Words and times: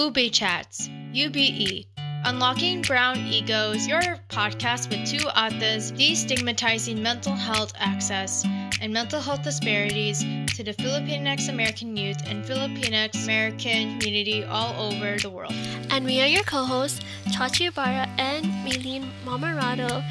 Ube 0.00 0.32
Chats, 0.32 0.88
UBE, 1.12 1.84
Unlocking 2.24 2.80
Brown 2.80 3.18
Egos, 3.18 3.86
your 3.86 4.00
podcast 4.30 4.88
with 4.88 5.06
two 5.06 5.28
authors 5.28 5.92
destigmatizing 5.92 7.02
mental 7.02 7.34
health 7.34 7.74
access 7.78 8.42
and 8.80 8.94
mental 8.94 9.20
health 9.20 9.42
disparities 9.42 10.20
to 10.56 10.64
the 10.64 10.72
Filipinx 10.72 11.50
American 11.50 11.98
youth 11.98 12.16
and 12.26 12.42
Filipinx 12.42 13.24
American 13.24 13.98
community 13.98 14.42
all 14.42 14.90
over 14.90 15.18
the 15.18 15.28
world. 15.28 15.52
And 15.90 16.06
we 16.06 16.22
are 16.22 16.26
your 16.26 16.44
co 16.44 16.64
hosts, 16.64 17.00
Chachi 17.26 17.68
Ibarra 17.68 18.08
and 18.16 18.46
Maylene 18.64 19.06
Mamarado. 19.26 20.02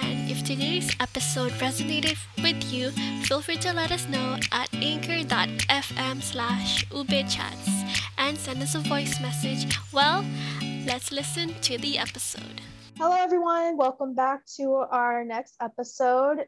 And 0.00 0.30
if 0.30 0.42
today's 0.42 0.90
episode 1.00 1.52
resonated 1.52 2.18
with 2.42 2.72
you, 2.72 2.90
feel 3.24 3.40
free 3.40 3.56
to 3.58 3.72
let 3.72 3.92
us 3.92 4.08
know 4.08 4.38
at 4.52 4.72
anchor.fm 4.74 6.22
slash 6.22 6.86
ubechats 6.86 7.68
and 8.18 8.36
send 8.36 8.62
us 8.62 8.74
a 8.74 8.80
voice 8.80 9.20
message. 9.20 9.78
Well, 9.92 10.24
let's 10.86 11.12
listen 11.12 11.54
to 11.62 11.78
the 11.78 11.98
episode. 11.98 12.60
Hello, 12.96 13.16
everyone. 13.18 13.76
Welcome 13.76 14.14
back 14.14 14.46
to 14.56 14.84
our 14.90 15.24
next 15.24 15.56
episode 15.60 16.46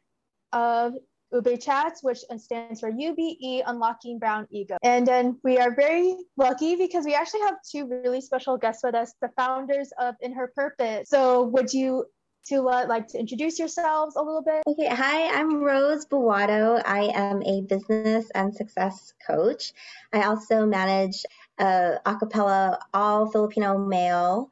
of 0.53 0.95
Ube 1.33 1.61
Chats, 1.61 2.03
which 2.03 2.21
stands 2.39 2.81
for 2.81 2.91
UBE 2.91 3.63
Unlocking 3.67 4.19
Brown 4.19 4.47
Ego. 4.51 4.77
And 4.83 5.07
then 5.07 5.39
we 5.43 5.59
are 5.59 5.75
very 5.75 6.17
lucky 6.37 6.77
because 6.77 7.05
we 7.05 7.15
actually 7.15 7.41
have 7.41 7.57
two 7.69 7.89
really 7.89 8.21
special 8.21 8.57
guests 8.57 8.83
with 8.85 8.95
us, 8.95 9.13
the 9.21 9.31
founders 9.37 9.93
of 9.99 10.15
In 10.21 10.33
Her 10.33 10.53
Purpose. 10.55 11.09
So, 11.09 11.43
would 11.45 11.73
you 11.73 12.07
to 12.49 12.69
uh, 12.69 12.87
like 12.89 13.09
to 13.09 13.19
introduce 13.19 13.59
yourselves 13.59 14.17
a 14.17 14.23
little 14.23 14.43
bit? 14.43 14.63
Okay, 14.67 14.89
hi, 14.89 15.39
I'm 15.39 15.63
Rose 15.63 16.07
Buwato. 16.07 16.81
I 16.85 17.11
am 17.15 17.43
a 17.43 17.63
business 17.63 18.31
and 18.35 18.55
success 18.55 19.13
coach. 19.27 19.73
I 20.13 20.23
also 20.23 20.67
manage 20.67 21.25
a 21.59 21.99
acapella 22.05 22.79
all 22.95 23.31
Filipino 23.31 23.79
male 23.79 24.51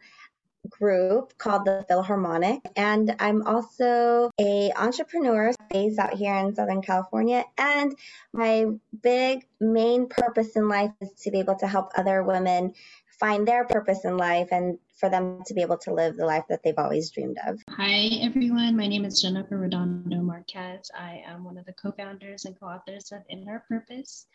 group 0.69 1.37
called 1.37 1.67
the 1.67 1.85
Philharmonic 1.89 2.61
and 2.77 3.15
I'm 3.19 3.43
also 3.47 4.31
a 4.41 4.73
entrepreneur 4.75 5.53
based 5.71 5.99
out 5.99 6.15
here 6.15 6.35
in 6.37 6.55
Southern 6.55 6.81
California 6.81 7.45
and 7.59 7.95
my 8.33 8.67
big 9.03 9.47
main 9.61 10.09
purpose 10.09 10.57
in 10.57 10.69
life 10.69 10.93
is 11.03 11.13
to 11.23 11.31
be 11.31 11.41
able 11.41 11.57
to 11.57 11.67
help 11.67 11.93
other 11.97 12.23
women 12.23 12.73
find 13.21 13.47
their 13.47 13.65
purpose 13.67 14.05
in 14.05 14.17
life 14.17 14.49
and 14.51 14.79
for 14.97 15.11
them 15.11 15.43
to 15.47 15.55
be 15.55 15.63
able 15.63 15.79
to 15.79 15.93
live 15.93 16.17
the 16.17 16.27
life 16.27 16.45
that 16.49 16.61
they've 16.63 16.79
always 16.79 17.11
dreamed 17.11 17.39
of. 17.47 17.61
Hi, 17.71 18.11
everyone. 18.23 18.77
My 18.77 18.87
name 18.87 19.05
is 19.05 19.21
Jennifer 19.21 19.59
Redondo 19.59 20.23
Marquez. 20.23 20.91
I 20.97 21.23
am 21.27 21.45
one 21.45 21.59
of 21.59 21.67
the 21.67 21.73
co 21.75 21.93
founders 21.93 22.45
and 22.45 22.59
co 22.59 22.67
authors 22.67 23.11
of 23.13 23.23
In 23.29 23.47
Her 23.47 23.65
Purpose. 23.69 24.27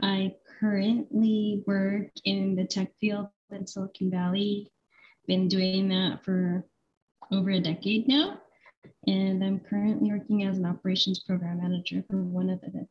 I 0.00 0.34
currently 0.60 1.62
work 1.66 2.08
in 2.24 2.54
the 2.54 2.66
tech 2.66 2.92
field 3.00 3.28
in 3.50 3.66
Silicon 3.66 4.10
Valley. 4.10 4.70
Been 5.26 5.48
doing 5.48 5.88
that 5.88 6.24
for 6.24 6.64
over 7.32 7.50
a 7.50 7.60
decade 7.60 8.08
now. 8.08 8.38
And 9.06 9.42
I'm 9.42 9.60
currently 9.60 10.10
working 10.10 10.44
as 10.44 10.58
an 10.58 10.66
operations 10.66 11.20
program 11.20 11.58
manager 11.58 12.04
for 12.08 12.22
one 12.22 12.50
of 12.50 12.60
the 12.60 12.86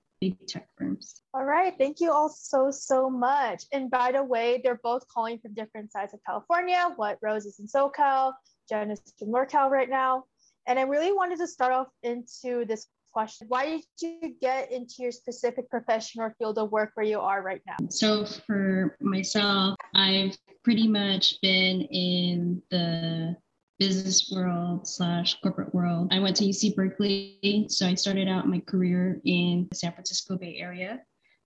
tech 0.47 0.67
firms. 0.77 1.21
All 1.33 1.45
right. 1.45 1.73
Thank 1.77 1.99
you 1.99 2.11
all 2.11 2.29
so, 2.29 2.71
so 2.71 3.09
much. 3.09 3.63
And 3.71 3.89
by 3.91 4.11
the 4.11 4.23
way, 4.23 4.61
they're 4.63 4.79
both 4.83 5.07
calling 5.07 5.39
from 5.39 5.53
different 5.53 5.91
sides 5.91 6.13
of 6.13 6.19
California. 6.25 6.89
What 6.95 7.17
Rose 7.21 7.45
is 7.45 7.59
in 7.59 7.67
SoCal, 7.67 8.33
Jen 8.69 8.91
is 8.91 9.01
in 9.19 9.31
NorCal 9.31 9.69
right 9.69 9.89
now. 9.89 10.25
And 10.67 10.79
I 10.79 10.83
really 10.83 11.11
wanted 11.11 11.37
to 11.39 11.47
start 11.47 11.73
off 11.73 11.87
into 12.03 12.65
this 12.65 12.87
question. 13.13 13.47
Why 13.47 13.81
did 13.99 14.21
you 14.23 14.35
get 14.41 14.71
into 14.71 14.95
your 14.99 15.11
specific 15.11 15.69
profession 15.69 16.21
or 16.21 16.35
field 16.37 16.57
of 16.57 16.71
work 16.71 16.91
where 16.95 17.05
you 17.05 17.19
are 17.19 17.41
right 17.41 17.61
now? 17.67 17.75
So, 17.89 18.25
for 18.25 18.97
myself, 18.99 19.75
I've 19.93 20.37
pretty 20.63 20.87
much 20.87 21.39
been 21.41 21.81
in 21.81 22.61
the 22.71 23.37
business 23.79 24.31
world 24.33 24.87
slash 24.87 25.39
corporate 25.41 25.73
world. 25.73 26.09
I 26.11 26.19
went 26.19 26.35
to 26.37 26.45
UC 26.45 26.75
Berkeley, 26.75 27.65
so 27.69 27.87
I 27.87 27.95
started 27.95 28.27
out 28.27 28.47
my 28.47 28.59
career 28.59 29.21
in 29.25 29.67
the 29.69 29.75
San 29.75 29.91
Francisco 29.91 30.37
Bay 30.37 30.57
Area. 30.59 31.01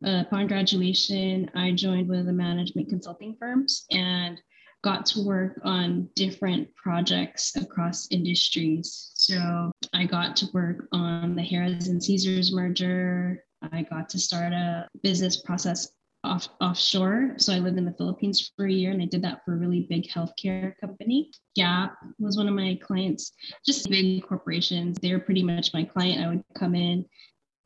Uh, 0.06 0.24
upon 0.26 0.48
graduation, 0.48 1.50
I 1.56 1.72
joined 1.72 2.08
one 2.08 2.20
of 2.20 2.26
the 2.26 2.34
management 2.34 2.90
consulting 2.90 3.36
firms 3.40 3.86
and 3.92 4.40
got 4.82 5.06
to 5.06 5.26
work 5.26 5.60
on 5.66 6.08
different 6.16 6.74
projects 6.76 7.56
across 7.58 8.08
industries. 8.12 9.12
So 9.16 9.72
I 9.94 10.06
got 10.06 10.38
to 10.38 10.48
work 10.54 10.88
on 10.94 11.36
the 11.36 11.42
Harrah's 11.42 11.90
and 11.90 12.02
Caesars 12.02 12.54
merger. 12.54 13.44
I 13.74 13.84
got 13.84 14.08
to 14.10 14.20
start 14.20 14.54
a 14.54 14.88
business 15.04 15.42
process 15.42 15.90
off, 16.24 16.50
offshore. 16.60 17.36
So 17.38 17.54
I 17.54 17.60
lived 17.60 17.78
in 17.78 17.86
the 17.86 17.94
Philippines 17.94 18.52
for 18.56 18.66
a 18.66 18.72
year 18.72 18.92
and 18.92 19.02
I 19.02 19.06
did 19.06 19.22
that 19.24 19.44
for 19.46 19.54
a 19.54 19.58
really 19.58 19.88
big 19.90 20.08
healthcare 20.10 20.74
company. 20.80 21.32
Gap 21.56 21.96
was 22.20 22.38
one 22.38 22.48
of 22.48 22.54
my 22.54 22.78
clients, 22.82 23.32
just 23.66 23.90
big 23.90 24.24
corporations. 24.24 24.98
They 25.00 25.14
were 25.14 25.20
pretty 25.20 25.44
much 25.44 25.74
my 25.74 25.84
client. 25.84 26.24
I 26.24 26.30
would 26.30 26.44
come 26.56 26.76
in, 26.76 27.06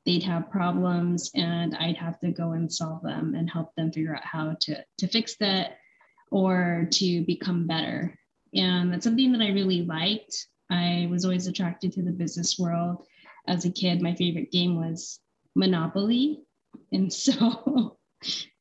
they'd 0.05 0.23
have 0.23 0.51
problems 0.51 1.31
and 1.35 1.75
I'd 1.75 1.97
have 1.97 2.19
to 2.19 2.31
go 2.31 2.51
and 2.51 2.71
solve 2.71 3.01
them 3.01 3.35
and 3.35 3.49
help 3.49 3.73
them 3.75 3.91
figure 3.91 4.15
out 4.15 4.25
how 4.25 4.55
to, 4.61 4.83
to 4.99 5.07
fix 5.07 5.35
that 5.37 5.77
or 6.31 6.87
to 6.91 7.23
become 7.25 7.67
better. 7.67 8.17
And 8.55 8.93
that's 8.93 9.03
something 9.03 9.31
that 9.31 9.41
I 9.41 9.49
really 9.49 9.83
liked. 9.83 10.47
I 10.69 11.07
was 11.09 11.25
always 11.25 11.47
attracted 11.47 11.93
to 11.93 12.03
the 12.03 12.11
business 12.11 12.57
world. 12.59 13.05
As 13.47 13.65
a 13.65 13.71
kid, 13.71 14.01
my 14.01 14.15
favorite 14.15 14.51
game 14.51 14.75
was 14.75 15.19
Monopoly. 15.55 16.39
And 16.91 17.11
so, 17.13 17.97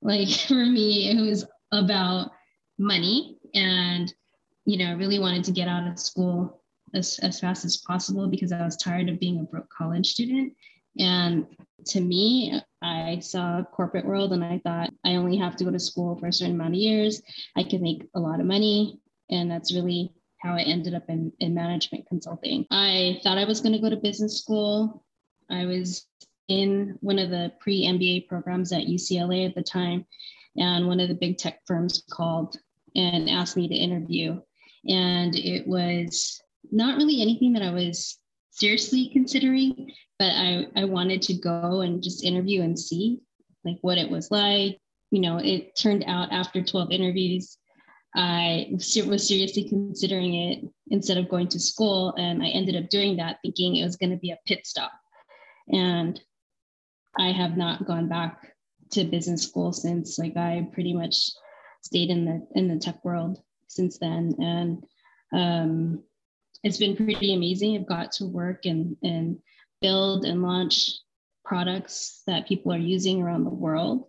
like, 0.00 0.28
for 0.48 0.64
me, 0.66 1.10
it 1.10 1.20
was 1.20 1.44
about 1.72 2.30
money. 2.78 3.38
And, 3.54 4.12
you 4.64 4.78
know, 4.78 4.86
I 4.86 4.92
really 4.92 5.18
wanted 5.18 5.44
to 5.44 5.52
get 5.52 5.68
out 5.68 5.86
of 5.86 5.98
school 5.98 6.62
as, 6.94 7.18
as 7.22 7.40
fast 7.40 7.64
as 7.64 7.78
possible 7.78 8.28
because 8.28 8.52
I 8.52 8.64
was 8.64 8.76
tired 8.76 9.08
of 9.08 9.20
being 9.20 9.40
a 9.40 9.44
broke 9.44 9.70
college 9.70 10.10
student. 10.10 10.54
And 10.98 11.46
to 11.86 12.00
me, 12.00 12.60
I 12.82 13.18
saw 13.20 13.62
corporate 13.64 14.04
world 14.04 14.32
and 14.32 14.44
I 14.44 14.60
thought 14.62 14.92
I 15.04 15.14
only 15.14 15.36
have 15.38 15.56
to 15.56 15.64
go 15.64 15.70
to 15.70 15.78
school 15.78 16.16
for 16.16 16.26
a 16.26 16.32
certain 16.32 16.54
amount 16.54 16.74
of 16.74 16.80
years. 16.80 17.22
I 17.56 17.62
can 17.62 17.82
make 17.82 18.08
a 18.14 18.20
lot 18.20 18.40
of 18.40 18.46
money. 18.46 18.98
And 19.30 19.50
that's 19.50 19.74
really 19.74 20.12
how 20.38 20.54
I 20.54 20.62
ended 20.62 20.94
up 20.94 21.04
in, 21.08 21.32
in 21.40 21.54
management 21.54 22.06
consulting. 22.08 22.66
I 22.70 23.20
thought 23.22 23.38
I 23.38 23.44
was 23.44 23.60
going 23.60 23.72
to 23.72 23.80
go 23.80 23.88
to 23.88 23.96
business 23.96 24.38
school. 24.38 25.04
I 25.50 25.64
was 25.64 26.06
in 26.48 26.98
one 27.00 27.18
of 27.18 27.30
the 27.30 27.52
pre 27.60 27.86
MBA 27.86 28.28
programs 28.28 28.72
at 28.72 28.86
UCLA 28.86 29.46
at 29.48 29.54
the 29.54 29.62
time, 29.62 30.06
and 30.56 30.86
one 30.86 31.00
of 31.00 31.08
the 31.08 31.14
big 31.14 31.38
tech 31.38 31.60
firms 31.66 32.02
called 32.10 32.56
and 32.94 33.30
asked 33.30 33.56
me 33.56 33.68
to 33.68 33.74
interview. 33.74 34.40
And 34.88 35.34
it 35.34 35.66
was 35.66 36.40
not 36.70 36.96
really 36.96 37.22
anything 37.22 37.52
that 37.54 37.62
I 37.62 37.70
was 37.70 38.18
seriously 38.50 39.08
considering, 39.12 39.92
but 40.18 40.32
I, 40.32 40.66
I 40.76 40.84
wanted 40.84 41.22
to 41.22 41.34
go 41.34 41.80
and 41.80 42.02
just 42.02 42.24
interview 42.24 42.62
and 42.62 42.78
see 42.78 43.20
like 43.64 43.78
what 43.80 43.98
it 43.98 44.10
was 44.10 44.30
like. 44.30 44.78
You 45.10 45.20
know, 45.20 45.38
it 45.38 45.76
turned 45.76 46.04
out 46.06 46.32
after 46.32 46.62
12 46.62 46.90
interviews, 46.90 47.56
I 48.14 48.68
was 48.72 48.92
seriously 48.92 49.68
considering 49.68 50.34
it 50.34 50.64
instead 50.90 51.16
of 51.16 51.28
going 51.28 51.48
to 51.48 51.60
school. 51.60 52.14
And 52.16 52.42
I 52.42 52.48
ended 52.48 52.76
up 52.76 52.90
doing 52.90 53.16
that 53.16 53.38
thinking 53.42 53.76
it 53.76 53.84
was 53.84 53.96
going 53.96 54.10
to 54.10 54.16
be 54.16 54.30
a 54.30 54.38
pit 54.46 54.66
stop. 54.66 54.92
And 55.68 56.20
I 57.18 57.32
have 57.32 57.56
not 57.56 57.86
gone 57.86 58.08
back 58.08 58.54
to 58.92 59.04
business 59.04 59.42
school 59.42 59.72
since. 59.72 60.18
Like 60.18 60.36
I 60.36 60.68
pretty 60.72 60.94
much 60.94 61.30
stayed 61.82 62.10
in 62.10 62.24
the 62.24 62.46
in 62.54 62.68
the 62.68 62.78
tech 62.78 63.04
world 63.04 63.38
since 63.68 63.98
then. 63.98 64.34
And 64.38 64.84
um, 65.32 66.02
it's 66.62 66.78
been 66.78 66.96
pretty 66.96 67.34
amazing. 67.34 67.76
I've 67.76 67.86
got 67.86 68.12
to 68.12 68.26
work 68.26 68.66
and, 68.66 68.96
and 69.02 69.38
build 69.80 70.24
and 70.24 70.42
launch 70.42 70.92
products 71.44 72.22
that 72.26 72.46
people 72.46 72.72
are 72.72 72.78
using 72.78 73.20
around 73.20 73.44
the 73.44 73.50
world. 73.50 74.06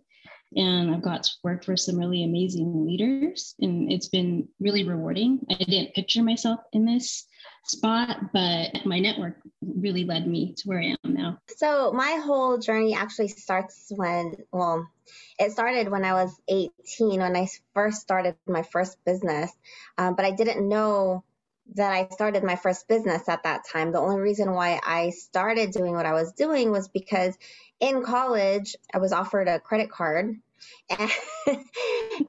And 0.56 0.94
I've 0.94 1.02
got 1.02 1.24
to 1.24 1.32
work 1.42 1.64
for 1.64 1.76
some 1.76 1.98
really 1.98 2.22
amazing 2.22 2.86
leaders, 2.86 3.56
and 3.58 3.90
it's 3.90 4.06
been 4.08 4.46
really 4.60 4.84
rewarding. 4.84 5.40
I 5.50 5.54
didn't 5.54 5.94
picture 5.94 6.22
myself 6.22 6.60
in 6.72 6.84
this 6.84 7.26
spot, 7.66 8.32
but 8.32 8.84
my 8.84 8.98
network 8.98 9.36
really 9.62 10.04
led 10.04 10.26
me 10.26 10.54
to 10.58 10.68
where 10.68 10.80
I 10.80 10.96
am 11.04 11.14
now. 11.14 11.38
So, 11.56 11.92
my 11.92 12.20
whole 12.24 12.58
journey 12.58 12.94
actually 12.94 13.28
starts 13.28 13.90
when, 13.94 14.36
well, 14.52 14.88
it 15.38 15.52
started 15.52 15.90
when 15.90 16.04
I 16.04 16.12
was 16.12 16.34
18, 16.48 17.20
when 17.20 17.36
I 17.36 17.48
first 17.74 18.00
started 18.00 18.36
my 18.46 18.62
first 18.62 19.02
business, 19.04 19.50
um, 19.98 20.14
but 20.14 20.24
I 20.24 20.30
didn't 20.30 20.68
know 20.68 21.24
that 21.74 21.92
I 21.92 22.08
started 22.12 22.44
my 22.44 22.56
first 22.56 22.86
business 22.88 23.28
at 23.28 23.44
that 23.44 23.62
time. 23.70 23.92
The 23.92 23.98
only 23.98 24.20
reason 24.20 24.52
why 24.52 24.80
I 24.84 25.10
started 25.10 25.72
doing 25.72 25.94
what 25.94 26.06
I 26.06 26.12
was 26.12 26.32
doing 26.32 26.70
was 26.70 26.88
because 26.88 27.36
in 27.80 28.02
college 28.02 28.76
I 28.92 28.98
was 28.98 29.12
offered 29.12 29.48
a 29.48 29.60
credit 29.60 29.90
card. 29.90 30.36
And, 30.90 31.10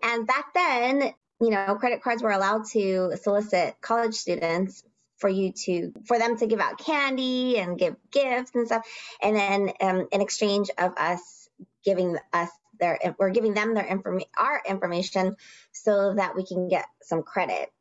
and 0.03 0.27
back 0.27 0.53
then, 0.53 1.13
you 1.41 1.49
know, 1.49 1.75
credit 1.75 2.01
cards 2.01 2.23
were 2.23 2.31
allowed 2.31 2.65
to 2.71 3.17
solicit 3.21 3.75
college 3.81 4.15
students 4.15 4.83
for 5.17 5.29
you 5.29 5.51
to 5.51 5.93
for 6.05 6.19
them 6.19 6.37
to 6.37 6.47
give 6.47 6.59
out 6.59 6.77
candy 6.77 7.57
and 7.57 7.77
give 7.77 7.95
gifts 8.11 8.51
and 8.53 8.67
stuff. 8.67 8.85
And 9.21 9.35
then 9.35 9.71
um, 9.81 10.07
in 10.11 10.21
exchange 10.21 10.69
of 10.77 10.93
us 10.97 11.49
giving 11.83 12.17
us 12.33 12.49
their 12.79 12.99
we're 13.17 13.29
giving 13.29 13.53
them 13.53 13.73
their 13.73 13.85
information 13.85 14.29
our 14.37 14.61
information 14.67 15.35
so 15.71 16.13
that 16.15 16.35
we 16.35 16.45
can 16.45 16.67
get 16.67 16.85
some 17.01 17.23
credit. 17.23 17.71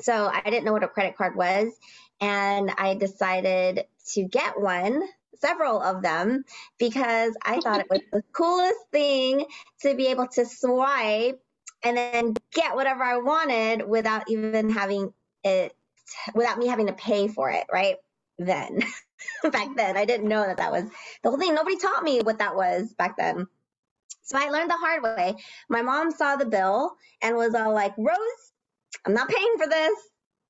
So 0.00 0.30
i 0.32 0.42
didn't 0.42 0.64
know 0.64 0.72
what 0.72 0.84
a 0.84 0.88
credit 0.88 1.16
card 1.16 1.36
was 1.36 1.72
and 2.20 2.70
i 2.78 2.94
decided 2.94 3.84
to 4.14 4.24
get 4.24 4.60
one 4.60 5.02
several 5.40 5.80
of 5.80 6.02
them 6.02 6.44
because 6.78 7.36
i 7.44 7.60
thought 7.60 7.80
it 7.80 7.90
was 7.90 8.00
the 8.12 8.22
coolest 8.32 8.78
thing 8.92 9.44
to 9.82 9.94
be 9.94 10.08
able 10.08 10.26
to 10.26 10.44
swipe 10.44 11.40
and 11.82 11.96
then 11.96 12.34
get 12.52 12.74
whatever 12.74 13.02
i 13.02 13.18
wanted 13.18 13.86
without 13.88 14.28
even 14.28 14.70
having 14.70 15.12
it 15.44 15.74
without 16.34 16.58
me 16.58 16.66
having 16.66 16.86
to 16.86 16.92
pay 16.92 17.28
for 17.28 17.50
it 17.50 17.66
right 17.72 17.96
then 18.38 18.82
back 19.50 19.68
then. 19.76 19.96
I 19.96 20.04
didn't 20.04 20.28
know 20.28 20.46
that 20.46 20.58
that 20.58 20.72
was 20.72 20.84
the 21.22 21.30
whole 21.30 21.38
thing. 21.38 21.54
Nobody 21.54 21.76
taught 21.76 22.02
me 22.02 22.20
what 22.20 22.38
that 22.38 22.56
was 22.56 22.92
back 22.94 23.16
then. 23.16 23.46
So 24.22 24.38
I 24.38 24.50
learned 24.50 24.70
the 24.70 24.76
hard 24.76 25.02
way. 25.02 25.36
My 25.68 25.82
mom 25.82 26.10
saw 26.10 26.36
the 26.36 26.46
bill 26.46 26.92
and 27.22 27.36
was 27.36 27.54
all 27.54 27.72
like, 27.72 27.94
Rose, 27.96 28.52
I'm 29.06 29.14
not 29.14 29.28
paying 29.28 29.54
for 29.58 29.66
this. 29.66 29.98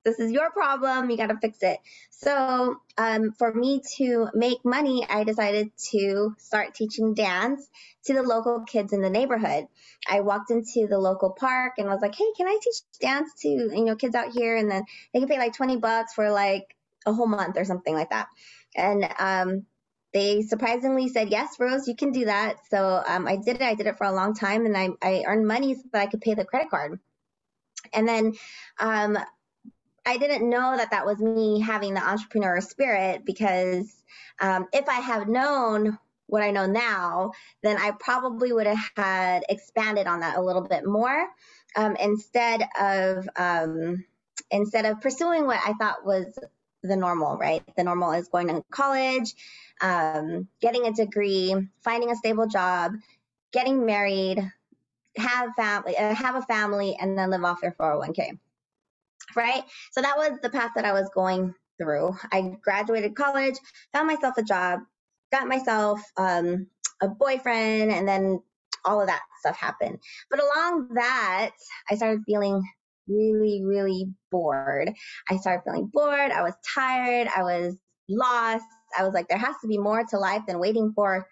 This 0.05 0.19
is 0.19 0.31
your 0.31 0.51
problem. 0.51 1.09
You 1.09 1.17
got 1.17 1.27
to 1.27 1.37
fix 1.37 1.57
it. 1.61 1.79
So, 2.09 2.77
um, 2.97 3.31
for 3.33 3.53
me 3.53 3.81
to 3.97 4.29
make 4.33 4.63
money, 4.63 5.05
I 5.09 5.23
decided 5.23 5.71
to 5.91 6.35
start 6.37 6.73
teaching 6.73 7.13
dance 7.13 7.67
to 8.05 8.13
the 8.13 8.23
local 8.23 8.61
kids 8.61 8.93
in 8.93 9.01
the 9.01 9.09
neighborhood. 9.09 9.65
I 10.09 10.21
walked 10.21 10.51
into 10.51 10.87
the 10.87 10.97
local 10.97 11.31
park 11.31 11.73
and 11.77 11.89
I 11.89 11.93
was 11.93 12.01
like, 12.01 12.15
"Hey, 12.15 12.31
can 12.37 12.47
I 12.47 12.57
teach 12.61 12.77
dance 13.01 13.33
to 13.41 13.49
you 13.49 13.85
know 13.85 13.95
kids 13.95 14.15
out 14.15 14.31
here?" 14.31 14.55
And 14.55 14.71
then 14.71 14.83
they 15.13 15.19
can 15.19 15.29
pay 15.29 15.37
like 15.37 15.53
twenty 15.55 15.77
bucks 15.77 16.13
for 16.13 16.31
like 16.31 16.75
a 17.05 17.13
whole 17.13 17.27
month 17.27 17.57
or 17.57 17.65
something 17.65 17.93
like 17.93 18.09
that. 18.11 18.27
And 18.75 19.07
um, 19.19 19.65
they 20.13 20.41
surprisingly 20.41 21.09
said, 21.09 21.29
Yes, 21.29 21.55
Rose, 21.59 21.87
you 21.87 21.95
can 21.95 22.11
do 22.11 22.25
that. 22.25 22.57
So 22.69 23.01
um, 23.05 23.27
I 23.27 23.37
did 23.37 23.57
it. 23.57 23.61
I 23.61 23.75
did 23.75 23.87
it 23.87 23.97
for 23.97 24.05
a 24.05 24.13
long 24.13 24.33
time 24.33 24.65
and 24.65 24.77
I, 24.77 24.89
I 25.01 25.23
earned 25.25 25.47
money 25.47 25.75
so 25.75 25.81
that 25.93 26.01
I 26.01 26.07
could 26.07 26.21
pay 26.21 26.33
the 26.33 26.45
credit 26.45 26.69
card. 26.69 26.99
And 27.93 28.07
then 28.07 28.33
um, 28.79 29.17
I 30.09 30.17
didn't 30.17 30.49
know 30.49 30.75
that 30.75 30.89
that 30.89 31.05
was 31.05 31.19
me 31.19 31.59
having 31.59 31.93
the 31.93 32.01
entrepreneur 32.01 32.61
spirit 32.61 33.25
because 33.25 33.93
um, 34.41 34.65
if 34.73 34.89
I 34.89 35.01
had 35.01 35.29
known 35.29 35.99
what 36.25 36.41
I 36.41 36.49
know 36.49 36.65
now, 36.65 37.33
then 37.61 37.77
I 37.77 37.91
probably 37.91 38.51
would 38.51 38.65
have 38.65 38.91
had 38.95 39.43
expanded 39.49 40.07
on 40.07 40.21
that 40.21 40.35
a 40.35 40.41
little 40.41 40.63
bit 40.63 40.83
more 40.83 41.27
um, 41.75 41.95
instead 41.97 42.63
of 42.81 43.29
um, 43.35 44.03
instead 44.49 44.87
of 44.87 44.99
pursuing 44.99 45.45
what 45.45 45.59
I 45.63 45.73
thought 45.73 46.03
was 46.03 46.39
the 46.81 46.95
normal, 46.95 47.37
right? 47.37 47.61
The 47.77 47.83
normal 47.83 48.13
is 48.13 48.29
going 48.29 48.47
to 48.47 48.63
college, 48.71 49.35
um, 49.79 50.47
getting 50.59 50.87
a 50.87 50.91
degree, 50.91 51.55
finding 51.83 52.09
a 52.09 52.15
stable 52.15 52.47
job, 52.47 52.93
getting 53.53 53.85
married, 53.85 54.39
have 55.17 55.51
family, 55.55 55.95
uh, 55.95 56.15
have 56.15 56.33
a 56.33 56.41
family, 56.41 56.97
and 56.99 57.15
then 57.15 57.29
live 57.29 57.43
off 57.43 57.61
your 57.61 57.73
401k, 57.73 58.39
right? 59.35 59.63
So 59.91 60.01
that 60.01 60.17
was 60.17 60.39
the 60.41 60.49
path 60.49 60.71
that 60.75 60.85
I 60.85 60.93
was 60.93 61.09
going 61.13 61.53
through. 61.81 62.15
I 62.31 62.53
graduated 62.61 63.15
college, 63.15 63.55
found 63.93 64.07
myself 64.07 64.37
a 64.37 64.43
job, 64.43 64.79
got 65.31 65.47
myself 65.47 66.01
um, 66.17 66.67
a 67.01 67.07
boyfriend, 67.07 67.91
and 67.91 68.07
then 68.07 68.41
all 68.85 69.01
of 69.01 69.07
that 69.07 69.21
stuff 69.39 69.57
happened. 69.57 69.99
But 70.29 70.41
along 70.41 70.89
that, 70.95 71.51
I 71.89 71.95
started 71.95 72.21
feeling 72.25 72.61
really, 73.07 73.63
really 73.65 74.07
bored. 74.31 74.91
I 75.29 75.37
started 75.37 75.63
feeling 75.63 75.89
bored. 75.91 76.31
I 76.31 76.41
was 76.43 76.53
tired. 76.75 77.27
I 77.35 77.43
was 77.43 77.75
lost. 78.07 78.65
I 78.97 79.03
was 79.03 79.13
like, 79.13 79.27
there 79.27 79.37
has 79.37 79.55
to 79.61 79.67
be 79.67 79.77
more 79.77 80.03
to 80.09 80.17
life 80.17 80.43
than 80.47 80.59
waiting 80.59 80.91
for 80.95 81.25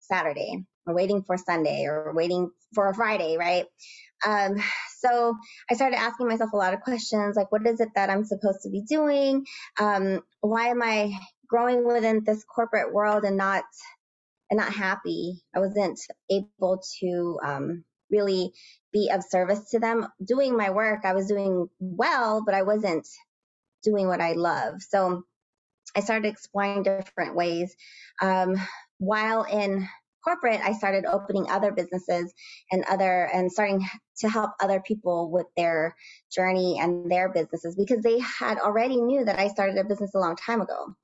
Saturday 0.00 0.64
or 0.86 0.94
waiting 0.94 1.22
for 1.22 1.36
Sunday 1.36 1.84
or 1.84 2.12
waiting 2.14 2.50
for 2.74 2.88
a 2.88 2.94
Friday, 2.94 3.36
right? 3.38 3.66
Um, 4.26 4.56
so 4.98 5.36
I 5.70 5.74
started 5.74 5.98
asking 5.98 6.28
myself 6.28 6.52
a 6.52 6.56
lot 6.56 6.74
of 6.74 6.80
questions 6.80 7.36
like, 7.36 7.52
what 7.52 7.66
is 7.66 7.80
it 7.80 7.90
that 7.94 8.10
I'm 8.10 8.24
supposed 8.24 8.62
to 8.62 8.70
be 8.70 8.82
doing? 8.82 9.44
Um, 9.80 10.20
why 10.40 10.68
am 10.68 10.82
I 10.82 11.12
growing 11.48 11.86
within 11.86 12.22
this 12.24 12.44
corporate 12.44 12.92
world 12.92 13.24
and 13.24 13.36
not 13.36 13.64
and 14.50 14.58
not 14.58 14.72
happy? 14.72 15.42
I 15.54 15.60
wasn't 15.60 16.00
able 16.30 16.82
to 17.00 17.38
um, 17.44 17.84
really 18.10 18.52
be 18.92 19.10
of 19.12 19.22
service 19.22 19.70
to 19.70 19.78
them. 19.78 20.08
Doing 20.24 20.56
my 20.56 20.70
work, 20.70 21.04
I 21.04 21.14
was 21.14 21.26
doing 21.26 21.68
well, 21.78 22.42
but 22.44 22.54
I 22.54 22.62
wasn't 22.62 23.06
doing 23.82 24.08
what 24.08 24.20
I 24.20 24.32
love. 24.32 24.82
So 24.82 25.22
I 25.94 26.00
started 26.00 26.28
exploring 26.28 26.82
different 26.82 27.34
ways. 27.34 27.74
Um, 28.20 28.56
while 28.98 29.44
in 29.44 29.88
corporate, 30.22 30.60
I 30.62 30.72
started 30.72 31.04
opening 31.06 31.50
other 31.50 31.72
businesses 31.72 32.32
and 32.70 32.84
other 32.84 33.28
and 33.32 33.50
starting 33.50 33.86
to 34.18 34.28
help 34.28 34.50
other 34.60 34.80
people 34.86 35.30
with 35.30 35.46
their 35.56 35.94
journey 36.34 36.78
and 36.80 37.10
their 37.10 37.28
businesses 37.28 37.76
because 37.76 38.02
they 38.02 38.18
had 38.18 38.58
already 38.58 39.00
knew 39.00 39.24
that 39.24 39.38
I 39.38 39.48
started 39.48 39.78
a 39.78 39.84
business 39.84 40.14
a 40.14 40.18
long 40.18 40.36
time 40.36 40.60
ago. 40.60 40.94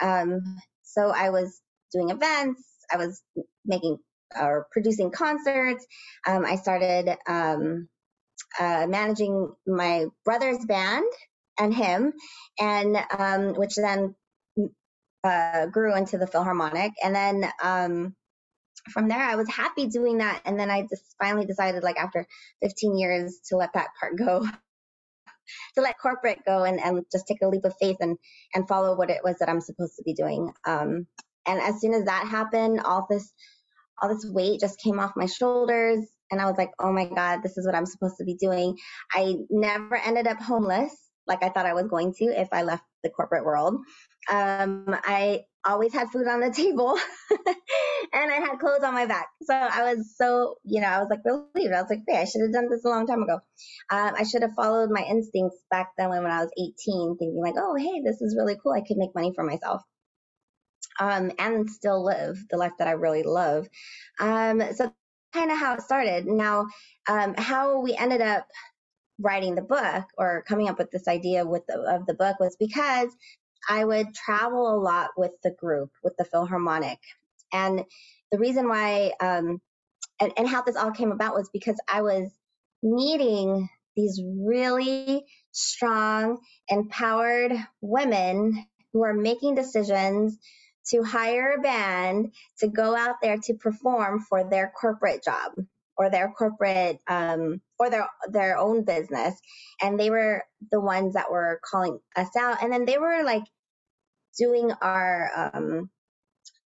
Um, 0.00 0.58
so 0.82 1.10
I 1.10 1.30
was 1.30 1.60
doing 1.92 2.10
events, 2.10 2.62
I 2.92 2.96
was 2.96 3.22
making 3.64 3.98
or 4.38 4.66
producing 4.70 5.10
concerts. 5.10 5.84
Um, 6.26 6.44
I 6.44 6.56
started 6.56 7.16
um, 7.28 7.88
uh, 8.58 8.86
managing 8.88 9.52
my 9.66 10.06
brother's 10.24 10.64
band 10.64 11.04
and 11.58 11.74
him, 11.74 12.12
and 12.58 12.96
um, 13.18 13.54
which 13.54 13.74
then 13.74 14.14
uh, 15.24 15.66
grew 15.66 15.94
into 15.96 16.18
the 16.18 16.26
Philharmonic. 16.26 16.92
And 17.02 17.14
then 17.14 17.50
um, 17.62 18.14
from 18.90 19.08
there, 19.08 19.22
I 19.22 19.36
was 19.36 19.48
happy 19.48 19.86
doing 19.88 20.18
that. 20.18 20.42
And 20.44 20.58
then 20.58 20.70
I 20.70 20.82
just 20.82 21.16
finally 21.18 21.46
decided, 21.46 21.82
like 21.82 21.98
after 21.98 22.26
15 22.62 22.98
years, 22.98 23.40
to 23.48 23.56
let 23.56 23.72
that 23.74 23.88
part 23.98 24.16
go. 24.18 24.46
to 25.74 25.80
let 25.80 25.98
corporate 25.98 26.40
go 26.46 26.64
and, 26.64 26.80
and 26.80 27.04
just 27.12 27.26
take 27.26 27.42
a 27.42 27.48
leap 27.48 27.64
of 27.64 27.74
faith 27.80 27.96
and, 28.00 28.18
and 28.54 28.68
follow 28.68 28.96
what 28.96 29.10
it 29.10 29.20
was 29.24 29.36
that 29.38 29.48
I'm 29.48 29.60
supposed 29.60 29.96
to 29.96 30.02
be 30.04 30.14
doing. 30.14 30.52
Um, 30.66 31.06
and 31.46 31.60
as 31.60 31.80
soon 31.80 31.94
as 31.94 32.04
that 32.04 32.26
happened, 32.28 32.80
all 32.80 33.06
this 33.08 33.32
all 34.02 34.08
this 34.08 34.26
weight 34.26 34.60
just 34.60 34.80
came 34.80 34.98
off 34.98 35.12
my 35.16 35.26
shoulders. 35.26 36.06
And 36.30 36.40
I 36.40 36.46
was 36.46 36.56
like, 36.56 36.70
oh 36.78 36.92
my 36.92 37.06
God, 37.06 37.42
this 37.42 37.58
is 37.58 37.66
what 37.66 37.74
I'm 37.74 37.86
supposed 37.86 38.16
to 38.18 38.24
be 38.24 38.34
doing. 38.34 38.76
I 39.12 39.34
never 39.50 39.96
ended 39.96 40.26
up 40.26 40.40
homeless 40.40 40.94
like 41.26 41.42
I 41.42 41.48
thought 41.48 41.66
I 41.66 41.74
was 41.74 41.88
going 41.88 42.14
to 42.14 42.24
if 42.26 42.48
I 42.52 42.62
left 42.62 42.84
the 43.02 43.10
corporate 43.10 43.44
world. 43.44 43.76
Um, 44.30 44.84
I 45.04 45.42
always 45.66 45.92
had 45.92 46.08
food 46.10 46.28
on 46.28 46.40
the 46.40 46.50
table 46.56 46.98
and 48.14 48.32
I 48.32 48.36
had 48.36 48.58
clothes 48.60 48.84
on 48.84 48.94
my 48.94 49.06
back. 49.06 49.28
So 49.42 49.54
I 49.54 49.94
was 49.94 50.14
so, 50.16 50.56
you 50.64 50.80
know, 50.80 50.88
I 50.88 50.98
was 51.00 51.08
like 51.10 51.20
relieved. 51.24 51.74
I 51.74 51.82
was 51.82 51.90
like, 51.90 52.02
hey, 52.08 52.18
I 52.18 52.24
should 52.24 52.42
have 52.42 52.52
done 52.52 52.68
this 52.70 52.84
a 52.84 52.88
long 52.88 53.06
time 53.06 53.22
ago. 53.22 53.40
Um, 53.90 54.14
I 54.18 54.24
should 54.24 54.42
have 54.42 54.54
followed 54.56 54.90
my 54.90 55.02
instincts 55.02 55.58
back 55.70 55.88
then 55.98 56.10
when 56.10 56.26
I 56.26 56.40
was 56.42 56.50
18, 56.58 57.16
thinking 57.18 57.40
like, 57.42 57.54
oh, 57.58 57.76
hey, 57.76 58.02
this 58.04 58.20
is 58.22 58.36
really 58.38 58.56
cool. 58.62 58.72
I 58.72 58.82
could 58.86 58.98
make 58.98 59.14
money 59.14 59.32
for 59.34 59.44
myself 59.44 59.82
um, 61.00 61.32
and 61.38 61.70
still 61.70 62.04
live 62.04 62.38
the 62.50 62.58
life 62.58 62.72
that 62.78 62.88
I 62.88 62.92
really 62.92 63.24
love. 63.24 63.66
Um, 64.20 64.62
so 64.74 64.92
kind 65.34 65.52
of 65.52 65.58
how 65.58 65.74
it 65.74 65.82
started. 65.82 66.26
Now, 66.26 66.66
um, 67.08 67.34
how 67.38 67.80
we 67.82 67.94
ended 67.96 68.22
up 68.22 68.46
writing 69.20 69.54
the 69.56 69.62
book 69.62 70.04
or 70.18 70.44
coming 70.48 70.68
up 70.68 70.78
with 70.78 70.90
this 70.92 71.08
idea 71.08 71.46
with 71.46 71.62
the, 71.68 71.78
of 71.80 72.06
the 72.06 72.14
book 72.14 72.38
was 72.40 72.56
because 72.60 73.08
I 73.68 73.84
would 73.84 74.14
travel 74.14 74.74
a 74.74 74.78
lot 74.80 75.10
with 75.16 75.32
the 75.42 75.50
group, 75.50 75.90
with 76.02 76.16
the 76.16 76.24
Philharmonic, 76.24 76.98
and 77.52 77.84
the 78.32 78.38
reason 78.38 78.68
why 78.68 79.12
um, 79.20 79.60
and, 80.20 80.32
and 80.36 80.48
how 80.48 80.62
this 80.62 80.76
all 80.76 80.92
came 80.92 81.12
about 81.12 81.34
was 81.34 81.50
because 81.52 81.78
I 81.92 82.02
was 82.02 82.30
meeting 82.82 83.68
these 83.96 84.20
really 84.24 85.24
strong, 85.50 86.38
empowered 86.68 87.52
women 87.80 88.64
who 88.92 89.04
are 89.04 89.14
making 89.14 89.54
decisions 89.54 90.38
to 90.86 91.02
hire 91.02 91.52
a 91.52 91.60
band 91.60 92.32
to 92.58 92.68
go 92.68 92.96
out 92.96 93.16
there 93.22 93.38
to 93.44 93.54
perform 93.54 94.20
for 94.20 94.48
their 94.48 94.72
corporate 94.78 95.22
job 95.22 95.52
or 96.00 96.10
their 96.10 96.32
corporate 96.38 96.98
um, 97.08 97.62
or 97.80 97.90
their 97.90 98.08
their 98.32 98.58
own 98.58 98.84
business 98.84 99.36
and 99.82 100.00
they 100.00 100.10
were 100.10 100.44
the 100.72 100.80
ones 100.80 101.14
that 101.14 101.30
were 101.32 101.60
calling 101.70 102.00
us 102.16 102.30
out 102.40 102.64
and 102.64 102.72
then 102.72 102.86
they 102.86 102.98
were 102.98 103.24
like 103.24 103.44
doing 104.38 104.72
our 104.82 105.52
um, 105.54 105.90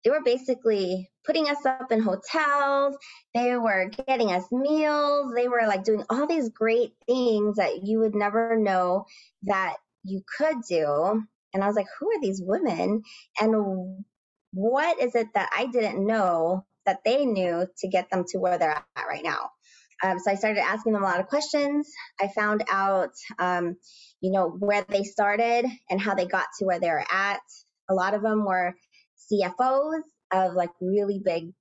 they 0.06 0.12
were 0.12 0.24
basically 0.26 1.10
putting 1.26 1.50
us 1.50 1.66
up 1.66 1.92
in 1.92 2.02
hotels 2.02 2.98
they 3.36 3.58
were 3.58 3.92
getting 4.08 4.32
us 4.32 4.46
meals 4.52 5.34
they 5.36 5.50
were 5.50 5.68
like 5.68 5.86
doing 5.86 6.04
all 6.10 6.28
these 6.28 6.50
great 6.50 6.94
things 7.08 7.58
that 7.58 7.84
you 7.86 8.00
would 8.00 8.16
never 8.16 8.58
know 8.58 9.06
that 9.44 9.78
you 10.06 10.22
could 10.38 10.58
do 10.70 11.24
and 11.54 11.64
I 11.64 11.68
was 11.68 11.78
like, 11.78 11.88
who 12.00 12.08
are 12.12 12.22
these 12.22 12.42
women? 12.44 13.04
And 13.42 14.06
what 14.54 15.02
is 15.02 15.16
it 15.16 15.30
that 15.36 15.50
I 15.58 15.68
didn't 15.68 16.06
know 16.08 16.66
that 16.90 17.04
they 17.06 17.24
knew 17.26 17.68
to 17.78 17.88
get 17.88 18.10
them 18.10 18.24
to 18.30 18.40
where 18.40 18.58
they're 18.58 18.72
at 18.72 19.08
right 19.08 19.24
now? 19.24 19.52
Um, 20.04 20.18
so 20.18 20.32
I 20.32 20.36
started 20.36 20.62
asking 20.62 20.94
them 20.94 21.04
a 21.04 21.06
lot 21.06 21.20
of 21.20 21.28
questions. 21.28 21.90
I 22.20 22.30
found 22.30 22.64
out, 22.72 23.12
um, 23.38 23.76
you 24.22 24.32
know, 24.32 24.50
where 24.50 24.84
they 24.88 25.04
started 25.04 25.66
and 25.90 26.02
how 26.02 26.16
they 26.16 26.26
got 26.26 26.48
to 26.58 26.66
where 26.66 26.80
they're 26.80 27.06
at. 27.12 27.42
A 27.90 27.94
lot 27.94 28.14
of 28.14 28.22
them 28.22 28.46
were 28.46 28.74
CFOs 29.32 30.02
of 30.32 30.54
like 30.54 30.72
really 30.82 31.22
big 31.24 31.52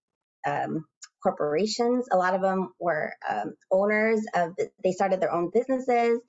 um, 0.46 0.86
corporations. 1.22 2.06
A 2.12 2.16
lot 2.16 2.34
of 2.34 2.42
them 2.42 2.72
were 2.78 3.12
um, 3.28 3.54
owners 3.72 4.20
of, 4.34 4.54
they 4.84 4.92
started 4.92 5.20
their 5.20 5.32
own 5.32 5.50
businesses 5.52 6.20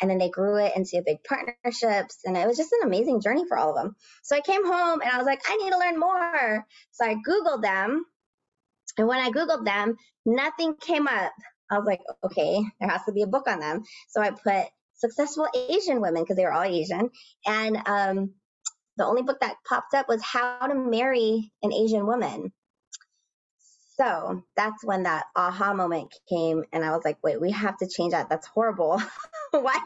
and 0.00 0.10
then 0.10 0.18
they 0.18 0.30
grew 0.30 0.56
it 0.56 0.72
into 0.74 1.02
big 1.04 1.18
partnerships. 1.24 2.20
And 2.24 2.36
it 2.36 2.46
was 2.46 2.56
just 2.56 2.72
an 2.72 2.86
amazing 2.86 3.20
journey 3.20 3.44
for 3.46 3.58
all 3.58 3.70
of 3.70 3.76
them. 3.76 3.94
So 4.22 4.36
I 4.36 4.40
came 4.40 4.64
home 4.64 5.00
and 5.02 5.10
I 5.10 5.18
was 5.18 5.26
like, 5.26 5.42
I 5.46 5.56
need 5.56 5.70
to 5.70 5.78
learn 5.78 5.98
more. 5.98 6.66
So 6.92 7.04
I 7.04 7.14
Googled 7.14 7.62
them. 7.62 8.04
And 8.96 9.06
when 9.06 9.20
I 9.20 9.30
Googled 9.30 9.64
them, 9.64 9.96
nothing 10.24 10.74
came 10.80 11.06
up. 11.06 11.32
I 11.70 11.78
was 11.78 11.86
like, 11.86 12.00
okay, 12.24 12.62
there 12.80 12.88
has 12.88 13.04
to 13.04 13.12
be 13.12 13.22
a 13.22 13.26
book 13.26 13.46
on 13.46 13.60
them. 13.60 13.82
So 14.08 14.22
I 14.22 14.30
put 14.30 14.66
successful 14.94 15.46
Asian 15.54 16.00
women 16.00 16.22
because 16.22 16.36
they 16.36 16.44
were 16.44 16.52
all 16.52 16.62
Asian. 16.64 17.10
And 17.46 17.76
um, 17.86 18.34
the 18.96 19.04
only 19.04 19.22
book 19.22 19.40
that 19.40 19.56
popped 19.68 19.94
up 19.94 20.08
was 20.08 20.22
How 20.22 20.66
to 20.66 20.74
Marry 20.74 21.52
an 21.62 21.72
Asian 21.72 22.06
Woman. 22.06 22.52
So 23.98 24.44
that's 24.56 24.84
when 24.84 25.02
that 25.04 25.24
aha 25.34 25.74
moment 25.74 26.14
came, 26.28 26.62
and 26.72 26.84
I 26.84 26.92
was 26.92 27.04
like, 27.04 27.18
wait, 27.22 27.40
we 27.40 27.50
have 27.50 27.76
to 27.78 27.88
change 27.88 28.12
that. 28.12 28.28
That's 28.28 28.46
horrible. 28.46 29.02
why, 29.50 29.80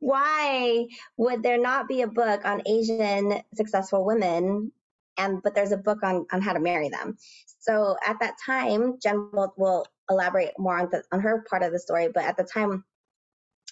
why 0.00 0.86
would 1.16 1.44
there 1.44 1.60
not 1.60 1.86
be 1.86 2.02
a 2.02 2.08
book 2.08 2.44
on 2.44 2.62
Asian 2.66 3.42
successful 3.54 4.04
women? 4.04 4.72
And 5.18 5.42
but 5.42 5.54
there's 5.54 5.72
a 5.72 5.76
book 5.78 6.02
on 6.04 6.26
on 6.32 6.42
how 6.42 6.54
to 6.54 6.60
marry 6.60 6.90
them. 6.90 7.16
So 7.60 7.96
at 8.06 8.18
that 8.20 8.34
time, 8.46 8.98
Jen 9.02 9.30
will, 9.32 9.54
will 9.58 9.86
elaborate 10.10 10.52
more 10.58 10.78
on 10.78 10.90
the 10.90 11.04
on 11.12 11.20
her 11.20 11.44
part 11.50 11.62
of 11.62 11.72
the 11.72 11.80
story. 11.80 12.08
But 12.14 12.24
at 12.24 12.36
the 12.36 12.44
time, 12.44 12.80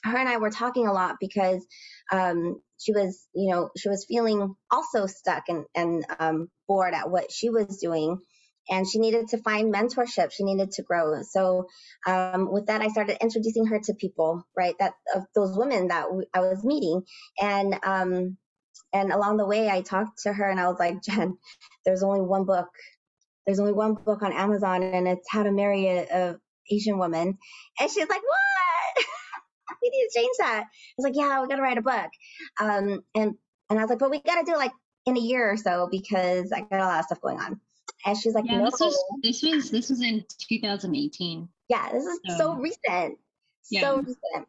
her 0.05 0.17
and 0.17 0.29
I 0.29 0.39
were 0.39 0.51
talking 0.51 0.87
a 0.87 0.93
lot 0.93 1.17
because 1.21 1.67
um, 2.13 2.61
she 2.79 2.93
was, 2.93 3.27
you 3.35 3.51
know, 3.51 3.71
she 3.77 3.89
was 3.89 4.07
feeling 4.07 4.55
also 4.71 5.07
stuck 5.07 5.45
and, 5.49 5.65
and 5.75 6.05
um, 6.19 6.49
bored 6.69 6.95
at 6.95 7.11
what 7.11 7.31
she 7.33 7.51
was 7.51 7.79
doing. 7.79 8.19
And 8.71 8.87
she 8.89 9.01
needed 9.01 9.29
to 9.29 9.39
find 9.39 9.75
mentorship. 9.75 10.31
She 10.33 10.45
needed 10.45 10.71
to 10.73 10.83
grow. 10.83 11.23
So, 11.23 11.67
um, 12.07 12.53
with 12.53 12.67
that, 12.67 12.83
I 12.83 12.89
started 12.89 13.19
introducing 13.21 13.67
her 13.67 13.81
to 13.81 13.95
people, 13.95 14.47
right? 14.57 14.77
That 14.79 14.93
of 15.17 15.25
those 15.35 15.59
women 15.59 15.89
that 15.89 16.05
w- 16.05 16.27
I 16.33 16.41
was 16.41 16.63
meeting, 16.63 17.03
and 17.41 17.75
um, 17.85 18.37
and 18.93 19.13
along 19.13 19.37
the 19.37 19.47
way, 19.47 19.69
I 19.69 19.81
talked 19.81 20.23
to 20.23 20.33
her, 20.33 20.49
and 20.49 20.61
I 20.61 20.69
was 20.69 20.79
like, 20.79 21.03
Jen, 21.03 21.39
there's 21.85 22.03
only 22.03 22.21
one 22.21 22.45
book. 22.45 22.69
There's 23.47 23.61
only 23.61 23.73
one 23.73 23.95
book 23.95 24.23
on 24.23 24.33
Amazon, 24.33 24.83
and 24.83 25.09
it's 25.09 25.29
How 25.31 25.43
to 25.43 25.51
Marry 25.51 25.87
a, 25.87 26.07
a 26.11 26.37
Asian 26.71 26.99
Woman. 26.99 27.39
And 27.81 27.91
she's 27.91 28.09
like, 28.09 28.23
What? 28.23 29.07
we 29.83 29.91
need 29.91 30.09
to 30.09 30.21
change 30.21 30.37
that. 30.39 30.65
I 30.65 30.95
was 30.97 31.05
like, 31.05 31.17
yeah, 31.17 31.41
we 31.41 31.49
got 31.49 31.57
to 31.57 31.63
write 31.63 31.79
a 31.79 31.83
book. 31.83 32.11
Um, 32.61 33.03
and, 33.15 33.35
and 33.71 33.79
I 33.79 33.83
was 33.83 33.91
like, 33.91 33.99
but 33.99 34.11
we 34.11 34.21
got 34.21 34.41
to 34.41 34.45
do 34.45 34.53
it 34.53 34.59
like 34.59 34.73
in 35.07 35.17
a 35.17 35.21
year 35.21 35.51
or 35.51 35.57
so 35.57 35.89
because 35.91 36.53
I 36.53 36.61
got 36.61 36.81
a 36.81 36.85
lot 36.85 37.01
of 37.01 37.07
stuff 37.07 37.21
going 37.21 37.41
on. 37.41 37.61
And 38.05 38.19
she's 38.19 38.35
like, 38.35 38.45
yeah, 38.47 38.59
no. 38.59 38.65
this 38.65 38.81
was, 38.81 39.05
this 39.23 39.43
was, 39.43 39.71
this 39.71 39.91
was 39.91 40.01
in 40.01 40.25
2018. 40.49 41.49
Yeah, 41.69 41.93
this 41.93 42.05
is 42.05 42.21
so, 42.29 42.37
so 42.37 42.55
recent. 42.55 43.19
Yeah. 43.71 43.81
So 43.83 43.97
recent. 43.99 44.49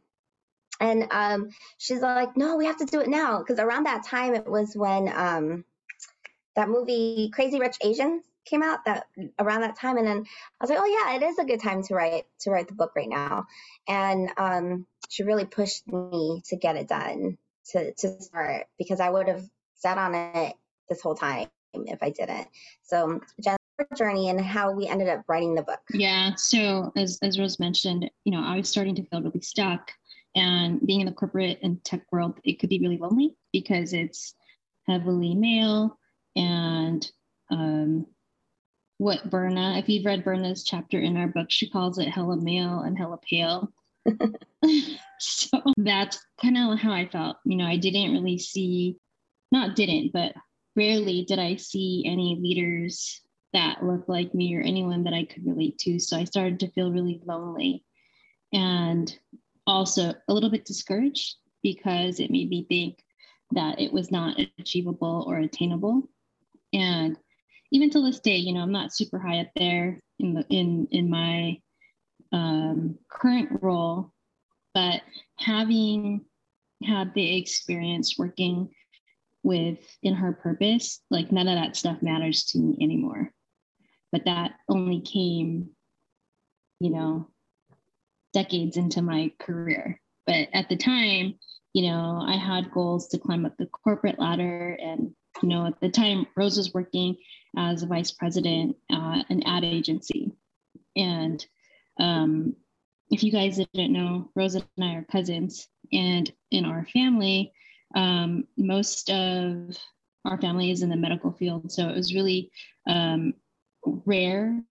And 0.83 1.07
um, 1.11 1.49
she's 1.77 2.01
like, 2.01 2.35
no, 2.35 2.57
we 2.57 2.65
have 2.65 2.75
to 2.77 2.85
do 2.85 2.99
it 2.99 3.07
now. 3.07 3.39
Because 3.39 3.57
around 3.57 3.85
that 3.85 4.05
time, 4.05 4.35
it 4.35 4.45
was 4.45 4.75
when 4.75 5.07
um, 5.15 5.63
that 6.57 6.67
movie 6.67 7.31
Crazy 7.33 7.57
Rich 7.57 7.77
Asians 7.81 8.25
came 8.45 8.61
out 8.61 8.83
that 8.83 9.05
around 9.39 9.61
that 9.61 9.77
time. 9.77 9.97
And 9.97 10.05
then 10.05 10.25
i 10.59 10.63
was 10.63 10.69
like 10.69 10.79
oh 10.81 10.85
yeah 10.85 11.15
it 11.15 11.23
is 11.23 11.39
a 11.39 11.45
good 11.45 11.61
time 11.61 11.81
to 11.83 11.95
write 11.95 12.25
to 12.41 12.51
write 12.51 12.67
the 12.67 12.73
book 12.73 12.91
right 12.97 13.07
now. 13.07 13.45
And 13.87 14.29
um, 14.35 14.85
she 15.07 15.23
really 15.23 15.45
pushed 15.45 15.87
me 15.87 16.41
to 16.47 16.57
get 16.57 16.75
it 16.75 16.89
done 16.89 17.37
to 17.71 17.93
to 17.93 18.21
start 18.21 18.65
because 18.77 18.99
i 18.99 19.09
would 19.09 19.29
have 19.29 19.45
sat 19.75 19.97
on 19.97 20.13
it 20.13 20.53
this 20.89 21.01
whole 21.01 21.15
time 21.15 21.47
if 21.73 22.03
i 22.03 22.09
didn't. 22.09 22.49
So 22.81 23.21
Jen's 23.41 23.57
journey 23.97 24.29
and 24.29 24.41
how 24.41 24.71
we 24.73 24.87
ended 24.87 25.07
up 25.07 25.23
writing 25.29 25.55
the 25.55 25.63
book. 25.63 25.79
Yeah 25.93 26.35
so 26.35 26.91
as 26.97 27.19
as 27.21 27.39
rose 27.39 27.57
mentioned 27.57 28.11
you 28.25 28.33
know 28.33 28.43
i 28.43 28.57
was 28.57 28.67
starting 28.67 28.95
to 28.95 29.03
feel 29.05 29.21
really 29.21 29.39
stuck 29.39 29.93
and 30.35 30.79
being 30.85 31.01
in 31.01 31.05
the 31.05 31.11
corporate 31.11 31.59
and 31.61 31.83
tech 31.83 32.01
world 32.11 32.39
it 32.43 32.59
could 32.59 32.69
be 32.69 32.79
really 32.79 32.97
lonely 32.97 33.35
because 33.51 33.93
it's 33.93 34.35
heavily 34.87 35.35
male 35.35 35.97
and 36.35 37.11
um, 37.51 38.05
what 38.97 39.29
Berna, 39.29 39.77
if 39.77 39.89
you've 39.89 40.05
read 40.05 40.23
Berna's 40.23 40.63
chapter 40.63 40.99
in 40.99 41.17
our 41.17 41.27
book, 41.27 41.47
she 41.49 41.69
calls 41.69 41.97
it 41.97 42.07
hella 42.07 42.37
male 42.37 42.79
and 42.79 42.97
hella 42.97 43.17
pale. 43.17 43.71
so 45.19 45.61
that's 45.77 46.25
kind 46.41 46.57
of 46.57 46.79
how 46.79 46.91
I 46.91 47.07
felt. 47.09 47.37
You 47.45 47.57
know, 47.57 47.65
I 47.65 47.77
didn't 47.77 48.13
really 48.13 48.37
see, 48.37 48.97
not 49.51 49.75
didn't, 49.75 50.13
but 50.13 50.33
rarely 50.75 51.25
did 51.25 51.39
I 51.39 51.55
see 51.55 52.03
any 52.05 52.37
leaders 52.41 53.21
that 53.53 53.83
looked 53.83 54.09
like 54.09 54.33
me 54.33 54.55
or 54.55 54.61
anyone 54.61 55.03
that 55.03 55.13
I 55.13 55.25
could 55.25 55.45
relate 55.45 55.77
to. 55.79 55.99
So 55.99 56.17
I 56.17 56.23
started 56.23 56.59
to 56.61 56.71
feel 56.71 56.91
really 56.91 57.21
lonely 57.25 57.83
and 58.51 59.15
also 59.67 60.13
a 60.27 60.33
little 60.33 60.49
bit 60.49 60.65
discouraged 60.65 61.35
because 61.61 62.19
it 62.19 62.31
made 62.31 62.49
me 62.49 62.65
think 62.67 63.03
that 63.51 63.79
it 63.79 63.91
was 63.91 64.11
not 64.11 64.39
achievable 64.59 65.23
or 65.27 65.37
attainable. 65.37 66.09
And 66.73 67.17
even 67.71 67.89
till 67.89 68.03
this 68.03 68.19
day, 68.19 68.37
you 68.37 68.53
know, 68.53 68.61
I'm 68.61 68.71
not 68.71 68.93
super 68.93 69.19
high 69.19 69.39
up 69.39 69.49
there 69.55 69.99
in 70.19 70.33
the 70.33 70.45
in 70.49 70.87
in 70.91 71.09
my 71.09 71.57
um, 72.31 72.97
current 73.09 73.49
role, 73.61 74.11
but 74.73 75.01
having 75.37 76.25
had 76.83 77.13
the 77.13 77.37
experience 77.37 78.17
working 78.17 78.69
with 79.43 79.79
in 80.01 80.15
her 80.15 80.33
purpose, 80.33 81.01
like 81.09 81.31
none 81.31 81.47
of 81.47 81.55
that 81.55 81.75
stuff 81.75 82.01
matters 82.01 82.45
to 82.45 82.59
me 82.59 82.77
anymore. 82.81 83.31
But 84.11 84.25
that 84.25 84.53
only 84.69 85.01
came, 85.01 85.69
you 86.79 86.89
know, 86.91 87.29
decades 88.33 88.77
into 88.77 89.01
my 89.01 89.31
career. 89.39 89.99
But 90.25 90.47
at 90.53 90.69
the 90.69 90.77
time, 90.77 91.35
you 91.73 91.89
know, 91.89 92.23
I 92.25 92.35
had 92.35 92.71
goals 92.71 93.07
to 93.09 93.17
climb 93.17 93.45
up 93.45 93.57
the 93.57 93.67
corporate 93.67 94.19
ladder 94.19 94.77
and 94.81 95.13
you 95.41 95.49
know, 95.49 95.65
at 95.65 95.79
the 95.79 95.89
time, 95.89 96.27
Rose 96.35 96.57
was 96.57 96.73
working 96.73 97.17
as 97.57 97.83
a 97.83 97.87
vice 97.87 98.11
president 98.11 98.75
at 98.91 99.29
an 99.29 99.43
ad 99.45 99.63
agency. 99.63 100.31
And 100.95 101.43
um, 101.99 102.55
if 103.09 103.23
you 103.23 103.31
guys 103.31 103.57
didn't 103.57 103.93
know, 103.93 104.29
Rose 104.35 104.55
and 104.55 104.65
I 104.79 104.95
are 104.95 105.05
cousins. 105.11 105.67
And 105.91 106.31
in 106.51 106.65
our 106.65 106.85
family, 106.93 107.51
um, 107.95 108.45
most 108.57 109.09
of 109.09 109.77
our 110.25 110.39
family 110.39 110.71
is 110.71 110.81
in 110.81 110.89
the 110.89 110.95
medical 110.95 111.31
field. 111.31 111.71
So 111.71 111.89
it 111.89 111.95
was 111.95 112.13
really 112.13 112.51
um, 112.87 113.33
rare 113.85 114.61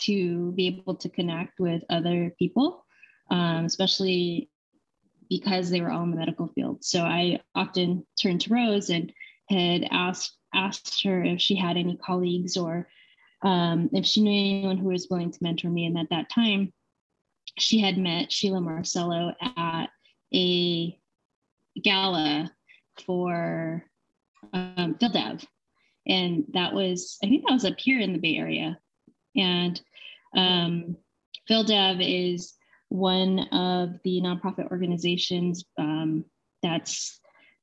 to 0.00 0.52
be 0.52 0.66
able 0.68 0.94
to 0.96 1.08
connect 1.08 1.58
with 1.58 1.82
other 1.90 2.34
people, 2.38 2.84
um, 3.30 3.64
especially 3.64 4.50
because 5.28 5.70
they 5.70 5.80
were 5.80 5.90
all 5.90 6.02
in 6.04 6.10
the 6.10 6.16
medical 6.16 6.48
field. 6.48 6.84
So 6.84 7.02
I 7.02 7.40
often 7.54 8.06
turned 8.20 8.40
to 8.42 8.54
Rose 8.54 8.90
and 8.90 9.12
had 9.48 9.86
asked 9.90 10.34
asked 10.54 11.02
her 11.04 11.22
if 11.22 11.40
she 11.40 11.54
had 11.54 11.76
any 11.76 11.96
colleagues 11.96 12.56
or 12.56 12.88
um, 13.42 13.90
if 13.92 14.06
she 14.06 14.22
knew 14.22 14.30
anyone 14.30 14.78
who 14.78 14.88
was 14.88 15.08
willing 15.10 15.30
to 15.30 15.38
mentor 15.42 15.68
me. 15.68 15.86
And 15.86 15.98
at 15.98 16.10
that 16.10 16.30
time, 16.30 16.72
she 17.58 17.80
had 17.80 17.98
met 17.98 18.32
Sheila 18.32 18.60
Marcelo 18.60 19.34
at 19.40 19.86
a 20.34 20.98
gala 21.82 22.50
for 23.04 23.84
um, 24.52 24.96
PhilDev. 25.00 25.44
And 26.06 26.44
that 26.54 26.72
was, 26.72 27.18
I 27.22 27.28
think 27.28 27.44
that 27.46 27.52
was 27.52 27.64
up 27.64 27.78
here 27.78 28.00
in 28.00 28.12
the 28.12 28.18
Bay 28.18 28.36
Area. 28.36 28.78
And 29.36 29.80
um, 30.34 30.96
PhilDev 31.48 32.00
is 32.00 32.54
one 32.88 33.40
of 33.52 33.90
the 34.04 34.20
nonprofit 34.20 34.70
organizations 34.70 35.64
um, 35.78 36.24
that's 36.62 37.20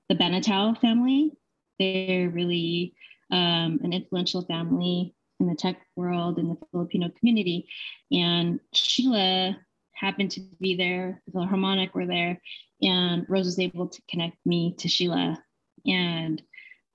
the 0.09 0.15
Banatao 0.15 0.79
family 0.79 1.31
they're 1.79 2.29
really 2.29 2.93
um, 3.31 3.79
an 3.83 3.93
influential 3.93 4.43
family 4.43 5.13
in 5.39 5.47
the 5.47 5.55
tech 5.55 5.81
world 5.95 6.39
in 6.39 6.49
the 6.49 6.57
Filipino 6.71 7.09
community. 7.19 7.67
And 8.11 8.59
Sheila 8.73 9.57
happened 9.93 10.31
to 10.31 10.41
be 10.59 10.75
there, 10.75 11.21
the 11.33 11.41
Harmonic 11.41 11.93
were 11.95 12.05
there, 12.05 12.41
and 12.81 13.25
Rose 13.27 13.45
was 13.45 13.59
able 13.59 13.87
to 13.87 14.01
connect 14.09 14.37
me 14.45 14.75
to 14.79 14.87
Sheila. 14.87 15.41
And, 15.85 16.41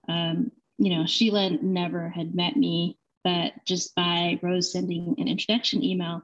um, 0.08 0.52
you 0.78 0.96
know, 0.96 1.06
Sheila 1.06 1.50
never 1.62 2.08
had 2.08 2.34
met 2.34 2.56
me, 2.56 2.98
but 3.24 3.52
just 3.66 3.94
by 3.94 4.38
Rose 4.42 4.72
sending 4.72 5.14
an 5.18 5.28
introduction 5.28 5.84
email, 5.84 6.22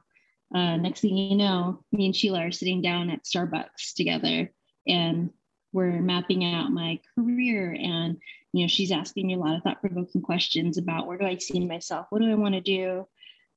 uh, 0.53 0.77
next 0.77 1.01
thing 1.01 1.17
you 1.17 1.35
know, 1.35 1.83
me 1.91 2.05
and 2.05 2.15
Sheila 2.15 2.45
are 2.45 2.51
sitting 2.51 2.81
down 2.81 3.09
at 3.09 3.25
Starbucks 3.25 3.93
together 3.95 4.51
and 4.87 5.31
we're 5.73 6.01
mapping 6.01 6.45
out 6.45 6.71
my 6.71 6.99
career 7.15 7.75
and 7.77 8.17
you 8.53 8.63
know 8.63 8.67
she's 8.67 8.91
asking 8.91 9.27
me 9.27 9.33
a 9.35 9.37
lot 9.37 9.55
of 9.55 9.63
thought-provoking 9.63 10.21
questions 10.21 10.77
about 10.77 11.05
where 11.05 11.17
do 11.17 11.25
i 11.25 11.37
see 11.37 11.59
myself? 11.65 12.07
What 12.09 12.21
do 12.21 12.31
i 12.31 12.35
want 12.35 12.55
to 12.55 12.61
do? 12.61 13.05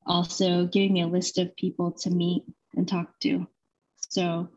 Also 0.04 0.66
giving 0.66 0.92
me 0.92 1.02
a 1.02 1.06
list 1.06 1.38
of 1.38 1.54
people 1.56 1.92
to 1.92 2.11
meet 2.11 2.42
and 2.75 2.87
talk 2.87 3.18
to. 3.20 3.47
So 4.09 4.49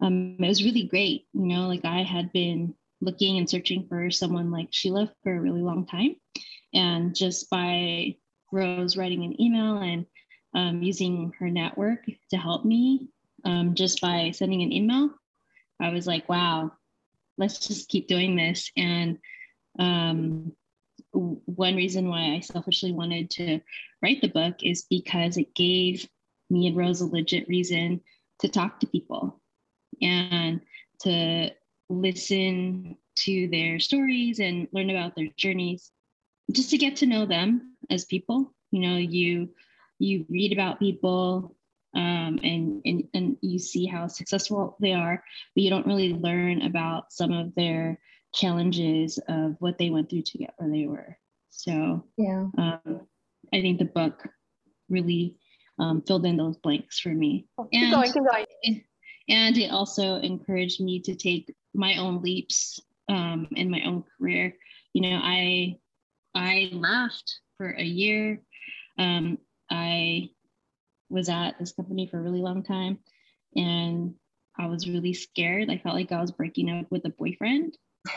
um, 0.00 0.36
it 0.38 0.46
was 0.46 0.64
really 0.64 0.84
great 0.84 1.26
you 1.32 1.46
know 1.46 1.66
like 1.66 1.84
i 1.84 2.02
had 2.02 2.32
been 2.32 2.74
looking 3.00 3.38
and 3.38 3.48
searching 3.48 3.86
for 3.88 4.10
someone 4.10 4.50
like 4.50 4.68
sheila 4.70 5.12
for 5.22 5.34
a 5.34 5.40
really 5.40 5.62
long 5.62 5.86
time 5.86 6.16
and 6.74 7.14
just 7.14 7.48
by 7.50 8.16
rose 8.52 8.96
writing 8.96 9.24
an 9.24 9.40
email 9.40 9.78
and 9.78 10.06
um, 10.58 10.82
using 10.82 11.32
her 11.38 11.48
network 11.48 12.04
to 12.30 12.36
help 12.36 12.64
me 12.64 13.08
um, 13.44 13.74
just 13.74 14.00
by 14.00 14.32
sending 14.32 14.62
an 14.62 14.72
email. 14.72 15.10
I 15.80 15.90
was 15.90 16.06
like, 16.06 16.28
wow, 16.28 16.72
let's 17.36 17.68
just 17.68 17.88
keep 17.88 18.08
doing 18.08 18.34
this. 18.34 18.72
And 18.76 19.18
um, 19.78 20.52
one 21.12 21.76
reason 21.76 22.08
why 22.08 22.34
I 22.34 22.40
selfishly 22.40 22.90
wanted 22.90 23.30
to 23.32 23.60
write 24.02 24.20
the 24.20 24.28
book 24.28 24.56
is 24.64 24.86
because 24.90 25.36
it 25.36 25.54
gave 25.54 26.08
me 26.50 26.66
and 26.66 26.76
Rose 26.76 27.00
a 27.00 27.06
legit 27.06 27.48
reason 27.48 28.00
to 28.40 28.48
talk 28.48 28.80
to 28.80 28.86
people 28.88 29.40
and 30.02 30.60
to 31.02 31.50
listen 31.88 32.96
to 33.16 33.48
their 33.48 33.78
stories 33.78 34.40
and 34.40 34.66
learn 34.72 34.90
about 34.90 35.14
their 35.14 35.28
journeys 35.36 35.92
just 36.50 36.70
to 36.70 36.78
get 36.78 36.96
to 36.96 37.06
know 37.06 37.26
them 37.26 37.76
as 37.90 38.04
people 38.04 38.54
you 38.70 38.80
know 38.80 38.96
you 38.96 39.48
you 39.98 40.24
read 40.28 40.52
about 40.52 40.78
people 40.78 41.54
um, 41.94 42.38
and, 42.42 42.82
and 42.84 43.04
and 43.14 43.36
you 43.40 43.58
see 43.58 43.86
how 43.86 44.06
successful 44.06 44.76
they 44.80 44.92
are 44.92 45.22
but 45.54 45.62
you 45.62 45.70
don't 45.70 45.86
really 45.86 46.12
learn 46.12 46.62
about 46.62 47.12
some 47.12 47.32
of 47.32 47.54
their 47.54 47.98
challenges 48.34 49.18
of 49.28 49.56
what 49.58 49.78
they 49.78 49.90
went 49.90 50.10
through 50.10 50.22
to 50.22 50.38
get 50.38 50.54
where 50.58 50.70
they 50.70 50.86
were. 50.86 51.16
So 51.50 52.04
yeah. 52.16 52.46
um, 52.58 53.00
i 53.52 53.60
think 53.60 53.78
the 53.78 53.86
book 53.86 54.28
really 54.88 55.36
um, 55.78 56.02
filled 56.02 56.26
in 56.26 56.36
those 56.36 56.56
blanks 56.58 56.98
for 56.98 57.10
me. 57.10 57.46
Oh, 57.56 57.64
keep 57.64 57.82
and, 57.82 57.92
going 57.92 58.12
keep 58.12 58.22
going. 58.24 58.84
and 59.28 59.56
it 59.56 59.70
also 59.70 60.16
encouraged 60.16 60.80
me 60.80 61.00
to 61.00 61.14
take 61.14 61.54
my 61.74 61.96
own 61.96 62.20
leaps 62.22 62.80
um, 63.08 63.48
in 63.52 63.70
my 63.70 63.82
own 63.84 64.04
career. 64.18 64.54
You 64.92 65.02
know 65.02 65.20
i 65.22 65.78
i 66.34 66.70
left 66.72 67.40
for 67.56 67.70
a 67.70 67.84
year 67.84 68.42
um, 68.98 69.38
i 69.70 70.28
was 71.10 71.28
at 71.28 71.58
this 71.58 71.72
company 71.72 72.06
for 72.06 72.18
a 72.18 72.22
really 72.22 72.42
long 72.42 72.62
time 72.62 72.98
and 73.56 74.14
i 74.58 74.66
was 74.66 74.88
really 74.88 75.14
scared 75.14 75.70
i 75.70 75.78
felt 75.78 75.94
like 75.94 76.12
i 76.12 76.20
was 76.20 76.32
breaking 76.32 76.70
up 76.70 76.90
with 76.90 77.04
a 77.04 77.10
boyfriend 77.10 77.76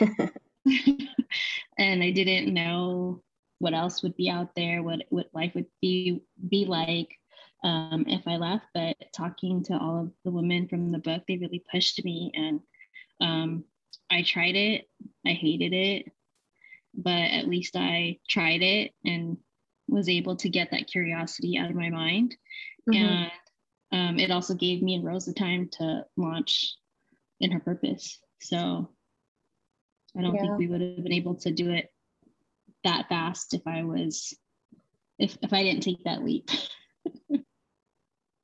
and 1.78 2.02
i 2.02 2.10
didn't 2.10 2.52
know 2.52 3.22
what 3.58 3.74
else 3.74 4.02
would 4.02 4.16
be 4.16 4.28
out 4.28 4.54
there 4.54 4.82
what 4.82 5.00
what 5.10 5.28
life 5.32 5.52
would 5.54 5.66
be 5.80 6.20
be 6.48 6.64
like 6.64 7.16
um, 7.64 8.04
if 8.08 8.26
I 8.26 8.36
left. 8.36 8.66
But 8.74 8.96
talking 9.14 9.62
to 9.64 9.74
all 9.74 10.00
of 10.00 10.12
the 10.24 10.30
women 10.30 10.68
from 10.68 10.90
the 10.90 10.98
book, 10.98 11.22
they 11.26 11.36
really 11.36 11.64
pushed 11.70 12.04
me, 12.04 12.32
and 12.34 12.60
um, 13.20 13.64
I 14.10 14.22
tried 14.22 14.56
it. 14.56 14.88
I 15.26 15.30
hated 15.30 15.72
it, 15.72 16.06
but 16.94 17.10
at 17.10 17.48
least 17.48 17.76
I 17.76 18.18
tried 18.28 18.62
it 18.62 18.92
and 19.04 19.38
was 19.92 20.08
able 20.08 20.36
to 20.36 20.48
get 20.48 20.70
that 20.70 20.86
curiosity 20.86 21.58
out 21.58 21.70
of 21.70 21.76
my 21.76 21.90
mind. 21.90 22.36
Mm-hmm. 22.88 23.04
And 23.04 23.30
um, 23.92 24.18
it 24.18 24.30
also 24.30 24.54
gave 24.54 24.82
me 24.82 24.94
and 24.94 25.04
Rose 25.04 25.26
the 25.26 25.34
time 25.34 25.68
to 25.78 26.04
launch 26.16 26.74
in 27.40 27.52
her 27.52 27.60
purpose. 27.60 28.18
So 28.40 28.90
I 30.16 30.22
don't 30.22 30.34
yeah. 30.34 30.42
think 30.42 30.58
we 30.58 30.66
would 30.66 30.80
have 30.80 31.02
been 31.02 31.12
able 31.12 31.36
to 31.36 31.52
do 31.52 31.70
it 31.70 31.90
that 32.84 33.08
fast 33.08 33.54
if 33.54 33.62
I 33.66 33.84
was 33.84 34.34
if 35.18 35.36
if 35.42 35.52
I 35.52 35.62
didn't 35.62 35.82
take 35.82 36.04
that 36.04 36.24
leap. 36.24 36.50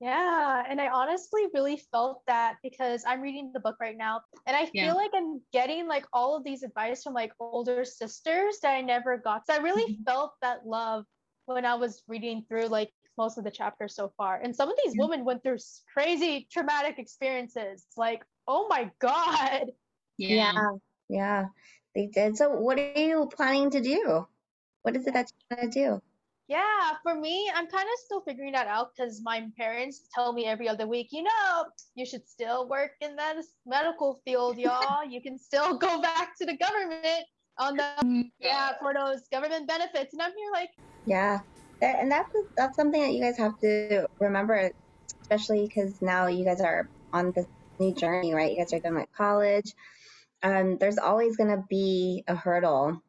Yeah, 0.00 0.62
and 0.68 0.80
I 0.80 0.88
honestly 0.88 1.42
really 1.52 1.82
felt 1.90 2.22
that 2.28 2.56
because 2.62 3.02
I'm 3.04 3.20
reading 3.20 3.50
the 3.52 3.58
book 3.58 3.76
right 3.80 3.96
now 3.96 4.20
and 4.46 4.56
I 4.56 4.66
feel 4.66 4.84
yeah. 4.84 4.92
like 4.92 5.10
I'm 5.12 5.40
getting 5.52 5.88
like 5.88 6.06
all 6.12 6.36
of 6.36 6.44
these 6.44 6.62
advice 6.62 7.02
from 7.02 7.14
like 7.14 7.32
older 7.40 7.84
sisters 7.84 8.58
that 8.62 8.74
I 8.74 8.80
never 8.80 9.18
got. 9.18 9.44
So 9.46 9.54
I 9.54 9.58
really 9.58 9.94
mm-hmm. 9.94 10.04
felt 10.04 10.34
that 10.40 10.64
love 10.64 11.04
when 11.54 11.64
I 11.64 11.74
was 11.74 12.02
reading 12.08 12.44
through 12.48 12.66
like 12.66 12.92
most 13.16 13.38
of 13.38 13.44
the 13.44 13.50
chapters 13.50 13.94
so 13.94 14.12
far. 14.16 14.40
And 14.42 14.54
some 14.54 14.70
of 14.70 14.76
these 14.84 14.94
yeah. 14.94 15.04
women 15.04 15.24
went 15.24 15.42
through 15.42 15.58
crazy 15.92 16.46
traumatic 16.52 16.98
experiences. 16.98 17.84
Like, 17.96 18.22
oh 18.46 18.68
my 18.68 18.90
God. 19.00 19.72
Yeah. 20.16 20.52
yeah. 20.52 20.70
Yeah, 21.08 21.46
they 21.94 22.06
did. 22.06 22.36
So 22.36 22.50
what 22.50 22.78
are 22.78 22.92
you 22.92 23.30
planning 23.34 23.70
to 23.70 23.80
do? 23.80 24.26
What 24.82 24.94
is 24.96 25.06
it 25.06 25.14
that 25.14 25.30
you 25.30 25.56
want 25.56 25.72
to 25.72 25.80
do? 25.80 26.02
Yeah, 26.46 26.92
for 27.02 27.14
me, 27.14 27.50
I'm 27.54 27.66
kind 27.66 27.84
of 27.84 27.98
still 28.04 28.22
figuring 28.22 28.52
that 28.52 28.66
out 28.68 28.92
because 28.96 29.20
my 29.22 29.46
parents 29.58 30.08
tell 30.14 30.32
me 30.32 30.46
every 30.46 30.66
other 30.66 30.87
week, 30.87 31.08
you 31.11 31.22
know, 31.22 31.64
you 31.94 32.06
should 32.06 32.26
still 32.26 32.66
work 32.68 32.92
in 33.02 33.16
the 33.16 33.44
medical 33.66 34.20
field, 34.24 34.56
y'all. 34.58 35.04
you 35.04 35.20
can 35.20 35.38
still 35.38 35.76
go 35.76 36.00
back 36.00 36.38
to 36.38 36.46
the 36.46 36.56
government 36.56 37.24
on 37.58 37.76
the 37.76 37.82
mm-hmm. 37.82 38.22
yeah 38.40 38.72
for 38.80 38.94
those 38.94 39.28
government 39.30 39.68
benefits, 39.68 40.14
and 40.14 40.22
I'm 40.22 40.30
here 40.30 40.52
like 40.52 40.70
yeah, 41.09 41.40
and 41.81 42.11
that's 42.11 42.31
that's 42.57 42.77
something 42.77 43.01
that 43.01 43.12
you 43.12 43.23
guys 43.23 43.38
have 43.38 43.59
to 43.61 44.07
remember, 44.21 44.71
especially 45.23 45.66
because 45.66 46.01
now 46.03 46.27
you 46.27 46.44
guys 46.44 46.61
are 46.61 46.88
on 47.12 47.33
this 47.35 47.47
new 47.79 47.94
journey, 47.94 48.35
right? 48.35 48.53
You 48.53 48.59
guys 48.59 48.73
are 48.73 48.81
done 48.81 48.97
with 48.97 49.09
college. 49.16 49.73
Um, 50.42 50.77
there's 50.79 50.99
always 50.99 51.37
gonna 51.37 51.64
be 51.68 52.25
a 52.29 52.35
hurdle 52.35 53.03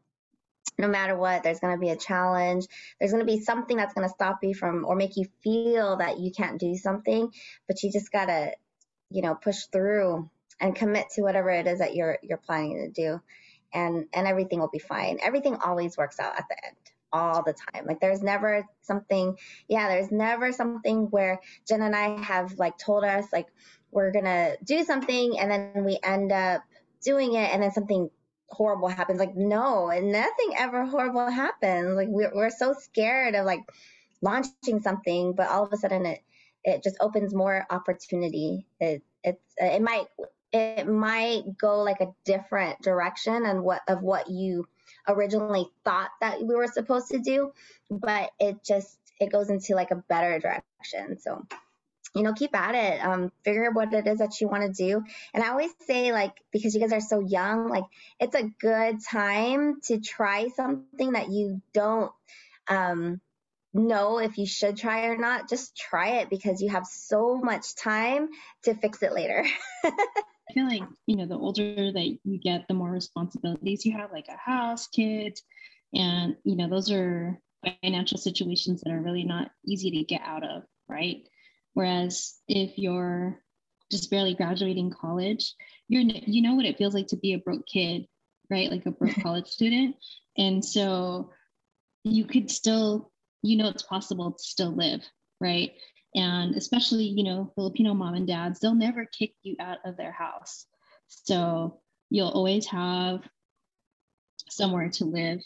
no 0.79 0.87
matter 0.87 1.15
what, 1.15 1.43
there's 1.43 1.59
going 1.59 1.75
to 1.75 1.79
be 1.79 1.89
a 1.89 1.97
challenge. 1.97 2.65
There's 2.99 3.11
going 3.11 3.25
to 3.25 3.31
be 3.31 3.41
something 3.41 3.75
that's 3.75 3.93
going 3.93 4.07
to 4.07 4.13
stop 4.13 4.39
you 4.43 4.55
from 4.55 4.85
or 4.85 4.95
make 4.95 5.17
you 5.17 5.25
feel 5.43 5.97
that 5.97 6.19
you 6.19 6.31
can't 6.31 6.57
do 6.57 6.75
something, 6.75 7.29
but 7.67 7.83
you 7.83 7.91
just 7.91 8.11
got 8.13 8.27
to, 8.27 8.53
you 9.09 9.21
know, 9.21 9.35
push 9.35 9.65
through 9.73 10.29
and 10.61 10.73
commit 10.75 11.07
to 11.15 11.21
whatever 11.21 11.49
it 11.49 11.67
is 11.67 11.79
that 11.79 11.95
you're 11.95 12.17
you're 12.23 12.37
planning 12.37 12.77
to 12.77 13.01
do. 13.01 13.21
And 13.73 14.07
and 14.13 14.25
everything 14.25 14.59
will 14.59 14.69
be 14.69 14.79
fine. 14.79 15.19
Everything 15.21 15.55
always 15.55 15.97
works 15.97 16.19
out 16.19 16.37
at 16.37 16.45
the 16.49 16.55
end 16.65 16.75
all 17.11 17.43
the 17.43 17.53
time. 17.53 17.85
Like 17.85 17.99
there's 17.99 18.21
never 18.21 18.65
something, 18.81 19.37
yeah, 19.67 19.87
there's 19.87 20.11
never 20.11 20.51
something 20.51 21.07
where 21.11 21.39
Jen 21.67 21.81
and 21.81 21.95
I 21.95 22.21
have 22.21 22.57
like 22.57 22.77
told 22.77 23.03
us 23.03 23.25
like 23.31 23.47
we're 23.91 24.11
gonna 24.11 24.55
do 24.63 24.83
something 24.83 25.39
and 25.39 25.51
then 25.51 25.83
we 25.83 25.99
end 26.03 26.31
up 26.31 26.63
doing 27.03 27.33
it 27.33 27.51
and 27.53 27.63
then 27.63 27.71
something 27.71 28.09
horrible 28.49 28.87
happens. 28.87 29.19
Like, 29.19 29.35
no, 29.35 29.89
and 29.89 30.11
nothing 30.11 30.53
ever 30.57 30.85
horrible 30.85 31.29
happens. 31.29 31.95
Like, 31.95 32.07
we're, 32.09 32.31
we're 32.33 32.49
so 32.49 32.73
scared 32.73 33.35
of 33.35 33.45
like 33.45 33.61
launching 34.21 34.81
something, 34.81 35.33
but 35.33 35.49
all 35.49 35.63
of 35.63 35.73
a 35.73 35.77
sudden 35.77 36.05
it, 36.05 36.21
it 36.63 36.83
just 36.83 36.97
opens 36.99 37.33
more 37.33 37.65
opportunity. 37.69 38.65
It, 38.79 39.03
it's, 39.23 39.53
it 39.57 39.81
might, 39.81 40.05
it 40.51 40.87
might 40.87 41.57
go 41.57 41.81
like 41.81 42.01
a 42.01 42.13
different 42.25 42.81
direction 42.81 43.45
and 43.45 43.63
what 43.63 43.81
of 43.87 44.01
what 44.01 44.29
you 44.29 44.67
originally 45.07 45.69
thought 45.83 46.09
that 46.21 46.41
we 46.41 46.55
were 46.55 46.67
supposed 46.67 47.09
to 47.09 47.19
do, 47.19 47.51
but 47.89 48.31
it 48.39 48.63
just, 48.63 48.97
it 49.19 49.31
goes 49.31 49.49
into 49.49 49.75
like 49.75 49.91
a 49.91 50.03
better 50.07 50.39
direction. 50.39 51.19
So, 51.19 51.45
you 52.15 52.23
know, 52.23 52.33
keep 52.33 52.55
at 52.55 52.75
it. 52.75 53.05
Um, 53.05 53.31
figure 53.43 53.67
out 53.67 53.75
what 53.75 53.93
it 53.93 54.07
is 54.07 54.19
that 54.19 54.39
you 54.41 54.47
want 54.47 54.63
to 54.63 54.71
do. 54.71 55.03
And 55.33 55.43
I 55.43 55.49
always 55.49 55.71
say, 55.85 56.11
like, 56.11 56.33
because 56.51 56.73
you 56.73 56.81
guys 56.81 56.93
are 56.93 57.01
so 57.01 57.19
young, 57.19 57.69
like, 57.69 57.83
it's 58.19 58.35
a 58.35 58.49
good 58.59 59.03
time 59.03 59.79
to 59.85 59.99
try 59.99 60.47
something 60.49 61.11
that 61.11 61.29
you 61.29 61.61
don't 61.73 62.11
um, 62.67 63.21
know 63.73 64.19
if 64.19 64.37
you 64.37 64.45
should 64.45 64.77
try 64.77 65.05
or 65.05 65.17
not. 65.17 65.49
Just 65.49 65.77
try 65.77 66.19
it 66.19 66.29
because 66.29 66.61
you 66.61 66.69
have 66.69 66.85
so 66.85 67.37
much 67.37 67.75
time 67.75 68.29
to 68.63 68.73
fix 68.73 69.03
it 69.03 69.13
later. 69.13 69.45
I 70.49 70.53
feel 70.53 70.67
like, 70.67 70.83
you 71.05 71.15
know, 71.15 71.27
the 71.27 71.37
older 71.37 71.91
that 71.91 72.17
you 72.23 72.39
get, 72.39 72.67
the 72.67 72.73
more 72.73 72.89
responsibilities 72.89 73.85
you 73.85 73.93
have, 73.93 74.11
like 74.11 74.27
a 74.29 74.37
house, 74.37 74.87
kids, 74.87 75.43
and, 75.93 76.35
you 76.43 76.55
know, 76.55 76.69
those 76.69 76.91
are 76.91 77.39
financial 77.81 78.17
situations 78.17 78.81
that 78.81 78.91
are 78.91 79.01
really 79.01 79.23
not 79.23 79.51
easy 79.65 79.91
to 79.91 80.03
get 80.03 80.21
out 80.23 80.43
of, 80.43 80.63
right? 80.87 81.27
Whereas 81.73 82.35
if 82.47 82.77
you're 82.77 83.41
just 83.91 84.09
barely 84.09 84.33
graduating 84.33 84.91
college, 84.91 85.53
you're 85.87 86.03
you 86.03 86.41
know 86.41 86.55
what 86.55 86.65
it 86.65 86.77
feels 86.77 86.93
like 86.93 87.07
to 87.07 87.17
be 87.17 87.33
a 87.33 87.39
broke 87.39 87.65
kid, 87.67 88.05
right? 88.49 88.71
Like 88.71 88.85
a 88.85 88.91
broke 88.91 89.15
college 89.23 89.47
student. 89.47 89.95
And 90.37 90.63
so 90.63 91.31
you 92.03 92.25
could 92.25 92.49
still, 92.49 93.11
you 93.41 93.57
know, 93.57 93.69
it's 93.69 93.83
possible 93.83 94.31
to 94.31 94.43
still 94.43 94.75
live, 94.75 95.01
right? 95.39 95.71
And 96.15 96.55
especially, 96.55 97.05
you 97.05 97.23
know, 97.23 97.51
Filipino 97.55 97.93
mom 97.93 98.15
and 98.15 98.27
dads, 98.27 98.59
they'll 98.59 98.75
never 98.75 99.05
kick 99.05 99.33
you 99.43 99.55
out 99.59 99.77
of 99.85 99.95
their 99.95 100.11
house. 100.11 100.65
So 101.07 101.81
you'll 102.09 102.29
always 102.29 102.65
have 102.67 103.21
somewhere 104.49 104.89
to 104.89 105.05
live. 105.05 105.39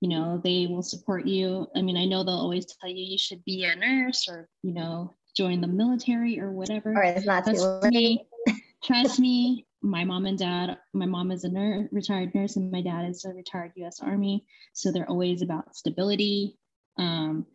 You 0.00 0.10
know, 0.10 0.40
they 0.42 0.66
will 0.66 0.82
support 0.82 1.26
you. 1.26 1.66
I 1.74 1.82
mean, 1.82 1.96
I 1.96 2.04
know 2.04 2.22
they'll 2.22 2.34
always 2.34 2.66
tell 2.66 2.90
you 2.90 3.02
you 3.02 3.18
should 3.18 3.44
be 3.44 3.64
a 3.64 3.74
nurse 3.74 4.26
or, 4.28 4.48
you 4.62 4.72
know, 4.72 5.14
join 5.36 5.60
the 5.60 5.68
military 5.68 6.40
or 6.40 6.52
whatever. 6.52 6.92
Or 6.92 7.02
it's 7.02 7.26
not 7.26 7.44
Trust 7.44 7.82
too 7.82 7.90
me. 7.90 8.26
Trust 8.84 9.20
me. 9.20 9.66
My 9.82 10.04
mom 10.04 10.26
and 10.26 10.38
dad, 10.38 10.78
my 10.94 11.06
mom 11.06 11.30
is 11.30 11.44
a 11.44 11.48
nurse, 11.48 11.88
retired 11.92 12.34
nurse, 12.34 12.56
and 12.56 12.72
my 12.72 12.82
dad 12.82 13.08
is 13.08 13.24
a 13.24 13.32
retired 13.32 13.72
U.S. 13.76 14.00
Army. 14.00 14.44
So 14.72 14.90
they're 14.90 15.08
always 15.08 15.42
about 15.42 15.76
stability. 15.76 16.58
Um, 16.98 17.46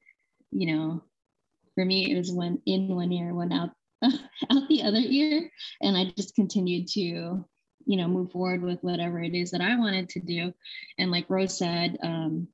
you 0.51 0.73
know, 0.73 1.03
for 1.75 1.85
me, 1.85 2.11
it 2.11 2.17
was 2.17 2.31
one 2.31 2.61
in 2.65 2.95
one 2.95 3.11
ear, 3.11 3.33
one 3.33 3.51
out, 3.51 3.71
out 4.03 4.67
the 4.69 4.83
other 4.83 5.01
ear, 5.01 5.49
and 5.81 5.97
I 5.97 6.11
just 6.17 6.35
continued 6.35 6.87
to, 6.89 6.99
you 6.99 7.97
know, 7.97 8.07
move 8.07 8.31
forward 8.31 8.61
with 8.61 8.79
whatever 8.81 9.21
it 9.21 9.33
is 9.33 9.51
that 9.51 9.61
I 9.61 9.77
wanted 9.77 10.09
to 10.09 10.19
do. 10.19 10.53
And 10.97 11.11
like 11.11 11.29
Rose 11.29 11.57
said, 11.57 11.97
um, 12.03 12.47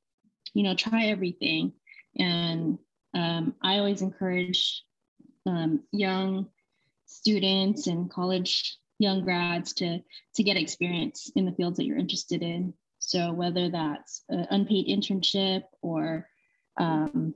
you 0.54 0.62
know, 0.62 0.74
try 0.74 1.06
everything 1.06 1.72
and 2.18 2.78
um, 3.14 3.54
I 3.62 3.78
always 3.78 4.02
encourage 4.02 4.82
um, 5.46 5.80
young 5.92 6.48
students 7.06 7.86
and 7.86 8.10
college 8.10 8.76
young 8.98 9.22
grads 9.22 9.72
to 9.74 10.00
to 10.34 10.42
get 10.42 10.56
experience 10.56 11.30
in 11.36 11.46
the 11.46 11.52
fields 11.52 11.76
that 11.76 11.84
you're 11.84 11.98
interested 11.98 12.42
in. 12.42 12.74
So 12.98 13.32
whether 13.32 13.70
that's 13.70 14.24
an 14.28 14.46
unpaid 14.50 14.88
internship 14.88 15.62
or 15.82 16.28
um, 16.78 17.34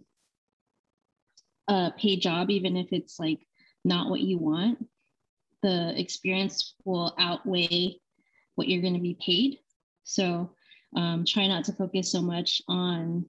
a 1.69 1.93
paid 1.97 2.21
job, 2.21 2.51
even 2.51 2.77
if 2.77 2.93
it's 2.93 3.19
like 3.19 3.41
not 3.85 4.11
what 4.11 4.21
you 4.21 4.39
want, 4.39 4.87
the 5.63 5.99
experience 5.99 6.75
will 6.85 7.15
outweigh 7.19 7.97
what 8.55 8.69
you're 8.69 8.83
going 8.83 8.95
to 8.95 9.01
be 9.01 9.17
paid. 9.25 9.59
So 10.05 10.55
um, 10.97 11.25
try 11.27 11.47
not 11.47 11.65
to 11.65 11.73
focus 11.73 12.11
so 12.11 12.21
much 12.21 12.61
on 12.69 13.27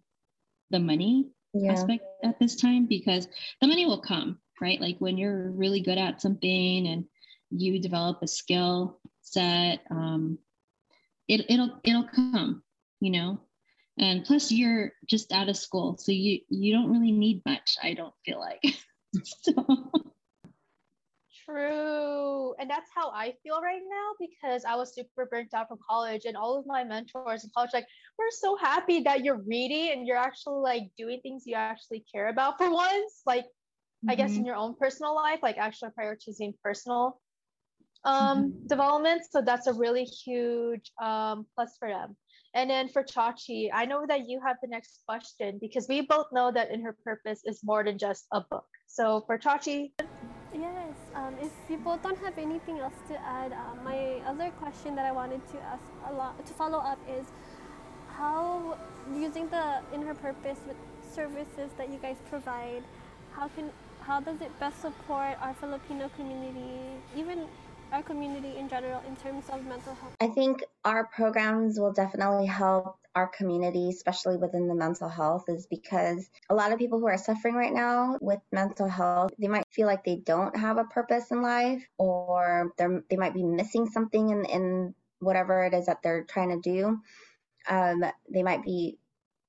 the 0.69 0.79
money 0.79 1.29
yeah. 1.53 1.71
aspect 1.71 2.03
at 2.23 2.39
this 2.39 2.55
time 2.55 2.87
because 2.87 3.27
the 3.61 3.67
money 3.67 3.85
will 3.85 4.01
come, 4.01 4.39
right? 4.59 4.81
Like 4.81 4.97
when 4.99 5.17
you're 5.17 5.51
really 5.51 5.81
good 5.81 5.97
at 5.97 6.21
something 6.21 6.87
and 6.87 7.05
you 7.51 7.79
develop 7.79 8.19
a 8.21 8.27
skill 8.27 8.99
set, 9.21 9.81
um, 9.91 10.39
it, 11.27 11.45
it'll 11.49 11.79
it'll 11.83 12.07
come, 12.13 12.63
you 12.99 13.11
know. 13.11 13.39
And 13.99 14.25
plus, 14.25 14.51
you're 14.51 14.91
just 15.07 15.31
out 15.31 15.49
of 15.49 15.57
school, 15.57 15.97
so 15.97 16.11
you 16.11 16.39
you 16.49 16.73
don't 16.73 16.91
really 16.91 17.11
need 17.11 17.41
much. 17.45 17.77
I 17.81 17.93
don't 17.93 18.13
feel 18.25 18.39
like. 18.39 18.63
so. 19.23 19.91
True. 21.45 22.55
And 22.59 22.69
that's 22.69 22.89
how 22.95 23.09
I 23.09 23.33
feel 23.43 23.61
right 23.61 23.81
now 23.87 24.27
because 24.27 24.63
I 24.65 24.75
was 24.75 24.95
super 24.95 25.25
burnt 25.25 25.53
out 25.53 25.67
from 25.67 25.77
college 25.87 26.25
and 26.25 26.37
all 26.37 26.57
of 26.57 26.65
my 26.65 26.83
mentors 26.83 27.43
in 27.43 27.49
college, 27.55 27.71
like, 27.73 27.85
we're 28.17 28.31
so 28.31 28.55
happy 28.55 29.01
that 29.01 29.23
you're 29.23 29.41
reading 29.45 29.91
and 29.91 30.07
you're 30.07 30.17
actually 30.17 30.61
like 30.61 30.83
doing 30.97 31.19
things 31.21 31.43
you 31.45 31.55
actually 31.55 32.05
care 32.11 32.29
about 32.29 32.57
for 32.57 32.71
once. 32.71 33.21
Like, 33.25 33.43
mm-hmm. 33.43 34.11
I 34.11 34.15
guess 34.15 34.31
in 34.31 34.37
mm-hmm. 34.37 34.45
your 34.45 34.55
own 34.55 34.75
personal 34.79 35.15
life, 35.15 35.39
like 35.43 35.57
actually 35.57 35.91
prioritizing 35.99 36.53
personal 36.63 37.19
um, 38.05 38.37
mm-hmm. 38.37 38.67
development. 38.67 39.23
So 39.29 39.41
that's 39.41 39.67
a 39.67 39.73
really 39.73 40.05
huge 40.05 40.91
um, 41.01 41.45
plus 41.55 41.75
for 41.77 41.89
them. 41.89 42.15
And 42.55 42.69
then 42.69 42.87
for 42.87 43.03
Chachi, 43.03 43.69
I 43.73 43.85
know 43.85 44.05
that 44.07 44.29
you 44.29 44.39
have 44.45 44.57
the 44.61 44.67
next 44.67 45.01
question 45.07 45.57
because 45.59 45.87
we 45.87 46.01
both 46.01 46.27
know 46.31 46.51
that 46.51 46.71
in 46.71 46.81
her 46.81 46.95
purpose 47.03 47.41
is 47.45 47.61
more 47.63 47.83
than 47.83 47.97
just 47.97 48.25
a 48.31 48.41
book. 48.41 48.65
So 48.85 49.23
for 49.25 49.39
Chachi. 49.39 49.91
Yes, 50.53 50.93
um, 51.15 51.35
if 51.41 51.51
you 51.67 51.77
both 51.77 52.03
don't 52.03 52.19
have 52.19 52.37
anything 52.37 52.77
else 52.79 52.93
to 53.07 53.19
add, 53.21 53.53
uh, 53.53 53.83
my 53.83 54.21
other 54.27 54.51
question 54.61 54.95
that 54.95 55.05
I 55.05 55.11
wanted 55.11 55.41
to 55.47 55.57
ask 55.61 55.83
a 56.07 56.13
lot 56.13 56.45
to 56.45 56.53
follow 56.53 56.77
up 56.77 56.99
is 57.09 57.25
how 58.07 58.77
using 59.15 59.49
the 59.49 59.81
in 59.91 60.03
her 60.03 60.13
purpose 60.13 60.59
with 60.67 60.77
services 61.11 61.71
that 61.77 61.89
you 61.89 61.97
guys 61.97 62.17
provide, 62.29 62.83
how 63.31 63.47
can 63.47 63.71
how 64.01 64.19
does 64.19 64.41
it 64.41 64.51
best 64.59 64.81
support 64.81 65.37
our 65.41 65.53
Filipino 65.55 66.09
community, 66.17 67.01
even 67.17 67.47
our 67.93 68.01
community 68.01 68.57
in 68.57 68.67
general 68.67 69.01
in 69.07 69.15
terms 69.15 69.45
of 69.49 69.63
mental 69.65 69.93
health? 69.93 70.15
I 70.19 70.27
think 70.27 70.63
our 70.83 71.05
programs 71.05 71.79
will 71.79 71.93
definitely 71.93 72.47
help 72.47 72.97
our 73.15 73.27
community, 73.27 73.89
especially 73.89 74.37
within 74.37 74.67
the 74.67 74.73
mental 74.73 75.07
health, 75.07 75.45
is 75.47 75.67
because 75.67 76.27
a 76.49 76.55
lot 76.55 76.71
of 76.71 76.79
people 76.79 76.99
who 76.99 77.05
are 77.05 77.17
suffering 77.17 77.53
right 77.53 77.71
now 77.71 78.17
with 78.19 78.39
mental 78.51 78.87
health, 78.87 79.31
they 79.37 79.47
might 79.47 79.65
feel 79.69 79.85
like 79.85 80.03
they 80.03 80.15
don't 80.15 80.57
have 80.57 80.77
a 80.79 80.85
purpose 80.85 81.29
in 81.29 81.43
life 81.43 81.87
or 81.99 82.73
they 82.77 83.15
might 83.15 83.35
be 83.35 83.43
missing 83.43 83.87
something 83.87 84.31
in, 84.31 84.45
in 84.45 84.95
whatever 85.19 85.63
it 85.63 85.75
is 85.75 85.85
that 85.85 86.01
they're 86.01 86.23
trying 86.23 86.49
to 86.49 86.59
do. 86.59 86.99
Um, 87.69 88.03
they 88.33 88.41
might 88.41 88.63
be 88.63 88.97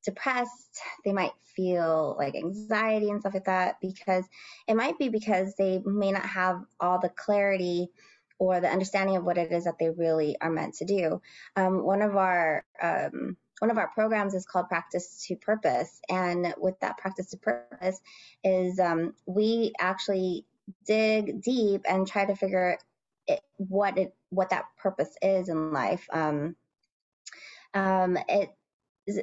depressed, 0.05 0.83
they 1.07 1.15
might 1.15 1.33
feel 1.57 2.15
like 2.19 2.35
anxiety 2.35 3.09
and 3.09 3.21
stuff 3.21 3.35
like 3.35 3.47
that 3.47 3.77
because 3.81 4.25
it 4.69 4.75
might 4.75 4.99
be 4.99 5.09
because 5.09 5.55
they 5.57 5.81
may 5.87 6.13
not 6.13 6.27
have 6.27 6.63
all 6.81 6.99
the 6.99 7.09
clarity 7.09 7.89
or 8.39 8.61
the 8.61 8.69
understanding 8.69 9.17
of 9.17 9.25
what 9.25 9.39
it 9.39 9.53
is 9.53 9.65
that 9.65 9.79
they 9.79 9.91
really 9.91 10.37
are 10.41 10.51
meant 10.51 10.75
to 10.75 10.85
do. 10.85 11.21
Um, 11.57 11.83
one 11.83 12.03
of 12.03 12.17
our 12.17 12.65
um, 12.83 13.37
one 13.61 13.71
of 13.71 13.79
our 13.79 13.89
programs 13.89 14.35
is 14.35 14.45
called 14.47 14.69
Practice 14.69 15.25
to 15.27 15.37
Purpose, 15.37 16.01
and 16.09 16.55
with 16.59 16.79
that 16.81 16.99
Practice 16.99 17.31
to 17.31 17.37
Purpose 17.37 18.01
is 18.43 18.79
um, 18.81 19.15
we 19.27 19.73
actually 19.79 20.45
dig 20.87 21.43
deep 21.43 21.83
and 21.89 22.07
try 22.07 22.25
to 22.25 22.35
figure 22.35 22.79
it, 23.27 23.41
what 23.57 23.99
it 23.99 24.15
what 24.31 24.51
that 24.51 24.65
purpose 24.77 25.17
is 25.23 25.49
in 25.49 25.73
life. 25.73 26.07
Um, 26.13 26.57
um, 27.73 28.19
it 28.29 28.51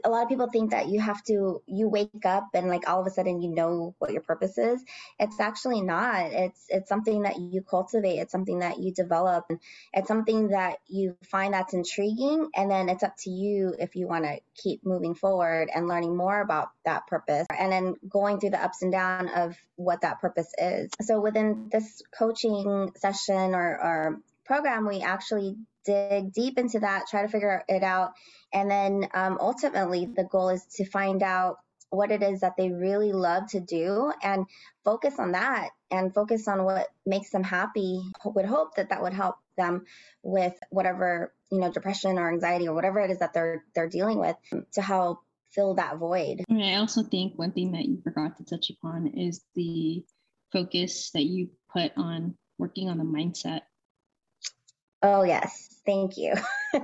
a 0.04 0.10
lot 0.10 0.24
of 0.24 0.30
people 0.30 0.48
think 0.50 0.72
that 0.72 0.88
you 0.90 1.00
have 1.00 1.24
to 1.24 1.62
you 1.66 1.90
wake 1.90 2.26
up 2.26 2.50
and 2.54 2.68
like 2.68 2.88
all 2.88 3.02
of 3.02 3.08
a 3.08 3.10
sudden 3.10 3.42
you 3.42 3.50
know 3.54 3.96
what 4.00 4.12
your 4.12 4.22
purpose 4.22 4.58
is. 4.58 4.84
It's 5.20 5.40
actually 5.40 5.82
not. 5.82 6.32
It's 6.32 6.66
it's 6.70 6.90
something 6.90 7.24
that 7.24 7.40
you 7.40 7.62
cultivate. 7.62 8.20
It's 8.20 8.32
something 8.32 8.60
that 8.60 8.80
you 8.80 8.94
develop. 8.94 9.46
It's 9.94 10.08
something 10.08 10.50
that 10.50 10.78
you 10.88 11.18
find 11.30 11.54
that's 11.54 11.74
intriguing 11.74 12.50
and 12.56 12.70
then 12.70 12.90
it's 12.90 13.04
up 13.04 13.16
to 13.20 13.30
you 13.30 13.76
if 13.80 13.96
you 13.96 14.08
want 14.08 14.26
to 14.26 14.40
keep 14.56 14.86
moving 14.86 15.16
forward 15.16 15.70
and 15.74 15.88
learning 15.88 16.16
more 16.16 16.42
about 16.42 16.70
that 16.86 17.08
purpose 17.08 17.48
and 17.58 17.72
then 17.72 17.96
going 18.08 18.40
through 18.40 18.52
the 18.52 18.64
ups 18.64 18.82
and 18.82 18.92
downs 18.92 19.32
of 19.36 19.58
what 19.76 20.02
that 20.02 20.20
purpose 20.22 20.52
is. 20.58 20.92
So 21.02 21.20
within 21.20 21.70
this 21.72 22.02
coaching 22.18 22.92
session 22.98 23.56
or, 23.56 23.80
or 23.82 24.20
program 24.46 24.88
we 24.88 25.02
actually 25.02 25.56
dig 25.86 26.34
deep 26.34 26.58
into 26.58 26.80
that, 26.80 27.06
try 27.10 27.22
to 27.22 27.28
figure 27.28 27.64
it 27.68 27.84
out. 27.84 28.12
And 28.54 28.70
then 28.70 29.08
um, 29.14 29.38
ultimately, 29.40 30.06
the 30.06 30.24
goal 30.24 30.50
is 30.50 30.66
to 30.76 30.86
find 30.86 31.24
out 31.24 31.58
what 31.90 32.12
it 32.12 32.24
is 32.24 32.40
that 32.40 32.56
they 32.58 32.72
really 32.72 33.12
love 33.12 33.48
to 33.50 33.60
do 33.60 34.12
and 34.24 34.46
focus 34.86 35.20
on 35.20 35.34
that 35.34 35.70
and 35.92 36.14
focus 36.14 36.48
on 36.48 36.64
what 36.64 36.88
makes 37.06 37.32
them 37.32 37.44
happy. 37.44 38.02
Would 38.24 38.46
hope 38.46 38.76
that 38.76 38.90
that 38.90 39.02
would 39.02 39.14
help 39.14 39.36
them 39.58 39.86
with 40.24 40.54
whatever 40.70 41.34
you 41.52 41.60
know 41.60 41.72
depression 41.72 42.18
or 42.18 42.32
anxiety 42.32 42.68
or 42.68 42.74
whatever 42.74 43.02
it 43.02 43.12
is 43.12 43.20
that 43.20 43.34
they're 43.34 43.64
they're 43.76 43.90
dealing 43.90 44.20
with 44.20 44.36
to 44.74 44.82
help 44.82 45.20
fill 45.52 45.76
that 45.76 45.98
void. 45.98 46.44
and 46.48 46.64
I 46.64 46.76
also 46.76 47.04
think 47.04 47.38
one 47.38 47.52
thing 47.52 47.74
that 47.74 47.86
you 47.86 48.02
forgot 48.02 48.38
to 48.38 48.46
touch 48.46 48.70
upon 48.70 49.08
is 49.08 49.42
the 49.54 50.04
focus 50.54 51.12
that 51.12 51.26
you 51.26 51.50
put 51.74 51.92
on 51.98 52.36
working 52.58 52.90
on 52.90 52.98
the 52.98 53.04
mindset 53.04 53.62
Oh 55.04 55.24
yes, 55.24 55.82
thank 55.86 56.18
you. 56.18 56.34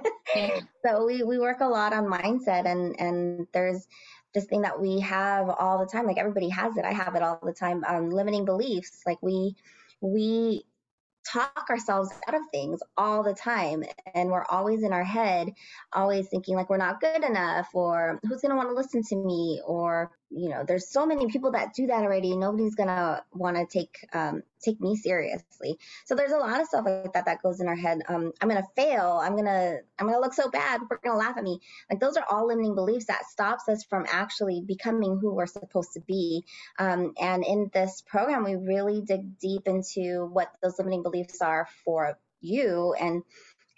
so 0.85 1.05
we, 1.05 1.23
we 1.23 1.39
work 1.39 1.61
a 1.61 1.67
lot 1.67 1.93
on 1.93 2.05
mindset 2.05 2.65
and 2.65 2.99
and 2.99 3.47
there's 3.53 3.87
this 4.33 4.45
thing 4.45 4.61
that 4.61 4.79
we 4.79 4.99
have 4.99 5.49
all 5.49 5.79
the 5.79 5.85
time. 5.85 6.05
Like 6.05 6.17
everybody 6.17 6.49
has 6.49 6.77
it. 6.77 6.85
I 6.85 6.93
have 6.93 7.15
it 7.15 7.21
all 7.21 7.39
the 7.43 7.53
time. 7.53 7.83
Um, 7.87 8.09
limiting 8.09 8.45
beliefs. 8.45 9.01
Like 9.05 9.21
we 9.21 9.55
we 10.01 10.63
talk 11.31 11.65
ourselves 11.69 12.09
out 12.27 12.35
of 12.35 12.41
things 12.51 12.79
all 12.95 13.21
the 13.23 13.33
time 13.33 13.83
and 14.13 14.29
we're 14.29 14.45
always 14.45 14.83
in 14.83 14.93
our 14.93 15.03
head 15.03 15.51
always 15.93 16.27
thinking 16.29 16.55
like 16.55 16.69
we're 16.69 16.77
not 16.77 17.01
good 17.01 17.23
enough 17.23 17.67
or 17.73 18.19
who's 18.23 18.41
going 18.41 18.49
to 18.49 18.55
want 18.55 18.69
to 18.69 18.73
listen 18.75 19.01
to 19.03 19.15
me 19.15 19.61
or 19.65 20.09
you 20.29 20.49
know 20.49 20.63
there's 20.67 20.89
so 20.89 21.05
many 21.05 21.27
people 21.27 21.51
that 21.51 21.73
do 21.73 21.87
that 21.87 22.03
already 22.03 22.35
nobody's 22.35 22.75
to 22.75 23.23
want 23.33 23.55
to 23.55 23.65
take 23.65 24.05
um, 24.13 24.43
take 24.61 24.81
me 24.81 24.95
seriously. 24.95 25.77
So 26.05 26.15
there's 26.15 26.31
a 26.31 26.37
lot 26.37 26.59
of 26.59 26.67
stuff 26.67 26.85
like 26.85 27.13
that 27.13 27.25
that 27.25 27.41
goes 27.41 27.61
in 27.61 27.67
our 27.67 27.75
head. 27.75 28.01
Um, 28.07 28.31
i'm 28.41 28.49
to 28.49 28.63
fail. 28.75 29.19
I'm 29.23 29.37
to 29.37 29.79
i'm 29.99 30.09
to 30.09 30.19
look 30.19 30.33
so 30.33 30.49
bad. 30.49 30.79
People 30.79 30.97
are 31.03 31.11
to 31.11 31.17
laugh 31.17 31.37
at 31.37 31.43
me. 31.43 31.59
Like 31.89 31.99
those 31.99 32.17
are 32.17 32.25
all 32.29 32.47
limiting 32.47 32.75
beliefs 32.75 33.05
that 33.05 33.25
stops 33.25 33.69
us 33.69 33.83
from 33.83 34.05
actually 34.11 34.63
becoming 34.65 35.17
who 35.21 35.33
we're 35.33 35.45
supposed 35.45 35.93
to 35.93 36.01
be. 36.01 36.43
Um, 36.77 37.13
and 37.19 37.45
in 37.45 37.69
this 37.73 38.03
program 38.05 38.43
we 38.43 38.55
really 38.55 39.01
dig 39.01 39.39
deep 39.39 39.67
into 39.67 40.27
what 40.31 40.51
those 40.61 40.77
limiting 40.79 41.03
beliefs 41.03 41.41
are 41.41 41.67
for 41.85 42.17
you 42.41 42.93
and 42.99 43.23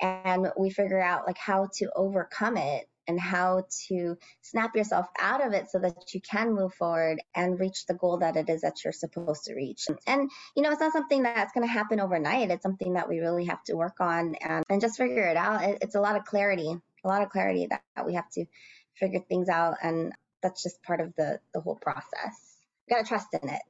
and 0.01 0.47
we 0.57 0.69
figure 0.69 1.01
out 1.01 1.27
like 1.27 1.37
how 1.37 1.67
to 1.73 1.89
overcome 1.95 2.57
it 2.57 2.88
and 3.09 3.19
how 3.19 3.65
to 3.87 4.15
snap 4.43 4.75
yourself 4.75 5.07
out 5.19 5.45
of 5.45 5.51
it 5.51 5.69
so 5.69 5.79
that 5.79 6.13
you 6.13 6.21
can 6.21 6.53
move 6.53 6.71
forward 6.75 7.19
and 7.33 7.59
reach 7.59 7.87
the 7.87 7.95
goal 7.95 8.19
that 8.19 8.35
it 8.35 8.47
is 8.49 8.61
that 8.61 8.83
you're 8.83 8.93
supposed 8.93 9.45
to 9.45 9.55
reach. 9.55 9.87
And, 10.05 10.29
you 10.55 10.61
know, 10.61 10.71
it's 10.71 10.79
not 10.79 10.93
something 10.93 11.23
that's 11.23 11.51
going 11.51 11.67
to 11.67 11.73
happen 11.73 11.99
overnight. 11.99 12.51
It's 12.51 12.61
something 12.61 12.93
that 12.93 13.09
we 13.09 13.19
really 13.19 13.45
have 13.45 13.63
to 13.63 13.73
work 13.73 13.99
on 13.99 14.35
and, 14.35 14.63
and 14.69 14.79
just 14.79 14.97
figure 14.97 15.27
it 15.27 15.35
out. 15.35 15.63
It, 15.63 15.79
it's 15.81 15.95
a 15.95 16.01
lot 16.01 16.17
of 16.17 16.25
clarity, 16.25 16.77
a 17.03 17.07
lot 17.07 17.23
of 17.23 17.29
clarity 17.29 17.65
that, 17.71 17.81
that 17.95 18.05
we 18.05 18.13
have 18.13 18.29
to 18.33 18.45
figure 18.93 19.21
things 19.27 19.49
out. 19.49 19.77
And 19.81 20.13
that's 20.43 20.61
just 20.61 20.83
part 20.83 21.01
of 21.01 21.15
the, 21.17 21.39
the 21.53 21.61
whole 21.61 21.75
process. 21.75 22.57
You 22.87 22.95
got 22.95 23.01
to 23.01 23.07
trust 23.07 23.27
in 23.41 23.49
it. 23.49 23.61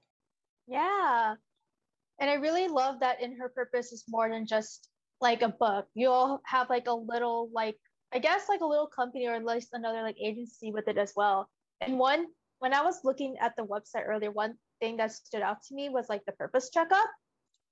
Yeah. 0.68 1.36
And 2.20 2.30
I 2.30 2.34
really 2.34 2.68
love 2.68 3.00
that 3.00 3.22
in 3.22 3.38
her 3.38 3.48
purpose 3.48 3.94
is 3.94 4.04
more 4.10 4.30
than 4.30 4.46
just 4.46 4.90
like 5.22 5.42
a 5.42 5.50
book. 5.50 5.88
You'll 5.94 6.42
have 6.44 6.70
like 6.70 6.88
a 6.88 6.94
little 6.94 7.50
like 7.54 7.78
I 8.14 8.20
guess 8.20 8.50
like 8.50 8.62
a 8.62 8.66
little 8.66 8.88
company 8.88 9.28
or 9.28 9.36
at 9.36 9.46
least 9.46 9.70
another 9.74 10.02
like 10.02 10.18
agency 10.20 10.72
with 10.72 10.88
it 10.88 10.98
as 10.98 11.14
well. 11.16 11.50
And 11.82 11.98
one 11.98 12.28
when 12.60 12.74
I 12.74 12.82
was 12.82 13.00
looking 13.04 13.38
at 13.40 13.56
the 13.56 13.66
website 13.66 14.08
earlier, 14.08 14.32
one 14.32 14.56
thing 14.80 14.98
that 14.98 15.12
stood 15.12 15.42
out 15.42 15.62
to 15.68 15.76
me 15.76 15.90
was 15.90 16.10
like 16.10 16.26
the 16.26 16.34
purpose 16.34 16.70
checkup, 16.70 17.10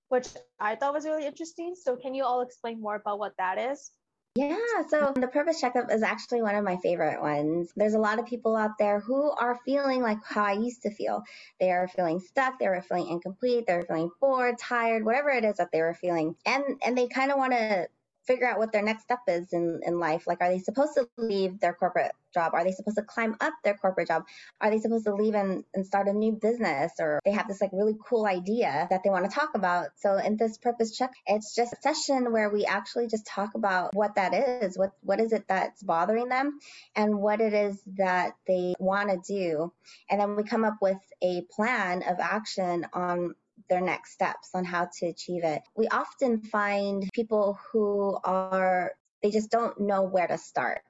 which 0.10 0.28
I 0.60 0.76
thought 0.76 0.94
was 0.94 1.06
really 1.06 1.26
interesting. 1.26 1.76
So 1.76 1.96
can 1.96 2.14
you 2.14 2.24
all 2.24 2.42
explain 2.42 2.82
more 2.82 2.96
about 2.96 3.20
what 3.20 3.34
that 3.38 3.58
is? 3.58 3.92
Yeah, 4.36 4.84
so 4.88 5.14
the 5.16 5.28
purpose 5.28 5.60
checkup 5.60 5.92
is 5.92 6.04
actually 6.04 6.44
one 6.44 6.54
of 6.54 6.64
my 6.64 6.78
favorite 6.78 7.20
ones. 7.20 7.72
There's 7.76 7.96
a 7.96 8.00
lot 8.00 8.20
of 8.20 8.28
people 8.28 8.56
out 8.56 8.78
there 8.78 9.00
who 9.00 9.32
are 9.32 9.60
feeling 9.66 10.04
like 10.04 10.20
how 10.24 10.44
I 10.44 10.52
used 10.52 10.84
to 10.84 10.92
feel. 10.92 11.24
They 11.60 11.72
are 11.72 11.88
feeling 11.88 12.20
stuck, 12.20 12.60
they 12.60 12.68
were 12.68 12.84
feeling 12.84 13.08
incomplete, 13.10 13.66
they 13.66 13.74
were 13.74 13.86
feeling 13.88 14.12
bored, 14.22 14.60
tired, 14.60 15.04
whatever 15.04 15.32
it 15.32 15.44
is 15.44 15.58
that 15.58 15.72
they 15.72 15.82
were 15.82 15.96
feeling. 15.96 16.36
And 16.46 16.64
and 16.86 16.96
they 16.96 17.08
kind 17.08 17.32
of 17.32 17.40
want 17.40 17.54
to 17.54 17.88
figure 18.28 18.48
out 18.48 18.60
what 18.60 18.72
their 18.72 18.84
next 18.84 19.04
step 19.04 19.22
is 19.28 19.54
in, 19.54 19.80
in 19.86 20.00
life. 20.00 20.28
Like, 20.28 20.42
are 20.42 20.50
they 20.50 20.60
supposed 20.60 20.94
to 20.96 21.08
leave 21.18 21.60
their 21.60 21.74
corporate 21.74 22.12
job? 22.34 22.54
Are 22.54 22.64
they 22.64 22.72
supposed 22.72 22.98
to 22.98 23.04
climb 23.04 23.36
up 23.42 23.54
their 23.64 23.76
corporate 23.76 24.10
job? 24.10 24.24
Are 24.62 24.70
they 24.70 24.80
supposed 24.80 25.06
to 25.06 25.16
leave 25.16 25.34
and, 25.34 25.64
and 25.74 25.86
start 25.86 26.08
a 26.08 26.14
new 26.14 26.34
business? 26.34 26.92
Or 27.00 27.20
they 27.26 27.32
have 27.32 27.48
this 27.48 27.62
like 27.62 27.72
really 27.74 27.96
cool 28.08 28.26
idea 28.26 28.88
that 28.90 29.02
they 29.04 29.10
want 29.10 29.26
to 29.26 29.32
talk 29.32 29.52
about. 29.56 29.88
So 29.96 30.18
in 30.18 30.38
this 30.38 30.58
purpose 30.58 30.96
check, 30.96 31.14
it's 31.26 31.56
just 31.56 31.74
a 31.74 31.78
session 31.82 32.32
where 32.32 32.50
we 32.50 32.66
actually 32.66 33.08
just 33.08 33.26
talk 33.26 33.56
about 33.56 33.96
what 33.96 34.16
that 34.16 34.34
is. 34.34 34.78
What 34.78 34.92
what 35.02 35.20
is 35.20 35.32
it 35.32 35.46
that's 35.48 35.82
bothering 35.82 36.30
them 36.30 36.60
and 36.96 37.18
what 37.18 37.42
it 37.42 37.54
is 37.54 37.82
that 37.98 38.34
they 38.46 38.76
want 38.80 39.10
to 39.10 39.34
do. 39.34 39.72
And 40.10 40.20
then 40.20 40.36
we 40.36 40.44
come 40.44 40.66
up 40.66 40.78
with 40.82 40.98
a 41.24 41.42
plan 41.56 42.04
of 42.04 42.20
action 42.20 42.86
on 42.94 43.36
their 43.70 43.82
next 43.82 44.14
steps 44.14 44.50
on 44.54 44.66
how 44.66 44.90
to 45.00 45.08
achieve 45.08 45.44
it. 45.44 45.62
We 45.76 45.88
often 45.88 46.42
find 46.42 47.08
people 47.14 47.60
who 47.72 48.18
are, 48.24 48.94
they 49.22 49.32
just 49.32 49.52
don't 49.52 49.80
know 49.82 50.04
where 50.04 50.28
to 50.28 50.38
start. 50.38 50.82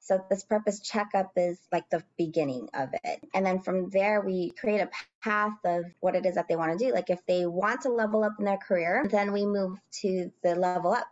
So 0.00 0.24
this 0.30 0.44
purpose 0.44 0.78
checkup 0.80 1.32
is 1.36 1.58
like 1.72 1.90
the 1.90 2.04
beginning 2.16 2.68
of 2.74 2.90
it. 2.92 3.20
And 3.34 3.44
then 3.44 3.60
from 3.60 3.90
there, 3.90 4.20
we 4.20 4.50
create 4.50 4.80
a 4.80 4.90
path 5.20 5.58
of 5.64 5.84
what 5.98 6.14
it 6.14 6.24
is 6.24 6.36
that 6.36 6.46
they 6.46 6.54
want 6.54 6.78
to 6.78 6.84
do. 6.84 6.94
Like 6.94 7.10
if 7.10 7.26
they 7.26 7.44
want 7.44 7.82
to 7.82 7.88
level 7.88 8.22
up 8.22 8.34
in 8.38 8.44
their 8.44 8.56
career, 8.56 9.04
then 9.10 9.32
we 9.32 9.46
move 9.46 9.78
to 10.02 10.30
the 10.44 10.54
level 10.54 10.92
up 10.92 11.08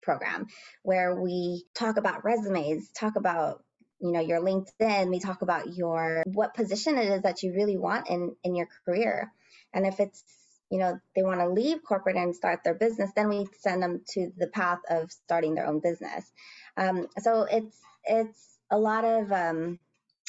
program 0.00 0.46
where 0.82 1.14
we 1.14 1.64
talk 1.74 1.98
about 1.98 2.24
resumes, 2.24 2.88
talk 2.92 3.16
about 3.16 3.62
you 4.00 4.12
know 4.12 4.20
your 4.20 4.40
linkedin 4.40 5.10
we 5.10 5.18
talk 5.18 5.42
about 5.42 5.74
your 5.74 6.22
what 6.26 6.54
position 6.54 6.96
it 6.98 7.08
is 7.08 7.22
that 7.22 7.42
you 7.42 7.52
really 7.52 7.76
want 7.76 8.08
in 8.08 8.36
in 8.44 8.54
your 8.54 8.68
career 8.84 9.32
and 9.74 9.86
if 9.86 9.98
it's 9.98 10.22
you 10.70 10.78
know 10.78 10.98
they 11.14 11.22
want 11.22 11.40
to 11.40 11.48
leave 11.48 11.82
corporate 11.82 12.16
and 12.16 12.34
start 12.34 12.60
their 12.64 12.74
business 12.74 13.10
then 13.16 13.28
we 13.28 13.46
send 13.60 13.82
them 13.82 14.02
to 14.08 14.30
the 14.36 14.48
path 14.48 14.78
of 14.90 15.10
starting 15.10 15.54
their 15.54 15.66
own 15.66 15.80
business. 15.80 16.30
Um, 16.76 17.08
so 17.18 17.46
it's 17.50 17.76
it's 18.04 18.58
a 18.70 18.78
lot 18.78 19.04
of 19.04 19.32
um, 19.32 19.78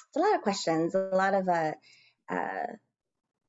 it's 0.07 0.17
a 0.17 0.19
lot 0.19 0.35
of 0.35 0.41
questions 0.41 0.95
a 0.95 1.15
lot 1.15 1.33
of 1.33 1.47
uh, 1.47 1.73
uh, 2.29 2.67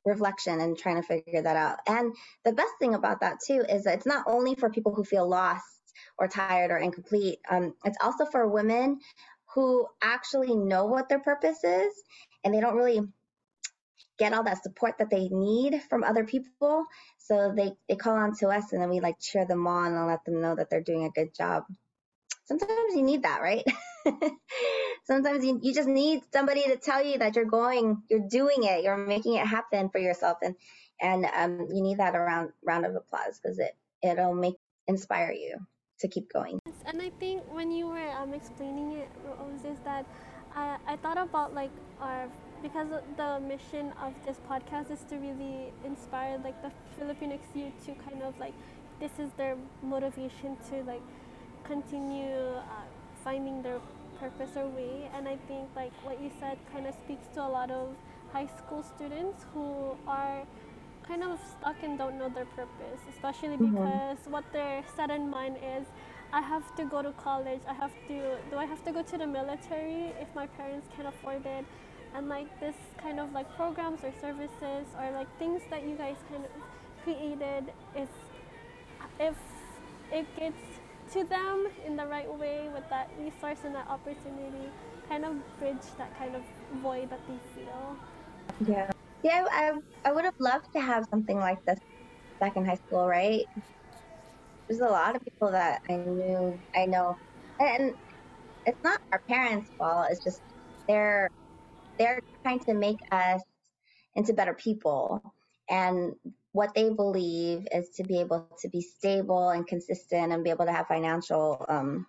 reflection 0.05 0.61
and 0.61 0.79
trying 0.79 1.01
to 1.01 1.07
figure 1.07 1.43
that 1.43 1.57
out. 1.57 1.79
And 1.87 2.15
the 2.45 2.53
best 2.53 2.73
thing 2.79 2.95
about 2.95 3.21
that 3.21 3.39
too 3.47 3.65
is 3.69 3.85
that 3.85 3.95
it's 3.95 4.07
not 4.07 4.25
only 4.27 4.55
for 4.55 4.71
people 4.71 4.95
who 4.95 5.05
feel 5.05 5.29
lost 5.29 5.65
or 6.19 6.29
tired 6.29 6.71
or 6.71 6.79
incomplete 6.79 7.39
um, 7.51 7.75
it's 7.85 7.99
also 8.03 8.25
for 8.25 8.49
women 8.49 9.01
who 9.55 9.87
actually 10.03 10.55
know 10.55 10.87
what 10.87 11.09
their 11.09 11.19
purpose 11.19 11.63
is 11.65 11.93
and 12.45 12.55
they 12.55 12.61
don't 12.61 12.77
really 12.77 13.01
get 14.21 14.35
all 14.35 14.45
that 14.45 14.63
support 14.63 14.97
that 14.99 15.09
they 15.09 15.29
need 15.31 15.81
from 15.89 16.05
other 16.05 16.25
people. 16.25 16.85
So 17.17 17.53
they, 17.57 17.73
they 17.89 17.97
call 17.97 18.17
on 18.17 18.37
to 18.37 18.49
us 18.49 18.73
and 18.73 18.81
then 18.81 18.91
we 18.91 19.01
like 19.01 19.19
cheer 19.19 19.47
them 19.47 19.67
on 19.67 19.95
and 19.95 20.07
let 20.07 20.25
them 20.27 20.43
know 20.43 20.55
that 20.55 20.69
they're 20.69 20.83
doing 20.83 21.05
a 21.05 21.11
good 21.11 21.35
job. 21.35 21.65
Sometimes 22.45 22.95
you 22.95 23.03
need 23.03 23.23
that, 23.23 23.41
right? 23.41 23.65
Sometimes 25.05 25.45
you, 25.45 25.59
you 25.63 25.73
just 25.73 25.89
need 25.89 26.21
somebody 26.33 26.65
to 26.65 26.77
tell 26.77 27.03
you 27.03 27.19
that 27.19 27.35
you're 27.35 27.47
going, 27.47 28.03
you're 28.11 28.29
doing 28.29 28.65
it, 28.65 28.85
you're 28.85 28.99
making 28.99 29.37
it 29.37 29.47
happen 29.47 29.89
for 29.89 29.99
yourself. 29.99 30.37
And, 30.43 30.55
and 31.01 31.25
um, 31.25 31.69
you 31.73 31.83
need 31.83 31.99
that 31.99 32.15
around 32.15 32.51
round 32.63 32.85
of 32.85 32.95
applause 32.95 33.41
because 33.43 33.59
it, 33.59 33.73
it'll 34.03 34.35
make, 34.35 34.57
inspire 34.87 35.33
you 35.33 35.57
to 36.01 36.09
keep 36.09 36.31
going. 36.31 36.59
And 36.85 37.01
I 37.01 37.11
think 37.19 37.43
when 37.51 37.71
you 37.71 37.87
were 37.87 38.11
um, 38.19 38.35
explaining 38.35 38.93
it, 38.93 39.09
Rose, 39.25 39.65
is 39.65 39.79
that 39.85 40.05
I, 40.55 40.77
I 40.87 40.97
thought 40.97 41.19
about 41.19 41.55
like 41.55 41.71
our 42.01 42.29
because 42.63 42.89
the 43.17 43.41
mission 43.41 43.93
of 44.03 44.13
this 44.27 44.39
podcast 44.49 44.91
is 44.91 45.01
to 45.09 45.17
really 45.17 45.73
inspire 45.85 46.39
like 46.43 46.61
the 46.63 46.71
Filipinx 46.99 47.41
youth 47.55 47.73
to 47.87 47.95
kind 47.95 48.23
of 48.23 48.39
like 48.39 48.55
this 48.99 49.13
is 49.19 49.31
their 49.37 49.57
motivation 49.83 50.57
to 50.69 50.83
like 50.85 51.03
continue 51.65 52.55
uh, 52.57 52.87
finding 53.25 53.63
their 53.63 53.81
purpose 54.19 54.51
or 54.57 54.67
way. 54.67 55.11
And 55.17 55.27
I 55.27 55.37
think 55.49 55.69
like 55.75 55.93
what 56.03 56.21
you 56.21 56.31
said 56.39 56.59
kind 56.73 56.87
of 56.87 56.95
speaks 56.95 57.27
to 57.35 57.43
a 57.43 57.49
lot 57.49 57.71
of 57.71 57.89
high 58.33 58.49
school 58.59 58.83
students 58.83 59.45
who 59.55 59.97
are 60.07 60.43
kind 61.07 61.23
of 61.23 61.41
stuck 61.51 61.77
and 61.83 61.99
don't 61.99 62.17
know 62.17 62.29
their 62.29 62.45
purpose 62.45 63.01
especially 63.13 63.57
mm-hmm. 63.57 63.75
because 63.75 64.19
what 64.29 64.45
they're 64.53 64.85
set 64.95 65.11
in 65.11 65.29
mind 65.29 65.57
is 65.57 65.85
I 66.33 66.41
have 66.41 66.77
to 66.77 66.85
go 66.85 67.03
to 67.03 67.11
college. 67.13 67.61
I 67.69 67.75
have 67.75 67.91
to 68.07 68.37
do 68.51 68.57
I 68.57 68.65
have 68.65 68.85
to 68.85 68.93
go 68.93 69.03
to 69.03 69.19
the 69.19 69.27
military 69.27 70.13
if 70.21 70.29
my 70.35 70.47
parents 70.47 70.87
can 70.97 71.07
afford 71.07 71.45
it 71.45 71.65
and 72.15 72.29
like 72.29 72.49
this 72.61 72.75
kind 73.03 73.21
of 73.21 73.33
like 73.33 73.47
programs 73.57 74.03
or 74.05 74.13
services 74.21 74.87
or 74.99 75.11
like 75.13 75.29
things 75.39 75.63
that 75.71 75.83
you 75.87 75.97
guys 75.97 76.17
kind 76.31 76.45
of 76.45 76.51
created 77.05 77.73
is 77.97 78.09
if 79.19 79.37
it 80.13 80.27
gets 80.39 80.57
to 81.13 81.25
them 81.25 81.67
in 81.87 81.97
the 81.97 82.07
right 82.07 82.33
way 82.39 82.69
with 82.73 82.89
that 82.91 83.09
resource 83.19 83.59
and 83.65 83.75
that 83.75 83.89
opportunity 83.89 84.71
kind 85.09 85.25
of 85.25 85.35
bridge 85.59 85.77
that 85.99 86.17
kind 86.19 86.35
of 86.37 86.43
void 86.83 87.11
that 87.11 87.21
they 87.27 87.39
feel. 87.61 87.97
Yeah. 88.61 88.91
Yeah 89.23 89.45
i, 89.51 89.73
I 90.05 90.13
would 90.13 90.25
have 90.25 90.35
loved 90.39 90.67
to 90.75 90.81
have 90.81 91.05
something 91.11 91.39
like 91.39 91.59
this 91.67 91.79
back 92.41 92.57
in 92.57 92.65
high 92.65 92.77
school 92.87 93.07
right? 93.07 93.45
There's 94.69 94.81
a 94.81 94.87
lot 94.87 95.17
of 95.17 95.23
people 95.23 95.51
that 95.53 95.81
i 95.91 95.97
knew 95.97 96.61
i 96.75 96.87
know. 96.87 97.17
And 97.59 97.93
it's 98.67 98.79
not 98.85 99.01
our 99.13 99.21
parents 99.29 99.71
fault 99.79 100.07
it's 100.11 100.23
just 100.25 100.41
they're 100.89 101.29
they're 102.01 102.21
trying 102.43 102.61
to 102.61 102.73
make 102.73 102.99
us 103.13 103.43
into 104.15 104.33
better 104.33 104.55
people. 104.55 105.23
And 105.69 106.15
what 106.53 106.75
they 106.75 106.89
believe 106.89 107.69
is 107.73 107.91
to 107.91 108.05
be 108.05 108.21
able 108.21 108.49
to 108.63 108.69
be 108.69 108.81
stable 108.81 109.51
and 109.51 109.67
consistent 109.67 110.33
and 110.33 110.43
be 110.43 110.51
able 110.51 110.65
to 110.65 110.73
have 110.73 110.89
financial, 110.89 111.65
um, 111.69 112.07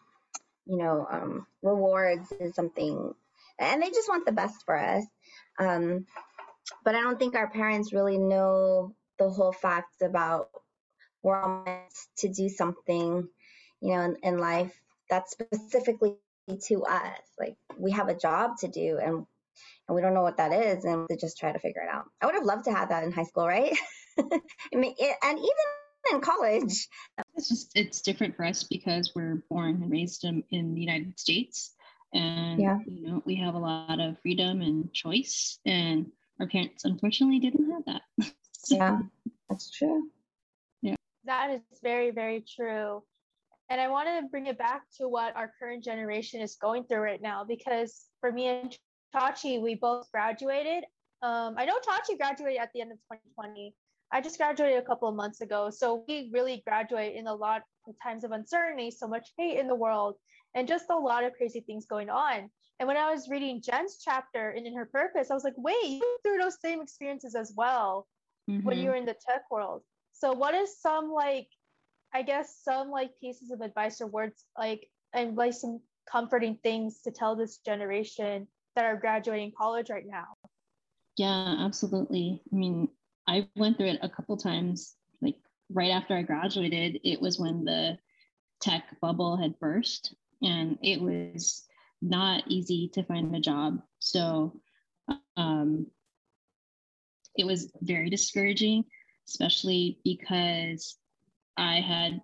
you 0.65 0.77
know, 0.77 1.05
um, 1.11 1.45
rewards 1.61 2.31
is 2.39 2.55
something, 2.55 3.13
and 3.59 3.83
they 3.83 3.89
just 3.89 4.07
want 4.07 4.25
the 4.25 4.31
best 4.31 4.63
for 4.65 4.77
us. 4.77 5.03
Um, 5.59 6.05
but 6.85 6.95
I 6.95 7.01
don't 7.01 7.19
think 7.19 7.35
our 7.35 7.49
parents 7.49 7.93
really 7.93 8.17
know 8.17 8.95
the 9.19 9.29
whole 9.29 9.51
facts 9.51 10.01
about 10.01 10.49
we're 11.21 11.39
all 11.39 11.63
meant 11.65 11.93
to 12.19 12.29
do 12.29 12.47
something, 12.49 13.27
you 13.81 13.93
know, 13.93 14.01
in, 14.01 14.15
in 14.23 14.37
life 14.37 14.73
that's 15.09 15.33
specifically 15.33 16.15
to 16.63 16.83
us. 16.85 17.19
Like 17.37 17.57
we 17.77 17.91
have 17.91 18.07
a 18.07 18.17
job 18.17 18.57
to 18.61 18.67
do, 18.69 18.97
and 18.97 19.25
and 19.87 19.95
we 19.95 20.01
don't 20.01 20.13
know 20.13 20.23
what 20.23 20.37
that 20.37 20.53
is 20.53 20.85
and 20.85 21.07
to 21.09 21.17
just 21.17 21.37
try 21.37 21.51
to 21.51 21.59
figure 21.59 21.81
it 21.81 21.89
out. 21.93 22.05
I 22.21 22.25
would 22.25 22.35
have 22.35 22.45
loved 22.45 22.65
to 22.65 22.73
have 22.73 22.89
that 22.89 23.03
in 23.03 23.11
high 23.11 23.23
school, 23.23 23.47
right? 23.47 23.75
and 24.17 24.29
even 24.73 25.65
in 26.11 26.21
college. 26.21 26.87
It's 27.35 27.49
just 27.49 27.71
it's 27.75 28.01
different 28.01 28.35
for 28.35 28.45
us 28.45 28.63
because 28.63 29.11
we're 29.15 29.43
born 29.49 29.81
and 29.81 29.91
raised 29.91 30.23
in, 30.23 30.43
in 30.51 30.73
the 30.73 30.81
United 30.81 31.19
States, 31.19 31.73
and 32.13 32.59
yeah. 32.59 32.77
you 32.85 33.07
know 33.07 33.23
we 33.25 33.35
have 33.35 33.55
a 33.55 33.59
lot 33.59 33.99
of 33.99 34.19
freedom 34.21 34.61
and 34.61 34.91
choice, 34.93 35.59
and 35.65 36.07
our 36.39 36.47
parents 36.47 36.85
unfortunately 36.85 37.39
didn't 37.39 37.71
have 37.71 37.85
that. 37.85 38.01
so, 38.53 38.75
yeah, 38.75 38.99
that's 39.49 39.69
true. 39.71 40.09
Yeah, 40.81 40.95
that 41.25 41.51
is 41.51 41.61
very 41.83 42.11
very 42.11 42.43
true. 42.55 43.03
And 43.69 43.79
I 43.79 43.87
want 43.87 44.09
to 44.09 44.27
bring 44.29 44.47
it 44.47 44.57
back 44.57 44.83
to 44.97 45.07
what 45.07 45.33
our 45.37 45.53
current 45.57 45.81
generation 45.81 46.41
is 46.41 46.57
going 46.57 46.83
through 46.83 46.99
right 46.99 47.21
now 47.21 47.45
because 47.45 48.03
for 48.19 48.29
me 48.29 48.47
and 48.47 48.77
Chachi, 49.13 49.61
we 49.61 49.75
both 49.75 50.11
graduated. 50.11 50.85
Um, 51.21 51.55
I 51.57 51.65
know 51.65 51.75
Chachi 51.75 52.17
graduated 52.17 52.59
at 52.61 52.69
the 52.73 52.81
end 52.81 52.91
of 52.91 52.97
2020. 53.11 53.73
I 54.11 54.21
just 54.21 54.37
graduated 54.37 54.79
a 54.79 54.85
couple 54.85 55.07
of 55.07 55.15
months 55.15 55.41
ago. 55.41 55.69
So 55.69 56.03
we 56.07 56.29
really 56.33 56.63
graduate 56.67 57.15
in 57.15 57.27
a 57.27 57.33
lot 57.33 57.61
of 57.87 57.95
times 58.03 58.23
of 58.23 58.31
uncertainty, 58.31 58.91
so 58.91 59.07
much 59.07 59.29
hate 59.37 59.57
in 59.57 59.67
the 59.67 59.75
world, 59.75 60.15
and 60.55 60.67
just 60.67 60.85
a 60.89 60.95
lot 60.95 61.23
of 61.23 61.33
crazy 61.33 61.61
things 61.61 61.85
going 61.85 62.09
on. 62.09 62.49
And 62.79 62.87
when 62.87 62.97
I 62.97 63.11
was 63.11 63.29
reading 63.29 63.61
Jen's 63.61 63.99
chapter 64.03 64.49
and 64.49 64.65
in 64.65 64.75
her 64.75 64.85
purpose, 64.85 65.29
I 65.29 65.33
was 65.33 65.43
like, 65.43 65.53
wait, 65.55 65.85
you 65.85 65.99
went 65.99 66.21
through 66.23 66.43
those 66.43 66.59
same 66.59 66.81
experiences 66.81 67.35
as 67.35 67.53
well 67.55 68.07
mm-hmm. 68.49 68.65
when 68.65 68.79
you 68.79 68.89
were 68.89 68.95
in 68.95 69.05
the 69.05 69.15
tech 69.25 69.43
world. 69.51 69.83
So 70.13 70.33
what 70.33 70.55
is 70.55 70.79
some 70.81 71.11
like, 71.11 71.47
I 72.13 72.23
guess 72.23 72.57
some 72.63 72.89
like 72.89 73.11
pieces 73.19 73.51
of 73.51 73.61
advice 73.61 74.01
or 74.01 74.07
words 74.07 74.45
like 74.57 74.87
and 75.13 75.37
like 75.37 75.53
some 75.53 75.79
comforting 76.11 76.57
things 76.63 77.01
to 77.03 77.11
tell 77.11 77.35
this 77.35 77.57
generation 77.57 78.47
that 78.75 78.85
are 78.85 78.95
graduating 78.95 79.51
college 79.57 79.89
right 79.89 80.05
now. 80.05 80.35
Yeah, 81.17 81.55
absolutely. 81.59 82.41
I 82.51 82.55
mean, 82.55 82.87
I 83.27 83.47
went 83.55 83.77
through 83.77 83.89
it 83.89 83.99
a 84.01 84.09
couple 84.09 84.37
times. 84.37 84.95
Like 85.21 85.35
right 85.69 85.91
after 85.91 86.15
I 86.15 86.21
graduated, 86.21 86.99
it 87.03 87.21
was 87.21 87.39
when 87.39 87.63
the 87.65 87.97
tech 88.61 88.83
bubble 89.01 89.37
had 89.37 89.59
burst, 89.59 90.15
and 90.41 90.77
it 90.81 91.01
was 91.01 91.65
not 92.01 92.43
easy 92.47 92.89
to 92.93 93.03
find 93.03 93.35
a 93.35 93.39
job. 93.39 93.79
So 93.99 94.59
um, 95.37 95.87
it 97.35 97.45
was 97.45 97.71
very 97.81 98.09
discouraging, 98.09 98.85
especially 99.27 99.99
because 100.03 100.97
I 101.57 101.75
had 101.81 102.21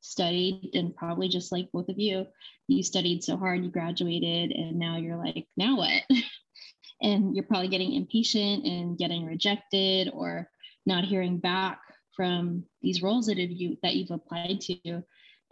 studied 0.00 0.70
and 0.74 0.94
probably 0.94 1.28
just 1.28 1.52
like 1.52 1.70
both 1.72 1.88
of 1.88 1.98
you, 1.98 2.26
you 2.68 2.82
studied 2.82 3.22
so 3.22 3.36
hard, 3.36 3.62
you 3.62 3.70
graduated, 3.70 4.52
and 4.52 4.78
now 4.78 4.96
you're 4.96 5.16
like, 5.16 5.46
now 5.56 5.76
what? 5.76 6.02
and 7.02 7.34
you're 7.34 7.44
probably 7.44 7.68
getting 7.68 7.94
impatient 7.94 8.64
and 8.64 8.98
getting 8.98 9.24
rejected 9.24 10.10
or 10.12 10.48
not 10.86 11.04
hearing 11.04 11.38
back 11.38 11.80
from 12.14 12.64
these 12.82 13.02
roles 13.02 13.26
that 13.26 13.38
have 13.38 13.50
you 13.50 13.76
that 13.82 13.94
you've 13.94 14.10
applied 14.10 14.60
to. 14.60 15.02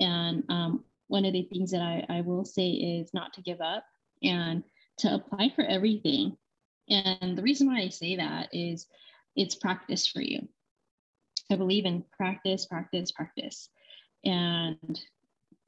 And 0.01 0.45
um, 0.49 0.85
one 1.09 1.25
of 1.25 1.33
the 1.33 1.43
things 1.45 1.71
that 1.71 1.81
I, 1.81 2.05
I 2.09 2.21
will 2.21 2.45
say 2.45 2.71
is 2.71 3.11
not 3.15 3.33
to 3.35 3.43
give 3.43 3.61
up 3.61 3.85
and 4.23 4.63
to 4.99 5.15
apply 5.15 5.53
for 5.55 5.65
everything. 5.65 6.37
And 6.89 7.37
the 7.37 7.43
reason 7.43 7.67
why 7.67 7.81
I 7.81 7.89
say 7.89 8.17
that 8.17 8.49
is 8.53 8.87
it's 9.37 9.55
practice 9.55 10.07
for 10.07 10.21
you. 10.21 10.47
I 11.51 11.57
believe 11.57 11.87
in 11.87 12.05
practice, 12.17 12.67
practice, 12.67 13.11
practice. 13.13 13.71
And 14.25 15.01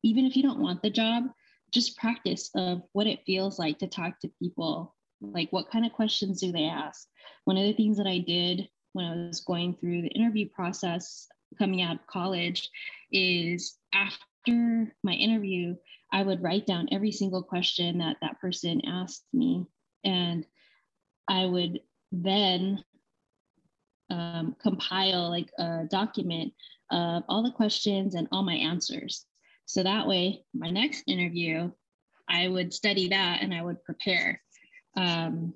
even 0.02 0.24
if 0.26 0.36
you 0.36 0.42
don't 0.42 0.60
want 0.60 0.82
the 0.82 0.90
job, 0.90 1.24
just 1.72 1.96
practice 1.96 2.50
of 2.54 2.82
what 2.92 3.06
it 3.06 3.24
feels 3.26 3.58
like 3.58 3.78
to 3.78 3.86
talk 3.86 4.18
to 4.20 4.32
people. 4.40 4.94
Like, 5.20 5.52
what 5.52 5.70
kind 5.70 5.84
of 5.84 5.92
questions 5.92 6.40
do 6.40 6.50
they 6.50 6.64
ask? 6.64 7.06
One 7.44 7.56
of 7.56 7.64
the 7.64 7.74
things 7.74 7.96
that 7.98 8.06
I 8.06 8.18
did 8.18 8.68
when 8.92 9.04
I 9.04 9.26
was 9.26 9.40
going 9.40 9.76
through 9.76 10.02
the 10.02 10.08
interview 10.08 10.48
process 10.48 11.28
coming 11.58 11.82
out 11.82 11.96
of 11.96 12.06
college 12.06 12.68
is 13.12 13.76
after 13.92 14.94
my 15.02 15.12
interview, 15.12 15.76
I 16.12 16.22
would 16.22 16.42
write 16.42 16.66
down 16.66 16.88
every 16.90 17.12
single 17.12 17.42
question 17.42 17.98
that 17.98 18.16
that 18.22 18.40
person 18.40 18.80
asked 18.86 19.24
me. 19.32 19.66
And 20.04 20.46
I 21.28 21.44
would 21.46 21.80
then 22.10 22.82
um, 24.10 24.56
compile 24.60 25.30
like 25.30 25.50
a 25.58 25.84
document 25.88 26.52
of 26.90 27.22
all 27.28 27.42
the 27.42 27.52
questions 27.52 28.14
and 28.14 28.28
all 28.32 28.42
my 28.42 28.54
answers. 28.54 29.26
So 29.66 29.82
that 29.82 30.06
way, 30.06 30.44
my 30.52 30.70
next 30.70 31.04
interview, 31.06 31.70
I 32.28 32.48
would 32.48 32.72
study 32.72 33.08
that 33.08 33.42
and 33.42 33.54
I 33.54 33.62
would 33.62 33.82
prepare. 33.84 34.40
Um, 34.96 35.54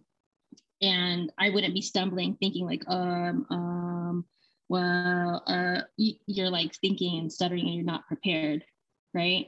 and 0.81 1.33
I 1.39 1.51
wouldn't 1.51 1.75
be 1.75 1.83
stumbling, 1.83 2.37
thinking 2.37 2.67
like, 2.67 2.85
um, 2.89 3.47
um, 3.51 4.25
well, 4.69 5.43
uh, 5.47 5.83
you're 5.97 6.51
like 6.51 6.75
thinking 6.77 7.19
and 7.19 7.33
stuttering 7.33 7.67
and 7.67 7.75
you're 7.75 7.85
not 7.85 8.07
prepared, 8.07 8.65
right? 9.13 9.47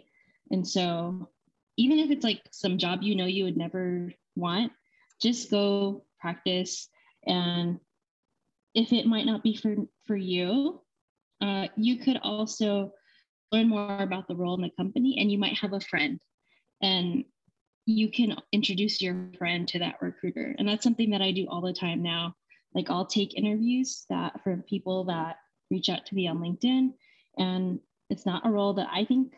And 0.50 0.66
so, 0.66 1.30
even 1.76 1.98
if 1.98 2.10
it's 2.10 2.24
like 2.24 2.42
some 2.50 2.78
job 2.78 3.02
you 3.02 3.14
know 3.14 3.26
you 3.26 3.44
would 3.44 3.56
never 3.56 4.12
want, 4.34 4.72
just 5.20 5.50
go 5.50 6.04
practice. 6.20 6.88
And 7.26 7.80
if 8.74 8.92
it 8.92 9.06
might 9.06 9.26
not 9.26 9.42
be 9.42 9.56
for 9.56 9.76
for 10.06 10.16
you, 10.16 10.80
uh, 11.40 11.66
you 11.76 11.98
could 11.98 12.18
also 12.22 12.92
learn 13.52 13.68
more 13.68 14.02
about 14.02 14.28
the 14.28 14.36
role 14.36 14.54
in 14.54 14.62
the 14.62 14.70
company, 14.76 15.16
and 15.18 15.30
you 15.30 15.38
might 15.38 15.58
have 15.58 15.72
a 15.72 15.80
friend, 15.80 16.18
and 16.82 17.24
you 17.86 18.10
can 18.10 18.36
introduce 18.52 19.00
your 19.00 19.30
friend 19.38 19.68
to 19.68 19.78
that 19.78 19.96
recruiter. 20.00 20.54
And 20.58 20.68
that's 20.68 20.82
something 20.82 21.10
that 21.10 21.22
I 21.22 21.30
do 21.30 21.46
all 21.48 21.60
the 21.60 21.72
time 21.72 22.02
now. 22.02 22.34
Like 22.74 22.90
I'll 22.90 23.06
take 23.06 23.36
interviews 23.36 24.04
that 24.10 24.42
for 24.42 24.56
people 24.68 25.04
that 25.04 25.36
reach 25.70 25.88
out 25.88 26.04
to 26.06 26.14
me 26.14 26.26
on 26.28 26.38
LinkedIn, 26.38 26.92
and 27.38 27.80
it's 28.10 28.26
not 28.26 28.46
a 28.46 28.50
role 28.50 28.74
that 28.74 28.88
I 28.92 29.04
think 29.04 29.32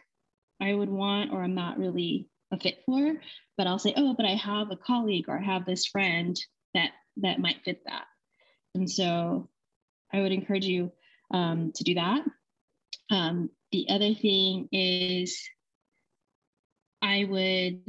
I 0.61 0.75
would 0.75 0.89
want 0.89 1.33
or 1.33 1.43
I'm 1.43 1.55
not 1.55 1.79
really 1.79 2.29
a 2.51 2.59
fit 2.59 2.83
for, 2.87 3.15
but 3.57 3.67
I'll 3.67 3.79
say, 3.79 3.95
oh, 3.97 4.15
but 4.15 4.27
I 4.27 4.35
have 4.35 4.71
a 4.71 4.77
colleague 4.77 5.27
or 5.29 5.39
I 5.39 5.43
have 5.43 5.67
this 5.67 5.87
friend 5.87 6.39
that 6.75 6.91
that 7.19 7.41
might 7.41 7.63
fit 7.65 7.83
that. 7.87 8.05
And 8.75 8.91
so 8.91 9.49
I 10.13 10.21
would 10.21 10.33
encourage 10.33 10.65
you 10.65 10.93
um, 11.33 11.73
to 11.75 11.85
do 11.85 11.95
that. 11.95 12.25
Um, 13.11 13.51
the 13.73 13.87
other 13.91 14.15
thing 14.15 14.69
is 14.73 15.49
I 17.03 17.25
would 17.29 17.83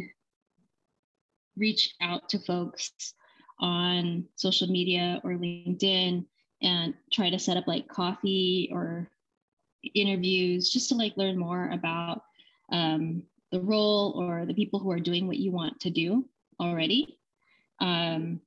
reach 1.58 1.94
out 2.02 2.30
to 2.30 2.40
folks 2.40 3.14
on 3.60 4.26
social 4.36 4.68
media 4.68 5.20
or 5.24 5.32
LinkedIn 5.32 6.26
and 6.62 6.94
try 7.12 7.30
to 7.30 7.40
set 7.40 7.58
up 7.58 7.68
like 7.68 7.88
coffee 7.88 8.70
or 8.72 9.10
interviews 9.96 10.70
just 10.70 10.90
to 10.90 10.96
like 10.96 11.16
learn 11.18 11.38
more 11.38 11.70
about 11.72 12.24
um, 12.72 13.24
the 13.52 13.62
role 13.62 14.14
or 14.16 14.46
the 14.46 14.54
people 14.54 14.80
who 14.80 14.92
are 14.92 15.00
doing 15.00 15.28
what 15.28 15.38
you 15.38 15.52
want 15.52 15.80
to 15.82 15.90
do 15.90 16.26
already. 16.60 17.18
Um, 17.80 18.42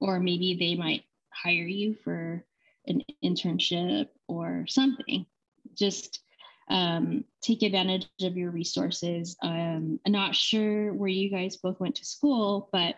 or 0.00 0.20
maybe 0.20 0.56
they 0.58 0.74
might 0.76 1.02
hire 1.30 1.66
you 1.66 1.94
for 2.04 2.44
an 2.86 3.02
internship 3.24 4.08
or 4.28 4.66
something. 4.68 5.26
Just 5.74 6.20
um, 6.68 7.24
take 7.42 7.62
advantage 7.62 8.08
of 8.22 8.36
your 8.36 8.50
resources. 8.50 9.36
Um, 9.42 10.00
I'm 10.04 10.12
not 10.12 10.34
sure 10.34 10.92
where 10.92 11.08
you 11.08 11.30
guys 11.30 11.56
both 11.56 11.78
went 11.80 11.96
to 11.96 12.04
school, 12.04 12.68
but 12.72 12.96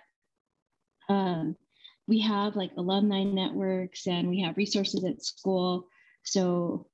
um, 1.09 1.57
we 2.07 2.21
have 2.21 2.57
like 2.57 2.71
alumni 2.77 3.25
networks 3.25 4.07
and 4.07 4.29
we 4.29 4.41
have 4.41 4.57
resources 4.57 5.05
at 5.05 5.23
school. 5.23 5.87
So 6.23 6.87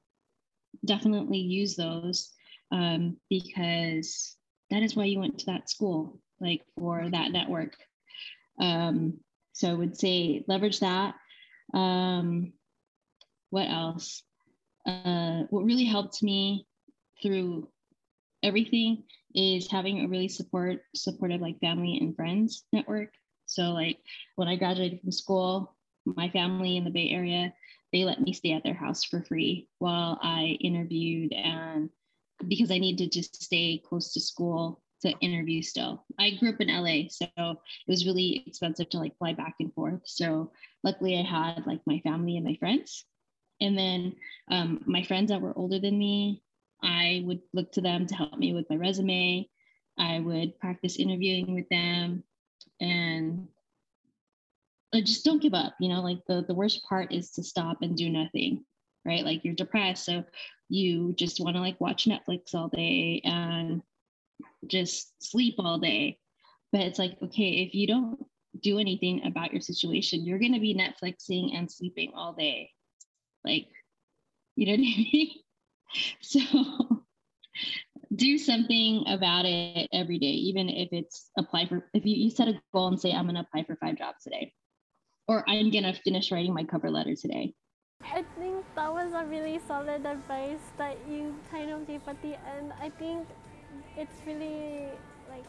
definitely 0.85 1.39
use 1.39 1.77
those 1.77 2.33
um, 2.73 3.17
because 3.31 4.37
that 4.71 4.83
is 4.83 4.97
why 4.97 5.05
you 5.05 5.21
went 5.21 5.39
to 5.39 5.47
that 5.47 5.71
school, 5.71 6.19
like 6.41 6.63
for 6.77 7.09
that 7.11 7.31
network. 7.31 7.77
Um, 8.61 9.19
so 9.53 9.71
I 9.71 9.75
would 9.75 9.97
say 9.97 10.45
leverage 10.49 10.81
that. 10.81 11.15
Um, 11.73 12.53
what 13.55 13.69
else? 13.69 14.25
Uh, 14.85 15.45
what 15.51 15.65
really 15.65 15.85
helped 15.85 16.25
me 16.25 16.67
through 17.23 17.69
everything 18.43 19.05
is 19.33 19.71
having 19.71 20.01
a 20.01 20.09
really 20.09 20.27
support 20.27 20.81
supportive 20.97 21.41
like 21.41 21.61
family 21.61 21.99
and 22.01 22.17
friends 22.17 22.65
network. 22.73 23.11
So 23.47 23.71
like 23.71 23.99
when 24.35 24.49
I 24.49 24.57
graduated 24.57 25.01
from 25.01 25.13
school, 25.13 25.77
my 26.05 26.29
family 26.31 26.77
in 26.77 26.83
the 26.83 26.91
Bay 26.91 27.11
Area, 27.11 27.55
they 27.93 28.05
let 28.05 28.21
me 28.21 28.33
stay 28.33 28.53
at 28.55 28.65
their 28.65 28.75
house 28.75 29.05
for 29.05 29.23
free 29.23 29.69
while 29.79 30.19
I 30.21 30.59
interviewed 30.61 31.33
and 31.33 31.91
because 32.49 32.73
I 32.73 32.79
need 32.79 32.99
to 32.99 33.09
just 33.09 33.41
stay 33.41 33.81
close 33.87 34.13
to 34.15 34.21
school 34.21 34.83
to 35.03 35.13
interview 35.21 35.63
still. 35.63 36.05
I 36.19 36.31
grew 36.31 36.49
up 36.49 36.61
in 36.61 36.75
LA, 36.75 37.09
so 37.09 37.29
it 37.37 37.57
was 37.87 38.05
really 38.05 38.43
expensive 38.49 38.89
to 38.91 38.99
like 38.99 39.17
fly 39.19 39.33
back 39.33 39.55
and 39.61 39.73
forth. 39.75 40.01
So 40.07 40.51
luckily 40.83 41.17
I 41.17 41.23
had 41.23 41.69
like 41.69 41.81
my 41.87 42.01
family 42.01 42.37
and 42.37 42.45
my 42.45 42.57
friends. 42.57 43.05
And 43.65 43.79
then 43.79 44.17
um, 44.51 44.83
my 44.85 45.03
friends 45.03 45.31
that 45.31 45.41
were 45.41 45.57
older 45.57 45.79
than 45.79 45.99
me, 45.99 46.43
I 46.83 47.23
would 47.25 47.41
look 47.55 47.73
to 47.73 47.81
them 47.81 48.07
to 48.07 48.15
help 48.15 48.37
me 48.37 48.53
with 48.53 48.69
my 48.69 48.77
resume. 48.77 49.49
I 49.99 50.21
would 50.21 50.59
practice 50.59 50.99
interviewing 50.99 51.55
with 51.55 51.67
them 51.71 52.25
and 52.79 53.49
uh, 54.93 55.01
just 55.01 55.25
don't 55.25 55.41
give 55.41 55.55
up. 55.55 55.75
You 55.81 55.89
know, 55.89 56.03
like 56.03 56.19
the, 56.27 56.45
the 56.47 56.55
worst 56.55 56.85
part 56.87 57.11
is 57.11 57.31
to 57.33 57.43
stop 57.43 57.79
and 57.81 57.97
do 57.97 58.11
nothing, 58.11 58.67
right? 59.07 59.25
Like 59.25 59.45
you're 59.45 59.55
depressed. 59.55 60.05
So 60.05 60.25
you 60.69 61.15
just 61.15 61.41
want 61.41 61.57
to 61.57 61.63
like 61.63 61.81
watch 61.81 62.05
Netflix 62.05 62.55
all 62.55 62.69
day 62.69 63.23
and 63.25 63.81
just 64.67 65.23
sleep 65.23 65.55
all 65.59 65.79
day. 65.79 66.19
But 66.71 66.83
it's 66.83 66.99
like, 66.99 67.17
okay, 67.23 67.65
if 67.65 67.75
you 67.75 67.87
don't 67.87 68.27
do 68.61 68.79
anything 68.79 69.27
about 69.27 69.53
your 69.53 69.63
situation, 69.63 70.27
you're 70.27 70.39
going 70.39 70.53
to 70.53 70.61
be 70.61 70.75
Netflixing 70.75 71.57
and 71.57 71.71
sleeping 71.71 72.13
all 72.15 72.35
day. 72.35 72.74
Like, 73.45 73.69
you 74.57 74.67
know 74.67 74.73
what 74.73 74.81
I 74.81 75.11
mean? 75.13 75.31
So 76.23 76.41
do 78.15 78.39
something 78.39 79.05
about 79.07 79.45
it 79.45 79.89
every 79.93 80.19
day, 80.19 80.27
even 80.27 80.69
if 80.69 80.89
it's 80.93 81.31
apply 81.39 81.67
for, 81.67 81.89
if 81.95 82.05
you, 82.05 82.17
you 82.17 82.31
set 82.31 82.49
a 82.49 82.61
goal 82.73 82.89
and 82.89 83.01
say, 83.01 83.13
I'm 83.13 83.27
going 83.27 83.37
to 83.37 83.43
apply 83.43 83.65
for 83.65 83.77
five 83.77 83.97
jobs 83.97 84.25
today, 84.25 84.53
or 85.29 85.49
I'm 85.49 85.71
going 85.71 85.85
to 85.85 85.93
finish 85.93 86.33
writing 86.33 86.55
my 86.55 86.65
cover 86.65 86.91
letter 86.91 87.15
today. 87.15 87.55
I 88.03 88.25
think 88.39 88.65
that 88.75 88.93
was 88.93 89.13
a 89.13 89.25
really 89.25 89.61
solid 89.67 90.05
advice 90.05 90.61
that 90.79 90.97
you 91.09 91.35
kind 91.51 91.71
of 91.71 91.87
gave 91.87 92.01
at 92.07 92.21
the 92.23 92.35
end. 92.57 92.73
I 92.81 92.91
think 92.91 93.27
it's 93.97 94.17
really 94.27 94.89
like, 95.31 95.45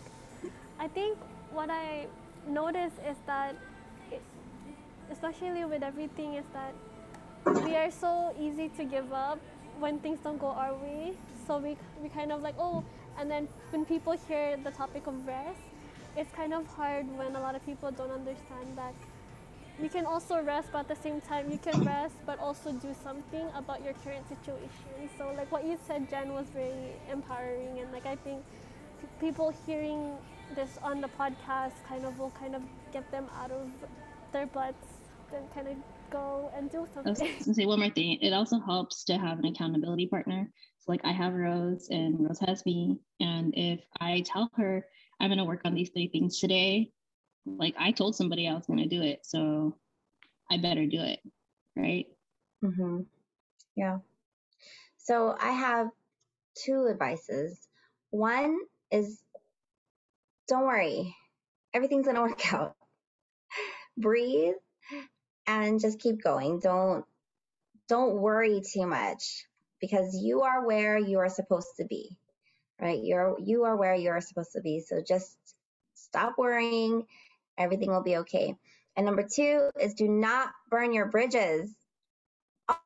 I 0.79 0.87
think 0.87 1.17
what 1.51 1.69
I 1.69 2.07
noticed 2.47 2.97
is 3.09 3.17
that, 3.25 3.55
especially 5.11 5.65
with 5.65 5.83
everything, 5.83 6.35
is 6.35 6.45
that 6.53 6.73
we 7.45 7.75
are 7.75 7.91
so 7.91 8.33
easy 8.39 8.69
to 8.69 8.83
give 8.83 9.11
up 9.13 9.39
when 9.79 9.99
things 9.99 10.19
don't 10.23 10.39
go 10.39 10.47
our 10.47 10.73
way. 10.73 11.13
So 11.47 11.57
we, 11.57 11.77
we 12.01 12.09
kind 12.09 12.31
of 12.31 12.41
like, 12.41 12.55
oh, 12.59 12.83
and 13.19 13.29
then 13.29 13.47
when 13.69 13.85
people 13.85 14.13
hear 14.27 14.57
the 14.57 14.71
topic 14.71 15.07
of 15.07 15.25
rest, 15.27 15.59
it's 16.17 16.31
kind 16.33 16.53
of 16.53 16.65
hard 16.67 17.05
when 17.17 17.35
a 17.35 17.39
lot 17.39 17.55
of 17.55 17.65
people 17.65 17.91
don't 17.91 18.11
understand 18.11 18.77
that 18.77 18.93
you 19.81 19.89
can 19.89 20.05
also 20.05 20.41
rest, 20.41 20.69
but 20.71 20.79
at 20.79 20.87
the 20.87 20.95
same 20.95 21.19
time, 21.19 21.51
you 21.51 21.57
can 21.57 21.83
rest, 21.83 22.15
but 22.25 22.39
also 22.39 22.71
do 22.71 22.95
something 23.03 23.45
about 23.53 23.83
your 23.83 23.93
current 24.05 24.25
situation. 24.29 25.09
So, 25.17 25.33
like 25.35 25.51
what 25.51 25.65
you 25.65 25.77
said, 25.85 26.09
Jen, 26.09 26.31
was 26.31 26.45
very 26.53 26.95
empowering, 27.11 27.79
and 27.79 27.91
like 27.91 28.05
I 28.05 28.15
think 28.15 28.41
people 29.19 29.53
hearing 29.65 30.13
this 30.55 30.77
on 30.81 31.01
the 31.01 31.09
podcast 31.19 31.73
kind 31.89 32.05
of 32.05 32.17
will 32.19 32.31
kind 32.39 32.55
of 32.55 32.61
get 32.93 33.11
them 33.11 33.27
out 33.37 33.51
of 33.51 33.67
their 34.31 34.45
butts 34.47 34.87
and 35.35 35.53
kind 35.53 35.67
of 35.67 35.75
go 36.15 36.51
and 36.55 36.71
do 36.71 36.87
I 37.05 37.09
was 37.09 37.19
something. 37.19 37.27
gonna 37.43 37.53
say 37.53 37.65
one 37.65 37.79
more 37.79 37.89
thing. 37.89 38.19
It 38.21 38.33
also 38.33 38.59
helps 38.59 39.03
to 39.05 39.17
have 39.17 39.39
an 39.39 39.45
accountability 39.45 40.07
partner. 40.07 40.49
So 40.79 40.91
like 40.91 41.01
I 41.03 41.11
have 41.11 41.33
Rose 41.33 41.87
and 41.89 42.19
Rose 42.19 42.39
has 42.39 42.65
me. 42.65 42.97
And 43.19 43.53
if 43.55 43.81
I 43.99 44.23
tell 44.25 44.49
her 44.55 44.85
I'm 45.19 45.29
gonna 45.29 45.45
work 45.45 45.61
on 45.65 45.73
these 45.73 45.89
three 45.89 46.07
things 46.07 46.39
today, 46.39 46.91
like 47.45 47.75
I 47.77 47.91
told 47.91 48.15
somebody 48.15 48.47
I 48.47 48.53
was 48.53 48.65
gonna 48.65 48.87
do 48.87 49.01
it. 49.01 49.19
So 49.25 49.77
I 50.51 50.57
better 50.57 50.85
do 50.85 51.01
it. 51.01 51.19
Right. 51.75 52.07
Mm-hmm. 52.63 53.01
Yeah. 53.75 53.99
So 54.97 55.35
I 55.39 55.51
have 55.51 55.89
two 56.55 56.87
advices. 56.89 57.67
One 58.11 58.57
is 58.91 59.21
don't 60.47 60.65
worry, 60.65 61.15
everything's 61.73 62.05
going 62.05 62.15
to 62.15 62.21
work 62.21 62.53
out. 62.53 62.75
Breathe 63.97 64.55
and 65.47 65.79
just 65.79 65.99
keep 65.99 66.21
going. 66.21 66.59
Don't 66.59 67.05
don't 67.87 68.15
worry 68.15 68.61
too 68.61 68.85
much 68.87 69.45
because 69.79 70.17
you 70.17 70.41
are 70.41 70.65
where 70.65 70.97
you 70.97 71.19
are 71.19 71.29
supposed 71.29 71.77
to 71.77 71.85
be. 71.85 72.17
Right? 72.79 73.03
You're 73.03 73.37
you 73.39 73.63
are 73.63 73.75
where 73.75 73.95
you're 73.95 74.21
supposed 74.21 74.53
to 74.53 74.61
be. 74.61 74.81
So 74.81 75.01
just 75.05 75.37
stop 75.93 76.35
worrying. 76.37 77.05
Everything 77.57 77.89
will 77.89 78.03
be 78.03 78.17
okay. 78.17 78.55
And 78.97 79.05
number 79.05 79.23
2 79.23 79.71
is 79.79 79.93
do 79.93 80.07
not 80.07 80.51
burn 80.69 80.93
your 80.93 81.07
bridges 81.07 81.73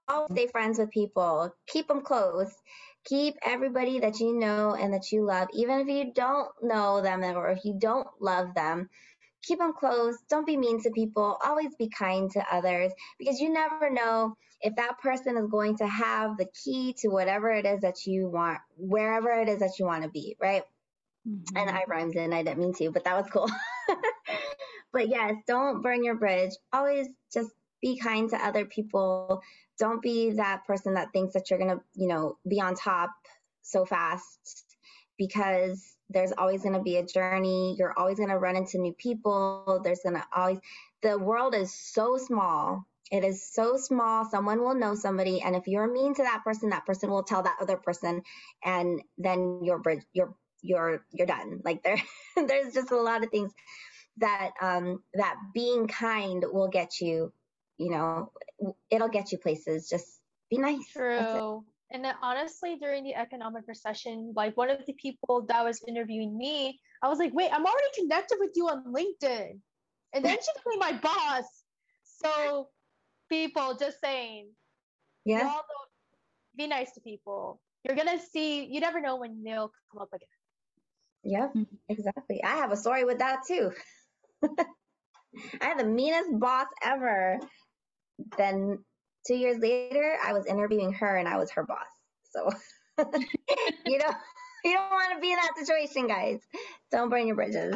always 0.08 0.32
stay 0.32 0.48
friends 0.48 0.80
with 0.80 0.92
people. 0.92 1.54
Keep 1.68 1.88
them 1.88 2.02
close. 2.02 2.52
Keep 3.06 3.36
everybody 3.46 4.00
that 4.00 4.20
you 4.20 4.38
know 4.38 4.76
and 4.76 4.94
that 4.94 5.12
you 5.12 5.24
love, 5.24 5.48
even 5.54 5.80
if 5.80 5.88
you 5.88 6.12
don't 6.14 6.50
know 6.62 7.02
them 7.02 7.24
or 7.24 7.50
if 7.50 7.64
you 7.64 7.76
don't 7.80 8.08
love 8.20 8.54
them. 8.54 8.90
Keep 9.44 9.60
them 9.60 9.74
close. 9.74 10.18
Don't 10.30 10.46
be 10.46 10.58
mean 10.58 10.82
to 10.84 10.92
people. 10.92 11.38
Always 11.44 11.76
be 11.76 11.90
kind 11.90 12.30
to 12.32 12.46
others 12.52 12.92
because 13.18 13.40
you 13.40 13.50
never 13.50 13.90
know 13.90 14.36
if 14.62 14.76
that 14.76 15.00
person 15.00 15.38
is 15.38 15.48
going 15.48 15.78
to 15.78 15.88
have 15.88 16.38
the 16.38 16.48
key 16.64 16.94
to 17.00 17.08
whatever 17.08 17.50
it 17.50 17.66
is 17.66 17.82
that 17.82 18.06
you 18.06 18.28
want, 18.28 18.60
wherever 18.78 19.32
it 19.32 19.48
is 19.48 19.60
that 19.60 19.80
you 19.80 19.86
want 19.86 20.04
to 20.04 20.10
be, 20.10 20.36
right? 20.40 20.64
Mm-hmm. 21.28 21.58
And 21.58 21.70
I 21.70 21.84
rhymed 21.88 22.16
and 22.16 22.34
I 22.34 22.44
didn't 22.44 22.60
mean 22.60 22.74
to, 22.76 22.92
but 22.92 23.06
that 23.06 23.16
was 23.16 23.30
cool. 23.32 23.50
but 24.94 25.08
yes, 25.08 25.36
don't 25.48 25.82
burn 25.82 26.04
your 26.04 26.16
bridge. 26.16 26.52
Always 26.74 27.08
just 27.34 27.52
be 27.82 27.98
kind 27.98 28.30
to 28.32 28.38
other 28.38 28.66
people. 28.66 29.42
Don't 29.78 30.02
be 30.02 30.32
that 30.32 30.66
person 30.66 30.96
that 30.96 31.14
thinks 31.14 31.34
that 31.34 31.50
you're 31.50 31.60
going 31.60 31.78
to, 31.78 31.82
you 31.96 32.08
know, 32.08 32.38
be 32.48 32.60
on 32.60 32.76
top 32.76 33.12
so 33.62 33.86
fast 33.86 34.66
because 35.18 35.96
there's 36.10 36.32
always 36.38 36.62
going 36.62 36.76
to 36.76 36.82
be 36.82 36.98
a 36.98 37.06
journey. 37.06 37.76
You're 37.78 37.98
always 37.98 38.18
going 38.18 38.30
to 38.30 38.38
run 38.38 38.56
into 38.56 38.80
new 38.80 38.94
people. 38.94 39.82
There's 39.84 40.02
going 40.02 40.16
to 40.16 40.26
always, 40.36 40.60
the 41.02 41.18
world 41.18 41.56
is 41.56 41.74
so 41.74 42.18
small. 42.18 42.86
It 43.12 43.24
is 43.24 43.44
so 43.44 43.78
small. 43.78 44.26
Someone 44.26 44.62
will 44.62 44.76
know 44.76 44.96
somebody. 44.96 45.42
And 45.42 45.56
if 45.56 45.68
you're 45.68 45.92
mean 45.92 46.14
to 46.16 46.24
that 46.24 46.44
person, 46.44 46.70
that 46.70 46.86
person 46.86 47.10
will 47.10 47.24
tell 47.24 47.44
that 47.44 47.58
other 47.62 47.78
person. 47.78 48.22
And 48.64 49.02
then 49.18 49.62
you're, 49.64 49.82
you're, 50.14 50.36
you're, 50.62 51.06
you're 51.12 51.28
done. 51.28 51.62
Like 51.64 51.84
there, 51.84 52.02
there's 52.36 52.74
just 52.74 52.92
a 52.92 53.02
lot 53.02 53.24
of 53.24 53.32
things 53.32 53.52
that, 54.18 54.52
um, 54.62 55.02
that 55.14 55.36
being 55.54 55.88
kind 55.88 56.44
will 56.52 56.68
get 56.68 57.02
you 57.02 57.32
you 57.80 57.90
know, 57.90 58.32
it'll 58.92 59.08
get 59.08 59.32
you 59.32 59.40
places. 59.40 59.90
Just 59.90 60.06
be 60.52 60.58
nice. 60.58 60.88
True. 60.92 61.64
And 61.92 62.06
then 62.06 62.16
honestly, 62.22 62.78
during 62.80 63.04
the 63.04 63.16
economic 63.16 63.64
recession, 63.68 64.34
like 64.36 64.56
one 64.56 64.70
of 64.70 64.86
the 64.86 64.94
people 64.94 65.46
that 65.48 65.64
was 65.64 65.82
interviewing 65.88 66.38
me, 66.38 66.80
I 67.02 67.08
was 67.08 67.18
like, 67.18 67.34
wait, 67.34 67.50
I'm 67.52 67.66
already 67.66 67.88
connected 67.96 68.38
with 68.40 68.52
you 68.56 68.68
on 68.68 68.84
LinkedIn. 68.86 69.60
And 70.14 70.26
then 70.26 70.38
she 70.38 70.52
became 70.64 70.80
my 70.80 71.00
boss. 71.00 71.46
So 72.04 72.68
people 73.30 73.76
just 73.80 74.00
saying, 74.02 74.50
yeah. 75.26 75.52
be 76.56 76.68
nice 76.68 76.92
to 76.94 77.02
people. 77.02 77.60
You're 77.84 77.96
gonna 77.96 78.20
see, 78.20 78.66
you 78.66 78.80
never 78.80 79.02
know 79.02 79.18
when 79.18 79.44
they'll 79.44 79.72
come 79.92 80.02
up 80.02 80.10
again. 80.14 80.28
Yep, 81.24 81.54
exactly. 81.90 82.44
I 82.44 82.56
have 82.58 82.72
a 82.72 82.78
story 82.78 83.04
with 83.04 83.20
that 83.20 83.40
too. 83.48 83.72
I 84.44 85.66
had 85.66 85.80
the 85.80 85.86
meanest 85.86 86.40
boss 86.40 86.68
ever 86.84 87.40
then 88.38 88.80
two 89.30 89.38
years 89.38 89.60
later, 89.60 90.18
I 90.26 90.34
was 90.34 90.48
interviewing 90.48 90.92
her 90.94 91.18
and 91.18 91.28
I 91.28 91.38
was 91.38 91.52
her 91.52 91.64
boss. 91.64 91.86
So 92.32 92.50
you 93.86 93.98
know, 94.00 94.14
you 94.64 94.74
don't 94.74 94.92
want 94.92 95.14
to 95.14 95.22
be 95.22 95.32
in 95.32 95.38
that 95.38 95.54
situation, 95.58 96.08
guys. 96.08 96.40
Don't 96.92 97.10
burn 97.10 97.28
your 97.28 97.36
bridges. 97.36 97.76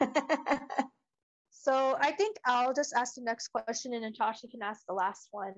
so 1.50 1.96
I 2.00 2.12
think 2.12 2.36
I'll 2.46 2.72
just 2.72 2.94
ask 2.96 3.14
the 3.14 3.22
next 3.22 3.48
question 3.48 3.94
and 3.94 4.02
Natasha 4.02 4.46
can 4.48 4.62
ask 4.62 4.82
the 4.86 4.94
last 4.94 5.28
one. 5.32 5.54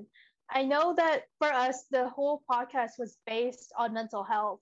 I 0.51 0.63
know 0.63 0.95
that 0.97 1.23
for 1.39 1.49
us, 1.49 1.85
the 1.91 2.09
whole 2.09 2.43
podcast 2.51 2.93
was 2.99 3.17
based 3.27 3.73
on 3.79 3.95
mental 3.95 4.25
health, 4.25 4.61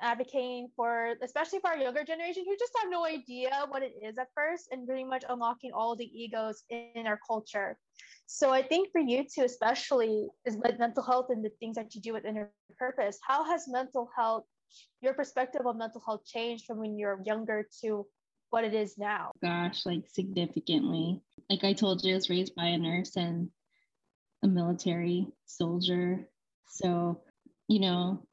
advocating 0.00 0.68
for, 0.76 1.14
especially 1.22 1.58
for 1.60 1.70
our 1.70 1.78
younger 1.78 2.04
generation 2.04 2.44
who 2.46 2.56
just 2.58 2.72
have 2.80 2.90
no 2.90 3.04
idea 3.04 3.50
what 3.68 3.82
it 3.82 3.92
is 4.02 4.18
at 4.18 4.28
first, 4.34 4.68
and 4.70 4.86
pretty 4.86 5.04
much 5.04 5.24
unlocking 5.28 5.72
all 5.72 5.96
the 5.96 6.04
egos 6.04 6.64
in 6.70 7.06
our 7.06 7.18
culture. 7.26 7.78
So 8.26 8.50
I 8.50 8.62
think 8.62 8.90
for 8.92 9.00
you 9.00 9.24
too, 9.24 9.42
especially 9.42 10.28
is 10.44 10.56
with 10.56 10.78
mental 10.78 11.02
health 11.02 11.26
and 11.30 11.44
the 11.44 11.50
things 11.58 11.76
that 11.76 11.94
you 11.94 12.00
do 12.00 12.12
with 12.12 12.24
inner 12.24 12.50
purpose, 12.78 13.18
how 13.26 13.44
has 13.44 13.66
mental 13.68 14.08
health, 14.16 14.44
your 15.02 15.14
perspective 15.14 15.62
of 15.66 15.76
mental 15.76 16.02
health 16.06 16.24
changed 16.24 16.64
from 16.66 16.78
when 16.78 16.96
you're 16.96 17.20
younger 17.24 17.66
to 17.82 18.06
what 18.50 18.64
it 18.64 18.74
is 18.74 18.96
now? 18.98 19.32
Gosh, 19.42 19.84
like 19.84 20.04
significantly. 20.08 21.20
Like 21.48 21.64
I 21.64 21.72
told 21.72 22.04
you, 22.04 22.12
I 22.12 22.14
was 22.14 22.30
raised 22.30 22.54
by 22.54 22.66
a 22.66 22.78
nurse 22.78 23.16
and 23.16 23.50
a 24.42 24.48
military 24.48 25.26
soldier. 25.46 26.28
So, 26.68 27.20
you 27.68 27.80
know, 27.80 28.26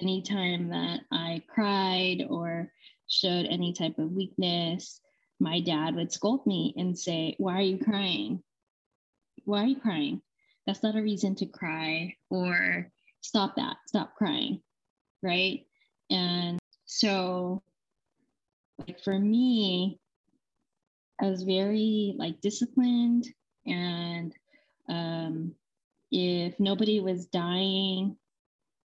anytime 0.00 0.68
that 0.68 1.00
I 1.10 1.42
cried 1.48 2.26
or 2.28 2.72
showed 3.08 3.46
any 3.46 3.72
type 3.72 3.98
of 3.98 4.12
weakness, 4.12 5.00
my 5.38 5.60
dad 5.60 5.94
would 5.94 6.12
scold 6.12 6.46
me 6.46 6.74
and 6.76 6.98
say, 6.98 7.34
Why 7.38 7.58
are 7.58 7.62
you 7.62 7.78
crying? 7.78 8.42
Why 9.44 9.62
are 9.62 9.66
you 9.66 9.80
crying? 9.80 10.22
That's 10.66 10.82
not 10.82 10.96
a 10.96 11.02
reason 11.02 11.34
to 11.36 11.46
cry 11.46 12.16
or 12.30 12.90
stop 13.20 13.56
that, 13.56 13.76
stop 13.86 14.14
crying. 14.16 14.60
Right. 15.22 15.66
And 16.10 16.58
so, 16.84 17.62
like 18.78 19.02
for 19.02 19.18
me, 19.18 20.00
I 21.20 21.26
was 21.26 21.42
very 21.42 22.14
like 22.18 22.40
disciplined 22.40 23.26
and 23.66 24.34
um, 24.88 25.54
if 26.10 26.58
nobody 26.60 27.00
was 27.00 27.26
dying, 27.26 28.16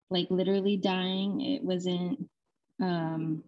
like 0.09 0.27
literally 0.29 0.77
dying, 0.77 1.41
it 1.41 1.63
wasn't 1.63 2.29
um, 2.81 3.43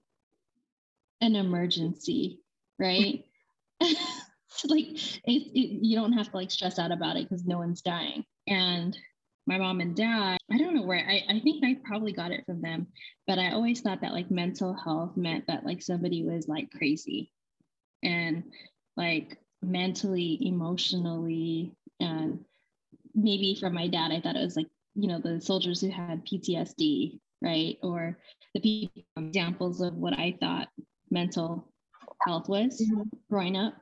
an 1.22 1.36
emergency, 1.36 2.40
right? 2.78 3.26
like 4.68 4.88
it, 4.88 5.52
it, 5.54 5.86
you 5.86 5.96
don't 5.96 6.14
have 6.14 6.30
to 6.30 6.36
like 6.36 6.52
stress 6.52 6.80
out 6.80 6.92
about 6.92 7.16
it 7.16 7.30
because 7.30 7.46
no 7.46 7.58
one's 7.58 7.82
dying. 7.82 8.26
And 8.48 8.98
my 9.48 9.58
mom 9.58 9.80
and 9.80 9.96
dad, 9.96 10.38
I 10.52 10.58
don't 10.58 10.76
know 10.76 10.84
where 10.84 11.06
I, 11.08 11.24
I 11.36 11.40
think 11.40 11.64
I 11.64 11.78
probably 11.84 12.12
got 12.12 12.32
it 12.32 12.46
from 12.46 12.62
them, 12.62 12.88
but 13.26 13.40
I 13.40 13.52
always 13.52 13.82
thought 13.82 14.02
that 14.02 14.14
like 14.14 14.30
mental 14.30 14.74
health 14.74 15.18
meant 15.18 15.48
that 15.48 15.66
like 15.66 15.82
somebody 15.82 16.24
was 16.24 16.48
like 16.48 16.72
crazy 16.72 17.32
and 18.04 18.44
like 18.98 19.38
mentally, 19.62 20.38
emotionally, 20.42 21.74
and 22.00 22.44
maybe 23.16 23.58
from 23.60 23.74
my 23.74 23.88
dad, 23.88 24.12
I 24.12 24.22
thought 24.22 24.36
it 24.36 24.44
was 24.44 24.56
like, 24.56 24.68
you 25.02 25.08
know, 25.08 25.20
the 25.20 25.42
soldiers 25.42 25.82
who 25.82 25.90
had 25.90 26.26
PTSD, 26.26 27.20
right? 27.42 27.78
Or 27.82 28.18
the 28.54 28.60
people, 28.60 29.04
examples 29.18 29.82
of 29.82 29.96
what 29.96 30.14
I 30.14 30.38
thought 30.40 30.68
mental 31.10 31.72
health 32.26 32.50
was 32.50 32.82
mm-hmm. 32.82 33.04
growing 33.30 33.56
up. 33.56 33.76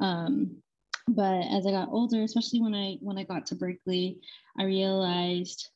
Um, 0.00 0.62
but 1.06 1.46
as 1.50 1.66
I 1.66 1.70
got 1.70 1.88
older, 1.90 2.22
especially 2.22 2.60
when 2.60 2.74
I 2.74 2.98
when 3.00 3.18
I 3.18 3.24
got 3.24 3.46
to 3.46 3.54
Berkeley, 3.54 4.20
I 4.58 4.64
realized 4.64 5.68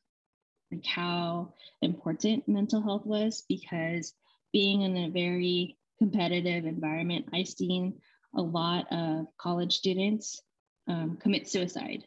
like 0.70 0.84
how 0.84 1.54
important 1.80 2.48
mental 2.48 2.82
health 2.82 3.06
was 3.06 3.44
because 3.48 4.14
being 4.52 4.82
in 4.82 4.96
a 4.96 5.10
very 5.10 5.76
competitive 5.98 6.66
environment, 6.66 7.26
I've 7.32 7.48
seen 7.48 7.94
a 8.34 8.42
lot 8.42 8.86
of 8.90 9.26
college 9.38 9.74
students 9.74 10.40
um, 10.88 11.18
commit 11.20 11.48
suicide 11.48 12.04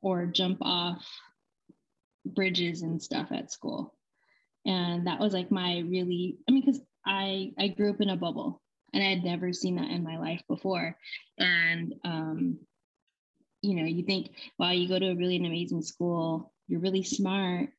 or 0.00 0.26
jump 0.26 0.58
off 0.62 1.06
bridges 2.34 2.82
and 2.82 3.02
stuff 3.02 3.28
at 3.30 3.52
school. 3.52 3.94
And 4.66 5.06
that 5.06 5.20
was 5.20 5.32
like 5.32 5.50
my 5.50 5.80
really, 5.80 6.38
I 6.48 6.52
mean, 6.52 6.62
because 6.64 6.80
I 7.06 7.52
I 7.58 7.68
grew 7.68 7.90
up 7.90 8.00
in 8.00 8.10
a 8.10 8.16
bubble 8.16 8.60
and 8.92 9.02
I 9.02 9.06
had 9.06 9.24
never 9.24 9.52
seen 9.52 9.76
that 9.76 9.90
in 9.90 10.02
my 10.04 10.18
life 10.18 10.42
before. 10.48 10.96
And 11.38 11.94
um, 12.04 12.58
you 13.62 13.74
know, 13.76 13.86
you 13.86 14.04
think, 14.04 14.30
wow, 14.58 14.70
you 14.70 14.88
go 14.88 14.98
to 14.98 15.10
a 15.10 15.16
really 15.16 15.36
an 15.36 15.46
amazing 15.46 15.82
school, 15.82 16.52
you're 16.68 16.80
really 16.80 17.02
smart, 17.02 17.70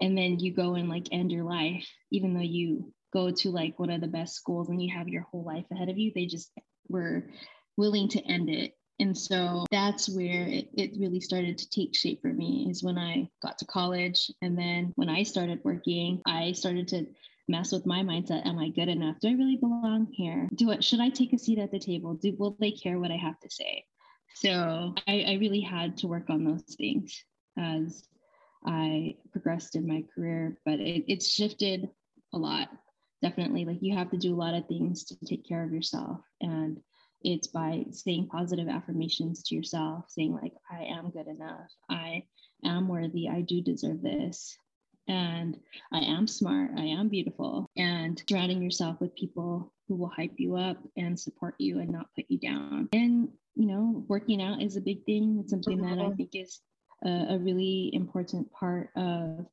and 0.00 0.16
then 0.16 0.38
you 0.38 0.54
go 0.54 0.74
and 0.74 0.88
like 0.88 1.08
end 1.12 1.32
your 1.32 1.44
life, 1.44 1.88
even 2.12 2.34
though 2.34 2.40
you 2.40 2.92
go 3.12 3.30
to 3.30 3.50
like 3.50 3.78
one 3.78 3.90
of 3.90 4.00
the 4.00 4.06
best 4.06 4.34
schools 4.34 4.68
and 4.68 4.82
you 4.82 4.94
have 4.94 5.08
your 5.08 5.22
whole 5.22 5.44
life 5.44 5.64
ahead 5.72 5.88
of 5.88 5.98
you. 5.98 6.12
They 6.14 6.26
just 6.26 6.50
were 6.88 7.28
willing 7.76 8.08
to 8.10 8.20
end 8.20 8.50
it 8.50 8.74
And 9.00 9.16
so 9.16 9.64
that's 9.70 10.08
where 10.08 10.46
it, 10.46 10.70
it 10.74 10.90
really 10.98 11.20
started 11.20 11.56
to 11.58 11.70
take 11.70 11.96
shape 11.96 12.20
for 12.20 12.32
me 12.32 12.66
is 12.68 12.82
when 12.82 12.98
I 12.98 13.28
got 13.42 13.58
to 13.58 13.64
college. 13.66 14.30
And 14.42 14.58
then 14.58 14.92
when 14.96 15.08
I 15.08 15.22
started 15.22 15.60
working, 15.64 16.20
I 16.26 16.52
started 16.52 16.88
to 16.88 17.06
mess 17.46 17.72
with 17.72 17.86
my 17.86 18.00
mindset. 18.02 18.46
Am 18.46 18.58
I 18.58 18.70
good 18.70 18.88
enough? 18.88 19.16
Do 19.20 19.28
I 19.28 19.32
really 19.32 19.56
belong 19.56 20.08
here? 20.12 20.48
Do 20.54 20.70
it? 20.72 20.82
Should 20.82 21.00
I 21.00 21.10
take 21.10 21.32
a 21.32 21.38
seat 21.38 21.58
at 21.58 21.70
the 21.70 21.78
table? 21.78 22.14
Do 22.14 22.34
will 22.38 22.56
they 22.58 22.72
care 22.72 22.98
what 22.98 23.12
I 23.12 23.16
have 23.16 23.38
to 23.40 23.50
say? 23.50 23.84
So 24.34 24.94
I, 25.06 25.24
I 25.28 25.38
really 25.40 25.60
had 25.60 25.96
to 25.98 26.08
work 26.08 26.28
on 26.28 26.44
those 26.44 26.62
things 26.76 27.24
as 27.58 28.04
I 28.64 29.16
progressed 29.32 29.76
in 29.76 29.86
my 29.86 30.04
career, 30.14 30.58
but 30.64 30.80
it, 30.80 31.04
it's 31.08 31.28
shifted 31.28 31.88
a 32.32 32.38
lot. 32.38 32.68
Definitely, 33.22 33.64
like 33.64 33.78
you 33.80 33.96
have 33.96 34.10
to 34.10 34.16
do 34.16 34.34
a 34.34 34.38
lot 34.38 34.54
of 34.54 34.66
things 34.66 35.04
to 35.06 35.16
take 35.24 35.44
care 35.48 35.64
of 35.64 35.72
yourself, 35.72 36.20
and 36.40 36.78
it's 37.22 37.48
by 37.48 37.84
saying 37.90 38.28
positive 38.28 38.68
affirmations 38.68 39.42
to 39.44 39.54
yourself, 39.54 40.04
saying 40.08 40.32
like, 40.32 40.54
"I 40.70 40.84
am 40.84 41.10
good 41.10 41.26
enough. 41.26 41.70
I 41.88 42.24
am 42.64 42.88
worthy. 42.88 43.28
I 43.28 43.42
do 43.42 43.60
deserve 43.60 44.02
this." 44.02 44.56
and 45.08 45.58
I 45.90 46.00
am 46.00 46.26
smart, 46.26 46.72
I 46.76 46.84
am 46.84 47.08
beautiful, 47.08 47.70
and 47.76 48.22
surrounding 48.28 48.62
yourself 48.62 49.00
with 49.00 49.16
people 49.16 49.72
who 49.88 49.96
will 49.96 50.10
hype 50.14 50.34
you 50.36 50.56
up 50.56 50.76
and 50.96 51.18
support 51.18 51.54
you 51.58 51.80
and 51.80 51.90
not 51.90 52.14
put 52.14 52.26
you 52.28 52.38
down. 52.38 52.88
And, 52.92 53.28
you 53.54 53.66
know, 53.66 54.04
working 54.06 54.42
out 54.42 54.60
is 54.60 54.76
a 54.76 54.82
big 54.82 55.04
thing. 55.06 55.38
It's 55.40 55.50
something 55.50 55.80
that 55.80 55.98
I 55.98 56.02
mm-hmm. 56.02 56.16
think 56.16 56.30
is 56.34 56.60
a, 57.04 57.26
a 57.30 57.38
really 57.38 57.90
important 57.94 58.52
part 58.52 58.90
of 58.96 59.46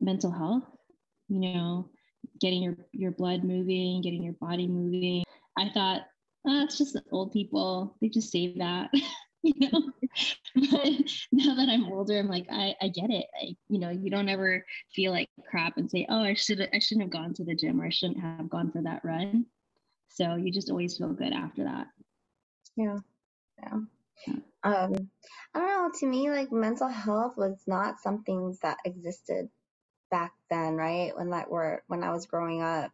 mental 0.00 0.32
health, 0.32 0.64
you 1.28 1.38
know, 1.38 1.88
getting 2.40 2.62
your, 2.62 2.76
your 2.90 3.12
blood 3.12 3.44
moving, 3.44 4.02
getting 4.02 4.24
your 4.24 4.34
body 4.34 4.66
moving. 4.66 5.22
I 5.56 5.70
thought, 5.72 6.02
oh, 6.46 6.64
it's 6.64 6.78
just 6.78 6.98
old 7.12 7.32
people. 7.32 7.96
They 8.00 8.08
just 8.08 8.30
say 8.30 8.54
that. 8.58 8.90
you 9.42 9.54
know? 9.58 9.90
But 10.54 10.88
now 11.32 11.54
that 11.54 11.68
i'm 11.70 11.90
older 11.90 12.18
i'm 12.18 12.28
like 12.28 12.46
i, 12.50 12.74
I 12.82 12.88
get 12.88 13.10
it. 13.10 13.24
I, 13.40 13.56
you 13.68 13.78
know 13.78 13.88
you 13.88 14.10
don't 14.10 14.28
ever 14.28 14.66
feel 14.92 15.12
like 15.12 15.30
crap 15.48 15.78
and 15.78 15.90
say 15.90 16.04
oh 16.10 16.22
i 16.22 16.34
should 16.34 16.60
i 16.74 16.78
shouldn't 16.78 17.04
have 17.04 17.12
gone 17.12 17.32
to 17.34 17.44
the 17.44 17.54
gym 17.54 17.80
or 17.80 17.86
i 17.86 17.90
shouldn't 17.90 18.20
have 18.20 18.50
gone 18.50 18.70
for 18.70 18.82
that 18.82 19.02
run 19.02 19.46
so 20.10 20.34
you 20.34 20.52
just 20.52 20.70
always 20.70 20.98
feel 20.98 21.12
good 21.12 21.32
after 21.32 21.64
that. 21.64 21.86
Yeah. 22.76 22.98
Yeah. 23.62 23.78
Um 24.62 25.10
i 25.54 25.58
don't 25.58 25.68
know 25.68 25.90
to 25.98 26.06
me 26.06 26.30
like 26.30 26.52
mental 26.52 26.88
health 26.88 27.34
was 27.36 27.62
not 27.66 28.00
something 28.00 28.56
that 28.62 28.76
existed 28.84 29.48
back 30.10 30.32
then 30.50 30.74
right? 30.74 31.16
When 31.16 31.30
that 31.30 31.50
were 31.50 31.82
when 31.86 32.02
i 32.02 32.10
was 32.12 32.26
growing 32.26 32.62
up. 32.62 32.90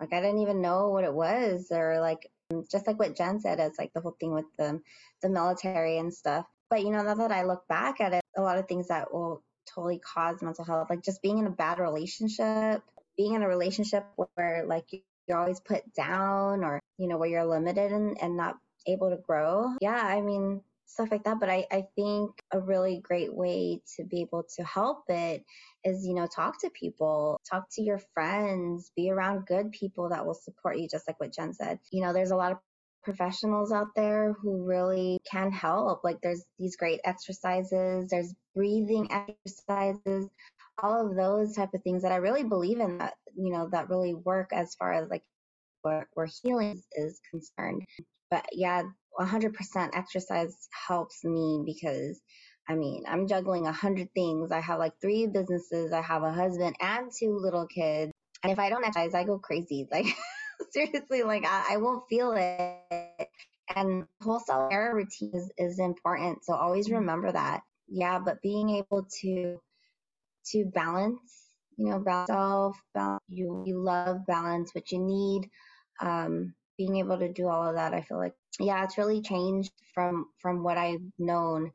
Like 0.00 0.12
i 0.12 0.20
didn't 0.20 0.40
even 0.40 0.62
know 0.62 0.88
what 0.88 1.04
it 1.04 1.12
was 1.12 1.68
or 1.70 2.00
like 2.00 2.30
Um, 2.50 2.64
just 2.70 2.86
like 2.86 2.98
what 2.98 3.16
Jen 3.16 3.40
said, 3.40 3.60
it's 3.60 3.78
like 3.78 3.92
the 3.94 4.00
whole 4.00 4.16
thing 4.18 4.32
with 4.32 4.46
the 4.58 4.80
the 5.22 5.28
military 5.28 5.98
and 5.98 6.12
stuff. 6.12 6.46
But 6.70 6.82
you 6.82 6.90
know, 6.90 7.02
now 7.02 7.14
that 7.14 7.32
I 7.32 7.44
look 7.44 7.66
back 7.68 8.00
at 8.00 8.12
it, 8.12 8.22
a 8.36 8.42
lot 8.42 8.58
of 8.58 8.66
things 8.66 8.88
that 8.88 9.12
will 9.12 9.42
totally 9.74 9.98
cause 9.98 10.42
mental 10.42 10.64
health, 10.64 10.90
like 10.90 11.02
just 11.02 11.22
being 11.22 11.38
in 11.38 11.46
a 11.46 11.50
bad 11.50 11.78
relationship, 11.78 12.82
being 13.16 13.34
in 13.34 13.42
a 13.42 13.48
relationship 13.48 14.06
where 14.16 14.64
like 14.66 14.86
you're 15.26 15.38
always 15.38 15.60
put 15.60 15.92
down 15.94 16.64
or 16.64 16.80
you 16.98 17.08
know 17.08 17.16
where 17.16 17.28
you're 17.28 17.46
limited 17.46 17.92
and, 17.92 18.20
and 18.20 18.36
not 18.36 18.56
able 18.86 19.10
to 19.10 19.16
grow. 19.16 19.74
Yeah, 19.80 19.94
I 19.94 20.20
mean, 20.20 20.60
stuff 20.86 21.10
like 21.10 21.24
that. 21.24 21.40
But 21.40 21.50
I, 21.50 21.66
I 21.70 21.84
think 21.96 22.32
a 22.52 22.60
really 22.60 23.00
great 23.02 23.34
way 23.34 23.80
to 23.96 24.04
be 24.04 24.22
able 24.22 24.44
to 24.56 24.64
help 24.64 25.04
it 25.08 25.44
is, 25.84 26.06
you 26.06 26.14
know, 26.14 26.26
talk 26.26 26.60
to 26.60 26.70
people, 26.70 27.40
talk 27.50 27.66
to 27.72 27.82
your 27.82 28.00
friends, 28.14 28.90
be 28.96 29.10
around 29.10 29.46
good 29.46 29.72
people 29.72 30.10
that 30.10 30.26
will 30.26 30.34
support 30.34 30.78
you, 30.78 30.88
just 30.88 31.08
like 31.08 31.20
what 31.20 31.32
Jen 31.34 31.54
said. 31.54 31.78
You 31.92 32.02
know, 32.02 32.12
there's 32.12 32.30
a 32.30 32.36
lot 32.36 32.52
of 32.52 32.58
professionals 33.02 33.72
out 33.72 33.88
there 33.94 34.32
who 34.32 34.64
really 34.64 35.18
can 35.30 35.52
help. 35.52 36.04
Like 36.04 36.18
there's 36.22 36.44
these 36.58 36.76
great 36.76 37.00
exercises, 37.04 38.08
there's 38.10 38.34
breathing 38.54 39.10
exercises, 39.12 40.28
all 40.82 41.08
of 41.08 41.16
those 41.16 41.54
type 41.54 41.74
of 41.74 41.82
things 41.82 42.02
that 42.02 42.12
I 42.12 42.16
really 42.16 42.44
believe 42.44 42.80
in 42.80 42.98
that, 42.98 43.14
you 43.36 43.52
know, 43.52 43.68
that 43.72 43.90
really 43.90 44.14
work 44.14 44.50
as 44.52 44.74
far 44.74 44.92
as 44.92 45.08
like 45.10 45.22
where, 45.82 46.08
where 46.14 46.28
healing 46.42 46.82
is 46.92 47.20
concerned. 47.30 47.82
But 48.30 48.46
yeah, 48.52 48.84
100% 49.18 49.90
exercise 49.94 50.68
helps 50.88 51.24
me 51.24 51.62
because 51.64 52.20
I 52.68 52.74
mean, 52.74 53.04
I'm 53.06 53.28
juggling 53.28 53.66
a 53.66 53.72
hundred 53.72 54.12
things. 54.14 54.50
I 54.50 54.60
have 54.60 54.78
like 54.78 54.94
three 55.00 55.26
businesses. 55.26 55.92
I 55.92 56.00
have 56.00 56.22
a 56.22 56.32
husband 56.32 56.76
and 56.80 57.10
two 57.12 57.38
little 57.38 57.66
kids. 57.66 58.12
And 58.42 58.52
if 58.52 58.58
I 58.58 58.70
don't 58.70 58.84
exercise, 58.84 59.14
I 59.14 59.24
go 59.24 59.38
crazy. 59.38 59.86
Like 59.92 60.06
seriously, 60.70 61.22
like 61.22 61.44
I, 61.44 61.74
I, 61.74 61.76
won't 61.78 62.04
feel 62.08 62.32
it. 62.36 63.28
And 63.74 64.04
whole 64.22 64.40
self 64.40 64.70
care 64.70 64.94
routine 64.94 65.32
is, 65.34 65.50
is 65.58 65.78
important. 65.78 66.44
So 66.44 66.54
always 66.54 66.86
mm-hmm. 66.86 66.96
remember 66.96 67.32
that. 67.32 67.60
Yeah, 67.88 68.18
but 68.18 68.40
being 68.40 68.70
able 68.70 69.06
to 69.22 69.58
to 70.52 70.64
balance, 70.66 71.48
you 71.76 71.90
know, 71.90 71.98
balance 71.98 72.28
self, 72.28 72.76
balance 72.94 73.22
you 73.28 73.64
you 73.66 73.78
love 73.82 74.26
balance, 74.26 74.74
what 74.74 74.90
you 74.90 75.00
need. 75.00 75.50
Um, 76.00 76.54
being 76.76 76.96
able 76.96 77.18
to 77.18 77.32
do 77.32 77.48
all 77.48 77.68
of 77.68 77.76
that, 77.76 77.94
I 77.94 78.02
feel 78.02 78.18
like 78.18 78.34
yeah, 78.60 78.84
it's 78.84 78.98
really 78.98 79.22
changed 79.22 79.72
from 79.94 80.26
from 80.40 80.62
what 80.62 80.78
I've 80.78 81.02
known 81.18 81.72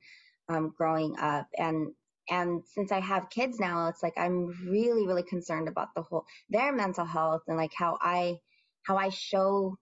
um, 0.48 0.74
growing 0.78 1.16
up, 1.20 1.48
and 1.58 1.94
and 2.30 2.64
since 2.66 2.92
I 2.92 3.00
have 3.00 3.30
kids 3.30 3.60
now, 3.60 3.88
it's 3.88 4.04
like 4.04 4.18
I'm 4.18 4.48
really 4.70 5.08
really 5.08 5.24
concerned 5.24 5.68
about 5.68 5.90
the 5.96 6.04
whole 6.04 6.26
their 6.50 6.74
mental 6.74 7.06
health 7.06 7.42
and 7.48 7.58
like 7.58 7.74
how 7.76 7.98
I 8.02 8.38
how 8.84 8.98
I 8.98 9.10
show 9.10 9.78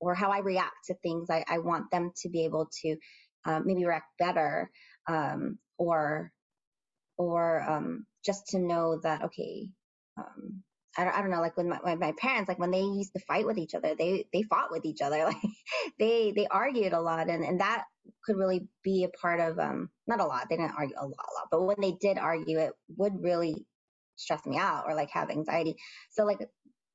or 0.00 0.14
how 0.14 0.30
I 0.30 0.40
react 0.40 0.86
to 0.86 0.94
things. 0.94 1.30
I, 1.30 1.44
I 1.48 1.58
want 1.58 1.90
them 1.90 2.12
to 2.22 2.28
be 2.28 2.44
able 2.44 2.68
to 2.82 2.96
uh, 3.44 3.60
maybe 3.64 3.84
react 3.84 4.18
better 4.18 4.70
um, 5.08 5.58
or 5.78 6.32
or 7.16 7.62
um, 7.62 8.06
just 8.24 8.48
to 8.48 8.58
know 8.58 9.00
that 9.02 9.24
okay 9.24 9.68
um, 10.18 10.62
I 10.96 11.04
don't, 11.04 11.14
I 11.14 11.20
don't 11.22 11.30
know, 11.30 11.40
like 11.40 11.56
when 11.56 11.68
my, 11.68 11.94
my 11.94 12.12
parents, 12.18 12.48
like 12.48 12.58
when 12.58 12.70
they 12.70 12.82
used 12.82 13.12
to 13.14 13.20
fight 13.20 13.46
with 13.46 13.56
each 13.56 13.74
other, 13.74 13.94
they, 13.98 14.26
they 14.32 14.42
fought 14.42 14.70
with 14.70 14.84
each 14.84 15.00
other. 15.00 15.18
Like 15.24 15.36
they, 15.98 16.32
they 16.32 16.46
argued 16.46 16.92
a 16.92 17.00
lot. 17.00 17.30
And, 17.30 17.44
and 17.44 17.60
that 17.60 17.84
could 18.24 18.36
really 18.36 18.66
be 18.84 19.04
a 19.04 19.18
part 19.18 19.40
of, 19.40 19.58
um, 19.58 19.88
not 20.06 20.20
a 20.20 20.24
lot, 20.24 20.48
they 20.48 20.56
didn't 20.56 20.74
argue 20.76 20.96
a 20.98 21.06
lot, 21.06 21.12
a 21.12 21.34
lot, 21.34 21.48
but 21.50 21.62
when 21.62 21.76
they 21.80 21.92
did 22.00 22.18
argue, 22.18 22.58
it 22.58 22.72
would 22.96 23.22
really 23.22 23.66
stress 24.16 24.44
me 24.44 24.58
out 24.58 24.84
or 24.86 24.94
like 24.94 25.10
have 25.10 25.30
anxiety. 25.30 25.76
So 26.10 26.24
like 26.24 26.38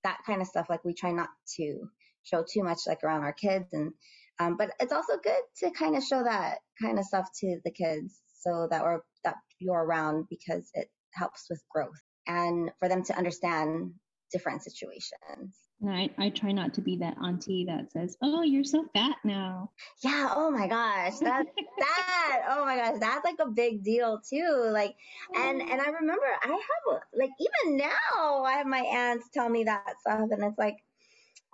that 0.04 0.20
kind 0.26 0.42
of 0.42 0.48
stuff, 0.48 0.68
like 0.70 0.86
we 0.86 0.94
try 0.94 1.12
not 1.12 1.30
to 1.58 1.90
show 2.24 2.44
too 2.44 2.64
much 2.64 2.80
like 2.88 3.04
around 3.04 3.24
our 3.24 3.34
kids. 3.34 3.68
And, 3.74 3.94
um, 4.40 4.58
but 4.58 4.72
it's 4.80 4.94
also 4.94 5.18
good 5.24 5.42
to 5.60 5.72
kind 5.72 5.96
of 5.96 6.04
show 6.04 6.24
that 6.24 6.60
kind 6.82 7.00
of 7.00 7.06
stuff 7.06 7.28
to 7.40 7.60
the 7.66 7.72
kids 7.72 8.20
so 8.42 8.68
that 8.70 8.84
we're, 8.84 9.00
that 9.24 9.36
you're 9.60 9.84
around 9.84 10.26
because 10.30 10.70
it 10.74 10.88
helps 11.14 11.48
with 11.50 11.64
growth 11.74 11.90
and 12.28 12.72
for 12.80 12.90
them 12.90 13.04
to 13.04 13.18
understand 13.18 13.94
different 14.32 14.64
situations. 14.64 15.58
And 15.82 15.92
I, 15.92 16.10
I 16.18 16.30
try 16.30 16.52
not 16.52 16.74
to 16.76 16.82
be 16.82 16.98
that 16.98 17.18
auntie 17.24 17.66
that 17.68 17.92
says, 17.92 18.18
Oh, 18.22 18.42
you're 18.42 18.64
so 18.64 18.86
fat 18.94 19.16
now. 19.24 19.72
Yeah. 20.04 20.32
Oh 20.36 20.50
my 20.50 20.68
gosh. 20.68 21.20
That, 21.20 21.46
that, 21.80 22.42
oh 22.50 22.66
my 22.66 22.78
gosh. 22.78 22.96
That's 23.00 23.24
like 23.24 23.38
a 23.40 23.50
big 23.50 23.84
deal 23.84 24.20
too. 24.28 24.70
Like, 24.72 24.96
and, 25.36 25.62
and 25.62 25.80
I 25.80 25.90
remember 25.90 26.26
I 26.42 26.48
have, 26.48 27.02
like, 27.14 27.30
even 27.40 27.78
now 27.78 28.44
I 28.44 28.54
have 28.54 28.68
my 28.68 28.80
aunts 28.80 29.30
tell 29.34 29.48
me 29.48 29.66
that 29.66 30.00
stuff. 30.02 30.30
And 30.32 30.44
it's 30.44 30.58
like, 30.58 30.78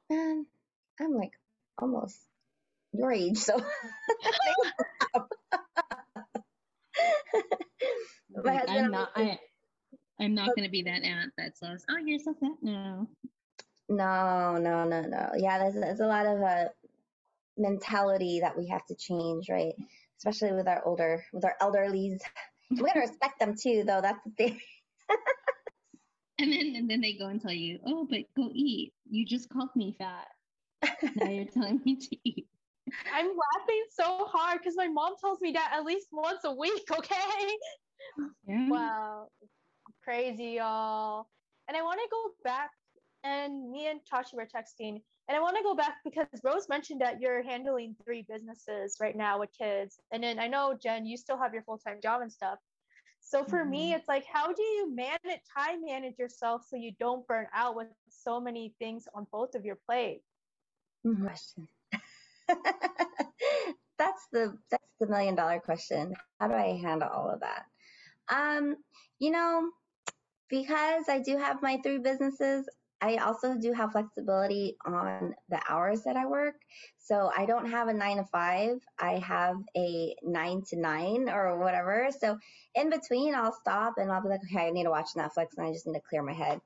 man, 0.10 0.46
I'm 1.02 1.14
like 1.14 1.34
almost 1.78 2.18
your 2.94 3.12
age. 3.12 3.38
So 3.38 3.58
my 8.44 8.56
husband, 8.56 8.86
I'm 8.86 8.92
not, 8.92 9.10
I, 9.16 9.40
I'm 10.20 10.36
not 10.36 10.56
going 10.56 10.64
to 10.64 10.72
be 10.72 10.84
that 10.84 11.04
aunt 11.04 11.34
that 11.38 11.58
says, 11.58 11.86
"Oh, 11.90 11.98
you're 11.98 12.20
so 12.20 12.34
fat 12.34 12.52
now." 12.62 13.08
No, 13.90 14.58
no, 14.58 14.86
no, 14.86 15.02
no. 15.02 15.32
Yeah, 15.36 15.60
there's, 15.60 15.76
there's 15.76 16.00
a 16.00 16.08
lot 16.08 16.26
of 16.26 16.40
a 16.40 16.46
uh, 16.46 16.68
mentality 17.58 18.40
that 18.40 18.58
we 18.58 18.68
have 18.68 18.86
to 18.88 18.96
change, 18.96 19.50
right? 19.50 19.74
Especially 20.18 20.54
with 20.54 20.68
our 20.68 20.86
older, 20.86 21.24
with 21.34 21.46
our 21.46 21.56
elderlies. 21.62 22.20
We 22.72 22.80
gotta 22.80 23.02
respect 23.02 23.40
them 23.40 23.56
too, 23.56 23.84
though. 23.86 24.02
That's 24.02 24.24
the 24.24 24.32
thing. 24.32 24.60
and 26.40 26.52
then, 26.52 26.74
and 26.76 26.90
then 26.90 27.02
they 27.02 27.14
go 27.14 27.28
and 27.28 27.40
tell 27.40 27.52
you, 27.52 27.78
"Oh, 27.86 28.08
but 28.10 28.22
go 28.36 28.50
eat. 28.52 28.94
You 29.08 29.26
just 29.26 29.48
called 29.50 29.76
me 29.76 29.96
fat. 30.00 30.28
now 31.16 31.30
you're 31.30 31.46
telling 31.46 31.82
me 31.86 31.98
to 31.98 32.18
eat." 32.24 32.48
I'm 33.14 33.28
laughing 33.28 33.84
so 33.92 34.26
hard 34.26 34.60
because 34.60 34.76
my 34.76 34.88
mom 34.88 35.14
tells 35.20 35.40
me 35.42 35.52
that 35.52 35.72
at 35.76 35.84
least 35.84 36.08
once 36.12 36.40
a 36.46 36.54
week. 36.54 36.84
Okay. 36.90 37.58
Yeah. 38.48 38.70
Wow, 38.70 39.28
crazy, 40.04 40.58
y'all. 40.58 41.28
And 41.68 41.78
I 41.78 41.82
want 41.82 42.00
to 42.00 42.08
go 42.12 42.32
back, 42.44 42.72
and 43.24 43.72
me 43.72 43.88
and 43.88 44.02
Chachi 44.02 44.36
were 44.36 44.46
texting, 44.48 45.02
and 45.28 45.38
I 45.38 45.40
want 45.40 45.56
to 45.56 45.64
go 45.64 45.74
back 45.74 45.98
because 46.04 46.28
Rose 46.44 46.68
mentioned 46.68 47.02
that 47.02 47.22
you're 47.22 47.44
handling 47.44 47.96
three 48.04 48.26
businesses 48.28 48.98
right 49.00 49.16
now 49.16 49.40
with 49.40 49.50
kids. 49.58 50.00
And 50.12 50.24
then 50.24 50.40
I 50.40 50.48
know, 50.48 50.78
Jen, 50.82 51.06
you 51.06 51.16
still 51.18 51.38
have 51.38 51.54
your 51.54 51.64
full 51.64 51.78
time 51.78 52.00
job 52.04 52.22
and 52.22 52.32
stuff. 52.32 52.60
So 53.22 53.46
for 53.46 53.60
mm-hmm. 53.62 53.70
me, 53.70 53.94
it's 53.94 54.08
like, 54.10 54.26
how 54.32 54.52
do 54.52 54.62
you 54.62 54.94
manage 54.94 55.42
time 55.58 55.86
manage 55.86 56.20
yourself 56.20 56.64
so 56.70 56.76
you 56.76 56.92
don't 57.00 57.26
burn 57.26 57.48
out 57.56 57.76
with 57.76 57.88
so 58.10 58.42
many 58.42 58.76
things 58.80 59.08
on 59.16 59.26
both 59.32 59.56
of 59.56 59.64
your 59.64 59.78
plate? 59.88 60.22
Question. 61.22 61.68
that's 63.98 64.28
the 64.32 64.58
that's 64.70 64.84
the 65.00 65.08
million 65.08 65.36
dollar 65.36 65.60
question. 65.60 66.14
How 66.40 66.48
do 66.48 66.54
I 66.54 66.80
handle 66.82 67.10
all 67.10 67.30
of 67.30 67.42
that? 67.42 67.66
Um, 68.30 68.78
you 69.20 69.32
know, 69.32 69.70
because 70.54 71.10
I 71.10 71.18
do 71.18 71.36
have 71.36 71.64
my 71.64 71.80
three 71.82 71.98
businesses, 71.98 72.70
I 73.02 73.16
also 73.18 73.56
do 73.60 73.74
have 73.74 73.92
flexibility 73.92 74.78
on 74.86 75.34
the 75.50 75.60
hours 75.68 76.04
that 76.04 76.16
I 76.16 76.28
work. 76.28 76.54
So 77.00 77.32
I 77.36 77.48
don't 77.48 77.72
have 77.72 77.88
a 77.88 77.94
nine 77.94 78.18
to 78.18 78.24
five. 78.26 78.76
I 79.00 79.18
have 79.18 79.56
a 79.76 80.16
nine 80.22 80.62
to 80.68 80.80
nine 80.80 81.28
or 81.28 81.58
whatever. 81.58 82.10
So 82.18 82.38
in 82.76 82.92
between, 82.92 83.34
I'll 83.34 83.58
stop 83.60 83.96
and 83.98 84.12
I'll 84.12 84.22
be 84.22 84.30
like, 84.30 84.42
okay, 84.46 84.68
I 84.68 84.70
need 84.70 84.84
to 84.84 84.92
watch 84.92 85.08
Netflix 85.18 85.48
and 85.58 85.66
I 85.66 85.74
just 85.74 85.88
need 85.88 85.96
to 85.96 86.02
clear 86.08 86.22
my 86.22 86.34
head. 86.34 86.62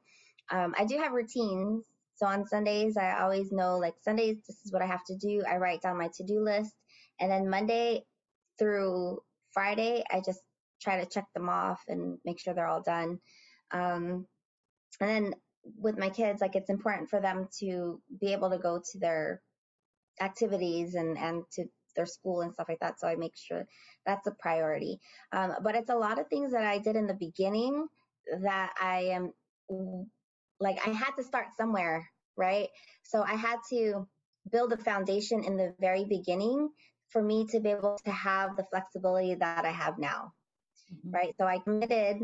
Um, 0.52 0.76
I 0.78 0.84
do 0.84 0.98
have 0.98 1.14
routines. 1.14 1.86
So 2.16 2.26
on 2.26 2.46
Sundays, 2.46 2.98
I 2.98 3.22
always 3.22 3.54
know 3.54 3.78
like 3.78 3.94
Sundays, 4.02 4.36
this 4.50 4.58
is 4.66 4.74
what 4.74 4.82
I 4.82 4.86
have 4.86 5.06
to 5.06 5.16
do. 5.16 5.44
I 5.50 5.58
write 5.58 5.82
down 5.82 5.98
my 5.98 6.10
to 6.18 6.24
do 6.26 6.42
list. 6.42 6.74
And 7.22 7.32
then 7.32 7.50
Monday 7.50 8.04
through 8.60 9.22
Friday, 9.54 10.04
I 10.12 10.22
just 10.26 10.42
try 10.82 11.02
to 11.02 11.10
check 11.10 11.26
them 11.34 11.48
off 11.48 11.80
and 11.88 12.18
make 12.26 12.38
sure 12.38 12.54
they're 12.54 12.68
all 12.68 12.82
done. 12.82 13.20
Um, 13.72 14.26
and 15.00 15.10
then 15.10 15.36
with 15.80 15.98
my 15.98 16.10
kids, 16.10 16.42
like 16.42 16.56
it's 16.56 16.70
important 16.70 17.10
for 17.10 17.20
them 17.20 17.48
to 17.60 18.02
be 18.20 18.34
able 18.34 18.50
to 18.52 18.58
go 18.58 18.82
to 18.92 19.00
their 19.00 19.42
activities 20.22 20.96
and 20.96 21.18
and 21.18 21.44
to 21.54 21.66
their 21.96 22.06
school 22.06 22.42
and 22.42 22.54
stuff 22.54 22.70
like 22.70 22.80
that. 22.80 23.00
So 23.00 23.08
I 23.08 23.16
make 23.16 23.36
sure 23.36 23.68
that's 24.06 24.28
a 24.28 24.32
priority. 24.32 25.00
Um, 25.32 25.56
but 25.64 25.76
it's 25.76 25.90
a 25.90 25.96
lot 25.96 26.20
of 26.20 26.28
things 26.28 26.52
that 26.52 26.64
I 26.64 26.78
did 26.78 26.96
in 26.96 27.08
the 27.08 27.14
beginning 27.14 27.88
that 28.42 28.74
I 28.80 29.10
am 29.12 29.34
like 30.60 30.80
I 30.86 30.92
had 30.92 31.12
to 31.18 31.24
start 31.24 31.48
somewhere, 31.58 32.08
right? 32.38 32.70
So 33.04 33.24
I 33.24 33.36
had 33.36 33.58
to 33.72 34.08
build 34.52 34.72
a 34.72 34.78
foundation 34.78 35.44
in 35.44 35.58
the 35.58 35.74
very 35.80 36.06
beginning 36.06 36.70
for 37.10 37.22
me 37.22 37.46
to 37.48 37.60
be 37.60 37.70
able 37.70 38.00
to 38.06 38.12
have 38.12 38.56
the 38.56 38.66
flexibility 38.66 39.36
that 39.36 39.66
I 39.66 39.72
have 39.72 39.98
now, 39.98 40.34
mm-hmm. 40.94 41.12
right? 41.12 41.36
So 41.38 41.46
I 41.46 41.60
committed 41.60 42.22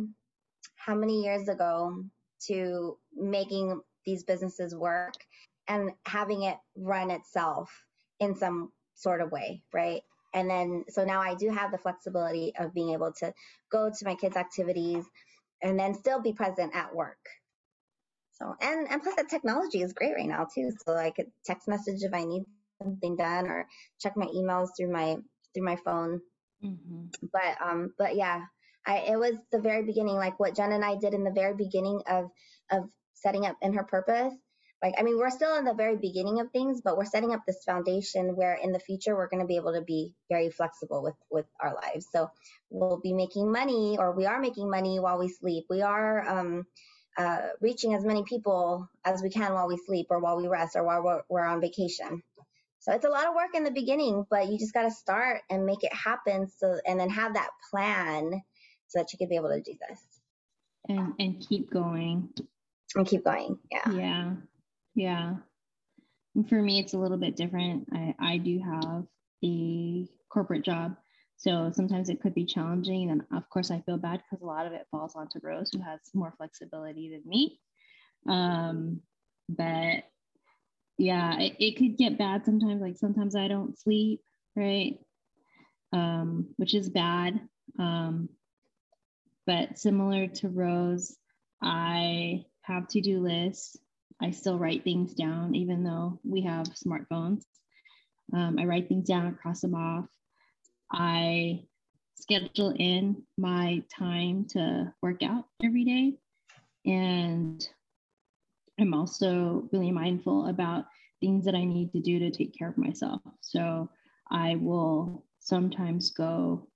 how 0.75 0.95
many 0.95 1.23
years 1.23 1.47
ago 1.47 2.03
to 2.47 2.97
making 3.15 3.79
these 4.05 4.23
businesses 4.23 4.75
work 4.75 5.13
and 5.67 5.91
having 6.05 6.43
it 6.43 6.57
run 6.75 7.09
itself 7.09 7.85
in 8.19 8.35
some 8.35 8.71
sort 8.95 9.21
of 9.21 9.31
way, 9.31 9.63
right? 9.73 10.01
And 10.33 10.49
then, 10.49 10.85
so 10.89 11.05
now 11.05 11.21
I 11.21 11.35
do 11.35 11.49
have 11.49 11.71
the 11.71 11.77
flexibility 11.77 12.53
of 12.59 12.73
being 12.73 12.91
able 12.91 13.13
to 13.19 13.33
go 13.71 13.89
to 13.89 14.05
my 14.05 14.15
kids' 14.15 14.35
activities 14.35 15.05
and 15.61 15.79
then 15.79 15.93
still 15.93 16.21
be 16.21 16.33
present 16.33 16.75
at 16.75 16.93
work. 16.93 17.19
So, 18.33 18.55
and, 18.59 18.89
and 18.89 19.01
plus 19.01 19.15
the 19.15 19.23
technology 19.23 19.81
is 19.81 19.93
great 19.93 20.15
right 20.15 20.27
now 20.27 20.47
too. 20.53 20.71
So 20.85 20.95
I 20.95 21.11
could 21.11 21.27
text 21.45 21.67
message 21.67 22.01
if 22.01 22.13
I 22.13 22.23
need 22.25 22.43
something 22.81 23.15
done 23.15 23.47
or 23.47 23.67
check 23.99 24.17
my 24.17 24.25
emails 24.25 24.69
through 24.75 24.91
my, 24.91 25.17
through 25.53 25.65
my 25.65 25.77
phone. 25.77 26.19
Mm-hmm. 26.63 27.27
But, 27.31 27.65
um, 27.65 27.93
but 27.97 28.15
yeah, 28.15 28.41
I, 28.85 28.97
it 28.99 29.19
was 29.19 29.35
the 29.51 29.59
very 29.59 29.83
beginning, 29.83 30.15
like 30.15 30.39
what 30.39 30.55
Jen 30.55 30.71
and 30.71 30.83
I 30.83 30.95
did 30.95 31.13
in 31.13 31.23
the 31.23 31.31
very 31.31 31.55
beginning 31.55 32.01
of 32.07 32.29
of 32.71 32.89
setting 33.13 33.45
up 33.45 33.57
in 33.61 33.73
her 33.73 33.83
purpose. 33.83 34.33
Like, 34.81 34.95
I 34.99 35.03
mean, 35.03 35.17
we're 35.17 35.29
still 35.29 35.55
in 35.55 35.63
the 35.63 35.73
very 35.73 35.95
beginning 35.95 36.41
of 36.41 36.51
things, 36.51 36.81
but 36.83 36.97
we're 36.97 37.05
setting 37.05 37.33
up 37.33 37.43
this 37.47 37.63
foundation 37.63 38.35
where 38.35 38.55
in 38.55 38.73
the 38.73 38.79
future 38.79 39.15
we're 39.15 39.29
going 39.29 39.39
to 39.39 39.47
be 39.47 39.55
able 39.55 39.73
to 39.73 39.81
be 39.81 40.13
very 40.29 40.49
flexible 40.49 41.01
with 41.01 41.15
with 41.31 41.45
our 41.61 41.73
lives. 41.73 42.07
So 42.11 42.29
we'll 42.69 42.99
be 42.99 43.13
making 43.13 43.49
money, 43.49 43.97
or 43.97 44.11
we 44.11 44.25
are 44.25 44.39
making 44.41 44.69
money 44.69 44.99
while 44.99 45.17
we 45.17 45.29
sleep. 45.29 45.65
We 45.69 45.81
are 45.81 46.27
um, 46.27 46.65
uh, 47.17 47.39
reaching 47.61 47.93
as 47.93 48.03
many 48.03 48.23
people 48.23 48.89
as 49.05 49.21
we 49.21 49.29
can 49.29 49.53
while 49.53 49.69
we 49.69 49.77
sleep, 49.77 50.07
or 50.09 50.19
while 50.19 50.35
we 50.35 50.49
rest, 50.49 50.75
or 50.75 50.83
while 50.83 51.01
we're, 51.01 51.21
we're 51.29 51.45
on 51.45 51.61
vacation. 51.61 52.21
So 52.79 52.91
it's 52.91 53.05
a 53.05 53.09
lot 53.09 53.27
of 53.27 53.35
work 53.35 53.55
in 53.55 53.63
the 53.63 53.71
beginning, 53.71 54.25
but 54.29 54.49
you 54.49 54.59
just 54.59 54.73
got 54.73 54.83
to 54.83 54.91
start 54.91 55.41
and 55.49 55.65
make 55.65 55.85
it 55.85 55.93
happen. 55.93 56.49
So 56.57 56.77
and 56.85 56.99
then 56.99 57.09
have 57.09 57.35
that 57.35 57.51
plan 57.71 58.41
so 58.93 58.99
that 58.99 59.11
you 59.11 59.17
could 59.17 59.29
be 59.29 59.35
able 59.35 59.49
to 59.49 59.61
do 59.61 59.73
this. 59.87 59.99
And 60.87 61.13
and 61.19 61.45
keep 61.47 61.71
going. 61.71 62.29
And 62.95 63.07
keep 63.07 63.23
going 63.23 63.57
yeah. 63.71 63.91
Yeah 63.91 64.33
yeah. 64.95 65.35
And 66.35 66.47
for 66.47 66.61
me 66.61 66.79
it's 66.79 66.93
a 66.93 66.99
little 66.99 67.17
bit 67.17 67.35
different. 67.35 67.87
I 67.91 68.15
i 68.19 68.37
do 68.37 68.59
have 68.59 69.03
a 69.43 70.07
corporate 70.29 70.63
job 70.63 70.95
so 71.37 71.71
sometimes 71.73 72.09
it 72.09 72.21
could 72.21 72.33
be 72.33 72.45
challenging 72.45 73.11
and 73.11 73.23
of 73.35 73.49
course 73.49 73.69
i 73.69 73.81
feel 73.81 73.97
bad 73.97 74.21
because 74.23 74.41
a 74.41 74.45
lot 74.45 74.65
of 74.65 74.73
it 74.73 74.87
falls 74.89 75.15
onto 75.15 75.39
rose 75.43 75.69
who 75.73 75.81
has 75.81 75.99
more 76.13 76.33
flexibility 76.37 77.09
than 77.11 77.21
me. 77.25 77.59
Um 78.27 79.01
but 79.49 80.03
yeah 80.97 81.39
it, 81.39 81.55
it 81.59 81.77
could 81.77 81.97
get 81.97 82.17
bad 82.17 82.45
sometimes 82.45 82.81
like 82.81 82.97
sometimes 82.97 83.35
i 83.35 83.47
don't 83.47 83.77
sleep 83.77 84.21
right? 84.55 84.99
Um 85.91 86.47
which 86.57 86.73
is 86.73 86.89
bad. 86.89 87.39
Um 87.79 88.29
but 89.45 89.77
similar 89.77 90.27
to 90.27 90.49
Rose, 90.49 91.15
I 91.61 92.45
have 92.61 92.87
to 92.89 93.01
do 93.01 93.19
lists. 93.19 93.77
I 94.21 94.31
still 94.31 94.57
write 94.57 94.83
things 94.83 95.13
down, 95.13 95.55
even 95.55 95.83
though 95.83 96.19
we 96.23 96.41
have 96.43 96.67
smartphones. 96.67 97.43
Um, 98.33 98.57
I 98.59 98.65
write 98.65 98.87
things 98.87 99.07
down, 99.07 99.35
cross 99.35 99.61
them 99.61 99.75
off. 99.75 100.05
I 100.91 101.65
schedule 102.15 102.73
in 102.77 103.23
my 103.37 103.83
time 103.95 104.45
to 104.51 104.93
work 105.01 105.23
out 105.23 105.45
every 105.63 105.83
day. 105.83 106.13
And 106.85 107.67
I'm 108.79 108.93
also 108.93 109.67
really 109.71 109.91
mindful 109.91 110.47
about 110.47 110.85
things 111.19 111.45
that 111.45 111.55
I 111.55 111.63
need 111.63 111.91
to 111.93 112.01
do 112.01 112.19
to 112.19 112.31
take 112.31 112.57
care 112.57 112.69
of 112.69 112.77
myself. 112.77 113.21
So 113.41 113.89
I 114.31 114.55
will 114.55 115.25
sometimes 115.39 116.11
go 116.11 116.67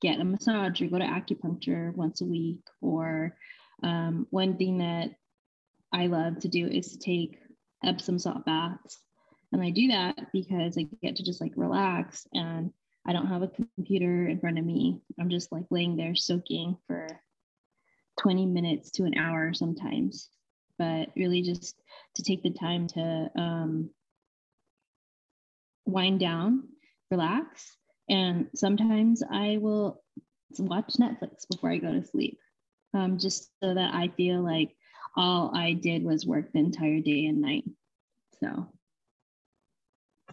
get 0.00 0.20
a 0.20 0.24
massage 0.24 0.80
or 0.82 0.86
go 0.86 0.98
to 0.98 1.04
acupuncture 1.04 1.94
once 1.94 2.20
a 2.20 2.26
week. 2.26 2.60
Or 2.80 3.36
um, 3.82 4.26
one 4.30 4.56
thing 4.56 4.78
that 4.78 5.10
I 5.92 6.06
love 6.06 6.40
to 6.40 6.48
do 6.48 6.66
is 6.66 6.92
to 6.92 6.98
take 6.98 7.38
Epsom 7.84 8.18
salt 8.18 8.44
baths. 8.44 8.98
And 9.52 9.62
I 9.62 9.70
do 9.70 9.88
that 9.88 10.32
because 10.32 10.76
I 10.76 10.86
get 11.02 11.16
to 11.16 11.22
just 11.22 11.40
like 11.40 11.52
relax 11.56 12.26
and 12.34 12.72
I 13.06 13.12
don't 13.12 13.28
have 13.28 13.42
a 13.42 13.50
computer 13.76 14.26
in 14.26 14.40
front 14.40 14.58
of 14.58 14.64
me. 14.64 15.00
I'm 15.20 15.30
just 15.30 15.52
like 15.52 15.66
laying 15.70 15.96
there 15.96 16.16
soaking 16.16 16.76
for 16.86 17.06
20 18.20 18.46
minutes 18.46 18.90
to 18.92 19.04
an 19.04 19.16
hour 19.16 19.54
sometimes. 19.54 20.28
But 20.78 21.08
really 21.16 21.42
just 21.42 21.80
to 22.16 22.22
take 22.22 22.42
the 22.42 22.50
time 22.50 22.88
to 22.88 23.30
um, 23.36 23.90
wind 25.86 26.20
down, 26.20 26.64
relax, 27.10 27.76
and 28.08 28.48
sometimes 28.54 29.22
I 29.30 29.58
will 29.60 30.02
watch 30.58 30.94
Netflix 30.94 31.46
before 31.50 31.70
I 31.70 31.78
go 31.78 31.92
to 31.92 32.04
sleep, 32.04 32.38
um, 32.94 33.18
just 33.18 33.50
so 33.62 33.74
that 33.74 33.94
I 33.94 34.08
feel 34.16 34.42
like 34.42 34.74
all 35.16 35.54
I 35.54 35.72
did 35.72 36.04
was 36.04 36.26
work 36.26 36.52
the 36.52 36.58
entire 36.58 37.00
day 37.00 37.26
and 37.26 37.40
night. 37.40 37.64
So, 38.40 38.68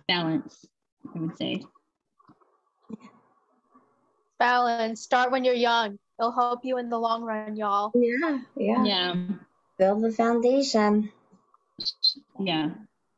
balance, 0.08 0.66
I 1.16 1.20
would 1.20 1.38
say. 1.38 1.64
Balance. 4.40 5.02
Start 5.02 5.32
when 5.32 5.46
you're 5.46 5.54
young. 5.54 5.98
It'll 6.20 6.32
help 6.32 6.66
you 6.66 6.78
in 6.78 6.90
the 6.90 7.00
long 7.00 7.24
run, 7.24 7.56
y'all. 7.56 7.92
Yeah, 7.96 8.40
yeah. 8.58 8.84
Yeah. 8.84 9.16
Build 9.78 10.04
the 10.04 10.12
foundation. 10.12 11.12
Yeah, 12.40 12.72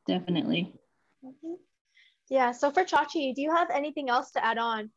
definitely. 0.07 0.73
Yeah, 2.29 2.51
so 2.53 2.71
for 2.71 2.83
Chachi, 2.83 3.35
do 3.35 3.41
you 3.41 3.53
have 3.53 3.69
anything 3.69 4.09
else 4.09 4.31
to 4.31 4.43
add 4.43 4.57
on? 4.57 4.89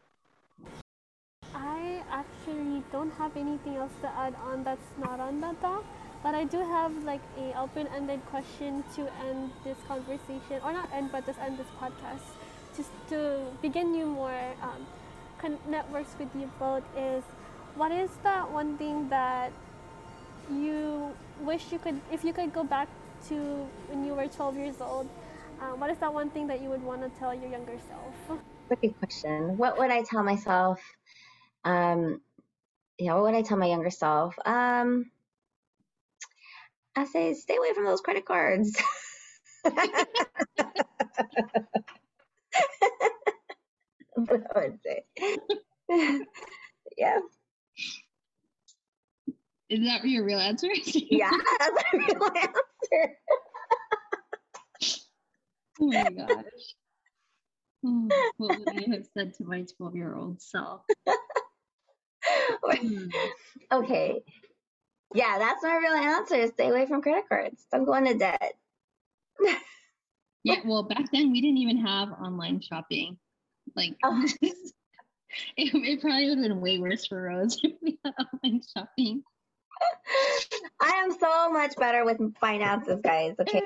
I 1.55 2.03
actually 2.11 2.83
don't 2.91 3.13
have 3.13 3.37
anything 3.37 3.77
else 3.77 3.93
to 4.01 4.09
add 4.09 4.35
on 4.43 4.65
that's 4.65 4.91
not 4.99 5.21
on 5.21 5.41
the 5.41 5.55
doc, 5.61 5.85
but 6.23 6.35
I 6.35 6.45
do 6.45 6.59
have 6.59 7.05
like 7.05 7.21
a 7.37 7.59
open-ended 7.59 8.25
question 8.27 8.83
to 8.97 9.13
end 9.27 9.51
this 9.63 9.77
conversation, 9.87 10.61
or 10.65 10.73
not 10.73 10.89
end, 10.93 11.13
but 11.13 11.27
just 11.27 11.39
end 11.39 11.59
this 11.59 11.67
podcast, 11.79 12.25
just 12.77 12.91
to 13.11 13.45
begin 13.61 13.95
you 13.95 14.07
more 14.07 14.55
um, 14.63 15.59
networks 15.69 16.15
with 16.19 16.35
you 16.35 16.51
both. 16.59 16.85
Is 16.97 17.25
what 17.77 17.93
is 17.93 18.11
that 18.23 18.51
one 18.51 18.79
thing 18.79 19.09
that 19.11 19.53
you 20.51 21.13
wish 21.41 21.73
you 21.73 21.79
could, 21.79 22.01
if 22.11 22.25
you 22.25 22.33
could 22.33 22.55
go 22.55 22.65
back 22.65 22.89
to 23.29 23.35
when 23.89 24.07
you 24.07 24.15
were 24.15 24.29
12 24.29 24.57
years 24.57 24.81
old? 24.81 25.09
Um, 25.61 25.81
what 25.81 25.91
is 25.91 25.99
that 25.99 26.15
one 26.15 26.31
thing 26.31 26.47
that 26.47 26.63
you 26.63 26.69
would 26.69 26.83
want 26.83 27.03
to 27.03 27.11
tell 27.19 27.35
your 27.35 27.51
younger 27.51 27.77
self? 27.89 28.41
That's 28.69 28.83
a 28.83 28.87
Good 28.87 28.99
question. 28.99 29.57
What 29.57 29.79
would 29.79 29.91
I 29.91 30.03
tell 30.03 30.23
myself? 30.23 30.81
Um, 31.65 32.21
yeah, 32.99 33.15
what 33.15 33.25
would 33.25 33.35
I 33.35 33.43
tell 33.43 33.57
my 33.57 33.67
younger 33.67 33.91
self? 33.91 34.35
Um, 34.45 35.11
I 36.97 37.05
say 37.05 37.35
stay 37.35 37.57
away 37.57 37.73
from 37.75 37.85
those 37.85 38.01
credit 38.01 38.25
cards. 38.25 38.77
what 39.63 40.07
I 44.55 44.55
would 44.55 44.79
say. 44.85 45.05
yeah. 46.99 47.19
Is 49.69 49.81
that 49.87 50.05
your 50.05 50.25
real 50.25 50.39
answer? 50.39 50.69
yeah, 50.95 51.31
that's 51.59 51.85
a 51.93 51.99
real 51.99 52.31
answer. 52.37 53.17
Oh 55.81 55.87
my 55.87 56.11
gosh. 56.11 56.75
Hmm, 57.85 58.09
what 58.39 58.59
would 58.59 58.69
I 58.69 58.91
have 58.93 59.07
said 59.17 59.35
to 59.35 59.45
my 59.45 59.65
12 59.77 59.95
year 59.95 60.15
old 60.17 60.43
self? 60.43 60.83
Hmm. 62.65 63.07
okay. 63.73 64.23
Yeah, 65.15 65.39
that's 65.39 65.63
my 65.63 65.77
real 65.77 65.93
answer. 65.93 66.47
Stay 66.49 66.69
away 66.69 66.87
from 66.87 67.01
credit 67.03 67.29
cards. 67.29 67.65
Don't 67.71 67.85
go 67.85 67.95
into 67.95 68.15
debt. 68.15 68.55
Yeah, 70.45 70.61
well, 70.65 70.85
back 70.85 71.11
then 71.13 71.33
we 71.33 71.41
didn't 71.41 71.59
even 71.59 71.79
have 71.85 72.11
online 72.13 72.61
shopping. 72.61 73.19
Like, 73.75 73.97
Oh. 74.05 74.25
it, 74.41 74.55
it 75.57 76.01
probably 76.01 76.29
would 76.29 76.39
have 76.39 76.49
been 76.49 76.61
way 76.61 76.79
worse 76.79 77.07
for 77.07 77.21
Rose 77.21 77.59
if 77.63 77.73
we 77.83 77.99
had 78.05 78.15
online 78.33 78.63
shopping. 78.75 79.23
I 80.81 80.91
am 80.91 81.11
so 81.19 81.51
much 81.51 81.77
better 81.77 82.05
with 82.05 82.35
finances, 82.37 83.01
guys. 83.03 83.35
Okay. 83.41 83.63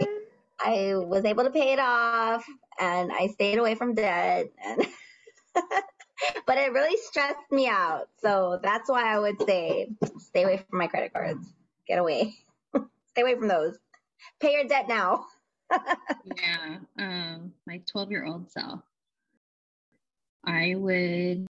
I 0.64 0.94
was 0.96 1.24
able 1.24 1.44
to 1.44 1.50
pay 1.50 1.72
it 1.72 1.78
off 1.78 2.44
and 2.78 3.10
I 3.12 3.28
stayed 3.28 3.58
away 3.58 3.74
from 3.74 3.94
debt 3.94 4.46
and 4.64 4.86
but 6.46 6.58
it 6.58 6.72
really 6.72 6.96
stressed 7.02 7.50
me 7.50 7.66
out. 7.68 8.08
So 8.18 8.60
that's 8.62 8.88
why 8.88 9.12
I 9.12 9.18
would 9.18 9.42
say 9.42 9.88
stay 10.18 10.44
away 10.44 10.58
from 10.58 10.78
my 10.78 10.86
credit 10.86 11.12
cards. 11.12 11.46
Get 11.86 11.98
away. 11.98 12.34
stay 13.10 13.22
away 13.22 13.36
from 13.36 13.48
those. 13.48 13.76
Pay 14.40 14.52
your 14.52 14.64
debt 14.64 14.88
now. 14.88 15.26
Yeah, 16.24 16.76
um, 16.98 17.52
my 17.66 17.80
12 17.90 18.10
year 18.10 18.26
old 18.26 18.50
self. 18.50 18.80
I 20.44 20.74
would, 20.76 21.46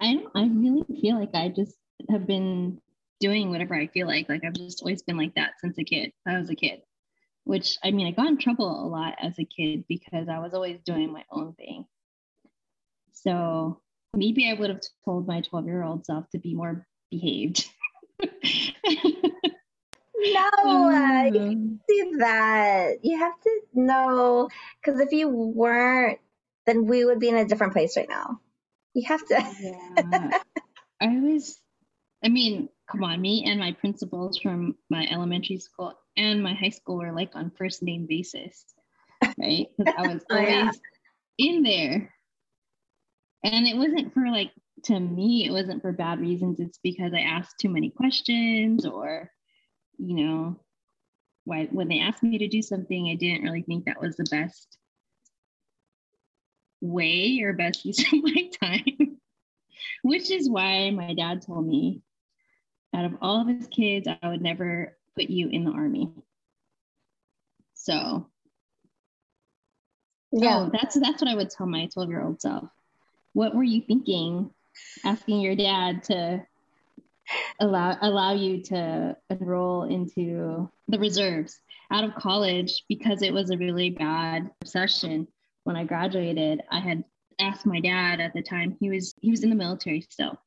I 0.00 0.14
don't, 0.14 0.28
I 0.34 0.46
really 0.46 0.84
feel 1.00 1.18
like 1.18 1.34
I 1.34 1.48
just 1.48 1.76
have 2.10 2.26
been 2.26 2.80
doing 3.20 3.50
whatever 3.50 3.74
I 3.74 3.86
feel 3.86 4.06
like. 4.06 4.28
Like 4.28 4.44
I've 4.44 4.54
just 4.54 4.82
always 4.82 5.02
been 5.02 5.16
like 5.16 5.34
that 5.36 5.52
since 5.60 5.78
a 5.78 5.84
kid. 5.84 6.12
I 6.26 6.38
was 6.38 6.50
a 6.50 6.54
kid, 6.54 6.82
which 7.48 7.78
I 7.82 7.92
mean, 7.92 8.06
I 8.06 8.10
got 8.10 8.26
in 8.28 8.36
trouble 8.36 8.68
a 8.68 8.86
lot 8.86 9.14
as 9.22 9.38
a 9.38 9.44
kid 9.46 9.86
because 9.88 10.28
I 10.28 10.38
was 10.38 10.52
always 10.52 10.80
doing 10.84 11.10
my 11.10 11.24
own 11.32 11.54
thing. 11.54 11.86
So 13.12 13.80
maybe 14.14 14.50
I 14.50 14.52
would 14.52 14.68
have 14.68 14.82
told 15.06 15.26
my 15.26 15.40
12 15.40 15.64
year 15.64 15.82
old 15.82 16.04
self 16.04 16.28
to 16.32 16.38
be 16.38 16.54
more 16.54 16.86
behaved. 17.10 17.66
No, 20.20 20.50
uh, 20.92 21.24
you 21.32 21.40
Um, 21.40 21.80
see 21.88 22.12
that. 22.18 22.96
You 23.02 23.18
have 23.18 23.40
to 23.40 23.60
know 23.72 24.50
because 24.82 25.00
if 25.00 25.12
you 25.12 25.30
weren't, 25.30 26.18
then 26.66 26.84
we 26.84 27.06
would 27.06 27.18
be 27.18 27.30
in 27.30 27.36
a 27.36 27.46
different 27.46 27.72
place 27.72 27.96
right 27.96 28.10
now. 28.10 28.40
You 28.92 29.08
have 29.08 29.26
to. 29.26 29.54
Yeah. 29.58 30.38
I 31.00 31.18
was, 31.18 31.58
I 32.22 32.28
mean, 32.28 32.68
come 32.90 33.04
on, 33.04 33.20
me 33.20 33.44
and 33.46 33.58
my 33.60 33.72
principals 33.72 34.38
from 34.38 34.76
my 34.90 35.06
elementary 35.10 35.58
school 35.58 35.94
and 36.16 36.42
my 36.42 36.54
high 36.54 36.70
school 36.70 36.98
were 36.98 37.12
like 37.12 37.30
on 37.34 37.50
first 37.56 37.82
name 37.82 38.06
basis, 38.08 38.64
right? 39.38 39.66
Because 39.78 39.92
I 39.96 40.02
was 40.04 40.24
Oh, 40.30 40.36
always 40.36 40.80
yeah. 41.38 41.46
in 41.46 41.62
there. 41.62 42.12
And 43.44 43.66
it 43.66 43.76
wasn't 43.76 44.12
for 44.14 44.28
like, 44.28 44.50
to 44.84 44.98
me, 44.98 45.46
it 45.46 45.52
wasn't 45.52 45.82
for 45.82 45.92
bad 45.92 46.20
reasons. 46.20 46.60
It's 46.60 46.78
because 46.82 47.12
I 47.14 47.20
asked 47.20 47.58
too 47.60 47.68
many 47.68 47.90
questions 47.90 48.86
or, 48.86 49.30
you 49.98 50.14
know, 50.14 50.60
why, 51.44 51.66
when 51.70 51.88
they 51.88 52.00
asked 52.00 52.22
me 52.22 52.38
to 52.38 52.48
do 52.48 52.62
something, 52.62 53.08
I 53.08 53.14
didn't 53.14 53.42
really 53.42 53.62
think 53.62 53.84
that 53.84 54.00
was 54.00 54.16
the 54.16 54.26
best 54.30 54.78
way 56.80 57.40
or 57.42 57.52
best 57.52 57.84
use 57.84 58.00
of 58.12 58.22
my 58.22 58.50
time. 58.62 59.18
Which 60.02 60.30
is 60.30 60.48
why 60.50 60.90
my 60.90 61.14
dad 61.14 61.42
told 61.42 61.66
me 61.66 62.02
out 62.94 63.04
of 63.04 63.12
all 63.20 63.40
of 63.42 63.48
his 63.48 63.66
kids, 63.68 64.08
I 64.08 64.28
would 64.28 64.42
never 64.42 64.96
put 65.14 65.28
you 65.30 65.48
in 65.48 65.64
the 65.64 65.72
army. 65.72 66.10
So 67.74 68.28
Yeah. 70.32 70.66
oh, 70.66 70.70
that's 70.72 70.98
that's 70.98 71.22
what 71.22 71.30
I 71.30 71.34
would 71.34 71.50
tell 71.50 71.66
my 71.66 71.86
12 71.86 72.08
year 72.08 72.22
old 72.22 72.40
self. 72.40 72.68
What 73.32 73.54
were 73.54 73.64
you 73.64 73.82
thinking 73.82 74.50
asking 75.04 75.40
your 75.40 75.56
dad 75.56 76.02
to 76.04 76.44
allow 77.60 77.96
allow 78.00 78.32
you 78.32 78.62
to 78.62 79.16
enroll 79.30 79.84
into 79.84 80.70
the 80.88 80.98
reserves 80.98 81.60
out 81.90 82.04
of 82.04 82.14
college 82.14 82.84
because 82.88 83.22
it 83.22 83.32
was 83.32 83.50
a 83.50 83.58
really 83.58 83.90
bad 83.90 84.50
obsession 84.62 85.26
when 85.64 85.76
I 85.76 85.84
graduated 85.84 86.62
I 86.70 86.80
had 86.80 87.04
asked 87.38 87.66
my 87.66 87.80
dad 87.80 88.20
at 88.20 88.32
the 88.32 88.42
time 88.42 88.76
he 88.80 88.88
was 88.90 89.14
he 89.20 89.30
was 89.30 89.42
in 89.42 89.50
the 89.50 89.56
military 89.56 90.00
still 90.00 90.38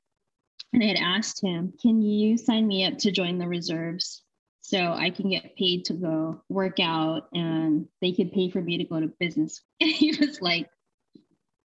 and 0.73 0.83
I 0.83 0.87
had 0.87 0.97
asked 0.97 1.43
him 1.43 1.73
can 1.81 2.01
you 2.01 2.37
sign 2.37 2.67
me 2.67 2.85
up 2.85 2.97
to 2.99 3.11
join 3.11 3.37
the 3.37 3.47
reserves 3.47 4.23
so 4.61 4.77
I 4.77 5.09
can 5.09 5.29
get 5.29 5.55
paid 5.57 5.85
to 5.85 5.93
go 5.93 6.43
work 6.49 6.79
out 6.79 7.27
and 7.33 7.87
they 8.01 8.11
could 8.13 8.31
pay 8.31 8.49
for 8.49 8.61
me 8.61 8.77
to 8.77 8.83
go 8.83 8.99
to 8.99 9.07
business 9.19 9.61
and 9.81 9.89
he 9.89 10.15
was 10.15 10.41
like 10.41 10.69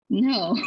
no 0.10 0.58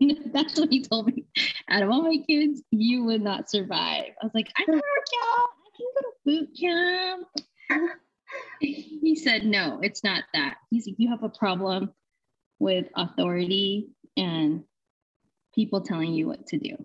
that's 0.32 0.58
what 0.58 0.70
he 0.70 0.82
told 0.82 1.06
me 1.06 1.24
out 1.72 1.82
of 1.82 1.90
all 1.90 2.02
my 2.02 2.18
kids, 2.28 2.62
you 2.70 3.04
would 3.04 3.22
not 3.22 3.50
survive. 3.50 4.12
I 4.20 4.24
was 4.24 4.34
like, 4.34 4.50
I 4.56 4.64
can 4.64 4.74
work 4.74 4.84
out. 4.84 5.48
I 5.64 5.76
can 5.76 5.86
go 5.94 6.00
to 6.02 6.46
boot 6.46 6.58
camp. 6.58 7.26
He 8.60 9.14
said, 9.14 9.44
no, 9.44 9.80
it's 9.82 10.02
not 10.02 10.24
that. 10.32 10.56
He's 10.70 10.86
like, 10.86 10.94
you 10.96 11.10
have 11.10 11.22
a 11.22 11.28
problem 11.28 11.92
with 12.58 12.86
authority 12.96 13.90
and 14.16 14.64
people 15.54 15.82
telling 15.82 16.14
you 16.14 16.28
what 16.28 16.46
to 16.46 16.58
do. 16.58 16.82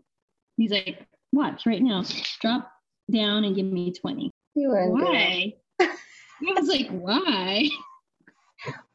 He's 0.58 0.72
like, 0.72 1.08
watch 1.32 1.66
right 1.66 1.82
now. 1.82 2.04
Drop 2.42 2.70
down 3.12 3.44
and 3.44 3.56
give 3.56 3.66
me 3.66 3.94
20. 3.94 4.32
You 4.56 4.74
it. 4.74 4.90
Why? 4.90 5.54
I 5.80 6.60
was 6.60 6.68
like, 6.68 6.90
why? 6.90 7.70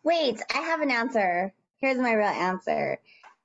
Wait, 0.02 0.40
I 0.54 0.58
have 0.58 0.80
an 0.80 0.90
answer. 0.90 1.52
Here's 1.78 1.98
my 1.98 2.12
real 2.12 2.26
answer. 2.26 2.98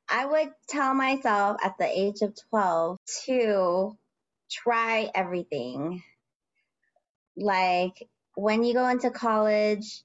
I 0.10 0.26
would 0.26 0.52
tell 0.68 0.94
myself 0.94 1.58
at 1.64 1.78
the 1.78 1.88
age 1.88 2.22
of 2.22 2.36
12 2.50 2.98
to 3.26 3.98
try 4.50 5.12
everything. 5.14 6.04
Like 7.36 8.08
when 8.36 8.64
you 8.64 8.74
go 8.74 8.88
into 8.88 9.12
college, 9.12 10.04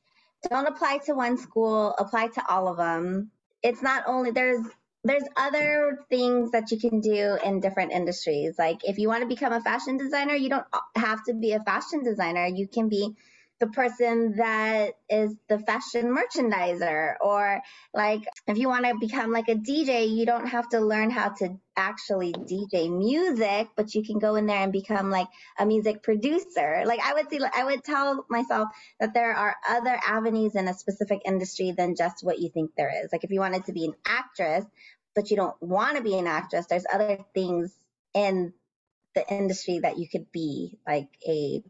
don't 0.51 0.67
apply 0.67 0.99
to 1.07 1.15
one 1.15 1.39
school, 1.39 1.95
apply 1.99 2.29
to 2.29 2.43
all 2.49 2.69
of 2.69 2.77
them. 2.77 3.31
It's 3.63 3.83
not 3.83 4.05
only 4.07 4.33
there's 4.33 4.67
there's 5.05 5.25
other 5.37 5.99
things 6.11 6.53
that 6.53 6.71
you 6.71 6.79
can 6.79 7.01
do 7.01 7.39
in 7.45 7.61
different 7.61 7.93
industries. 7.93 8.55
Like 8.59 8.85
if 8.85 8.99
you 8.99 9.09
want 9.09 9.23
to 9.23 9.29
become 9.29 9.53
a 9.53 9.61
fashion 9.61 9.97
designer, 9.97 10.35
you 10.35 10.49
don't 10.49 10.67
have 10.97 11.25
to 11.25 11.35
be 11.35 11.53
a 11.53 11.61
fashion 11.61 12.05
designer. 12.05 12.47
You 12.47 12.69
can 12.69 12.89
be 12.89 13.15
the 13.61 13.69
person 13.69 14.37
that 14.37 14.95
is 15.09 15.37
the 15.49 15.59
fashion 15.61 16.17
merchandiser 16.17 17.15
or 17.21 17.63
like 17.95 18.23
if 18.49 18.59
you 18.59 18.69
want 18.69 18.85
to 18.87 18.95
become 18.99 19.31
like 19.33 19.49
a 19.49 19.55
DJ 19.55 20.09
you 20.17 20.27
don't 20.27 20.49
have 20.49 20.69
to 20.71 20.81
learn 20.81 21.11
how 21.11 21.29
to 21.29 21.57
actually 21.77 22.33
DJ 22.33 22.91
music 22.91 23.69
but 23.77 23.95
you 23.95 24.03
can 24.03 24.19
go 24.19 24.35
in 24.35 24.47
there 24.47 24.59
and 24.59 24.73
become 24.73 25.11
like 25.11 25.29
a 25.59 25.67
music 25.67 26.03
producer. 26.03 26.83
Like 26.87 27.01
I 27.01 27.15
would 27.15 27.31
see 27.31 27.41
I 27.55 27.65
would 27.65 27.85
tell 27.85 28.27
myself 28.29 28.69
that 29.01 29.15
there 29.15 29.35
are 29.35 29.57
other 29.69 29.99
avenues 30.07 30.55
in 30.55 30.69
a 30.69 30.75
specific 30.75 31.23
industry 31.25 31.73
than 31.73 31.97
just 31.97 32.25
what 32.25 32.39
you 32.41 32.51
think 32.51 32.73
there 32.77 32.93
is. 33.05 33.13
Like 33.13 33.25
if 33.25 33.31
you 33.31 33.41
wanted 33.41 33.67
to 33.67 33.73
be 33.73 33.85
an 33.87 33.95
actress 34.07 34.65
but 35.15 35.31
you 35.31 35.37
don't 35.37 35.61
want 35.63 35.97
to 35.97 36.03
be 36.03 36.19
an 36.19 36.27
actress 36.27 36.67
there's 36.67 36.87
other 36.93 37.19
things 37.35 37.75
in 38.15 38.53
the 39.15 39.29
industry 39.33 39.81
that 39.81 39.99
you 39.99 40.09
could 40.09 40.31
be 40.33 40.79
like 40.87 41.09
a 41.27 41.63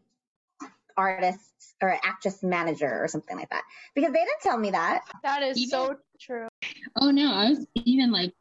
artist 0.95 1.39
or 1.81 1.89
an 1.89 1.99
actress 2.03 2.43
manager 2.43 3.03
or 3.03 3.07
something 3.07 3.37
like 3.37 3.49
that. 3.49 3.63
Because 3.95 4.11
they 4.11 4.19
didn't 4.19 4.41
tell 4.41 4.57
me 4.57 4.71
that. 4.71 5.01
That 5.23 5.43
is 5.43 5.57
Even- 5.57 5.69
so 5.69 5.97
true. 6.19 6.47
Oh 6.95 7.11
no, 7.11 7.33
I 7.33 7.49
was 7.49 7.65
even 7.75 8.11
like, 8.11 8.33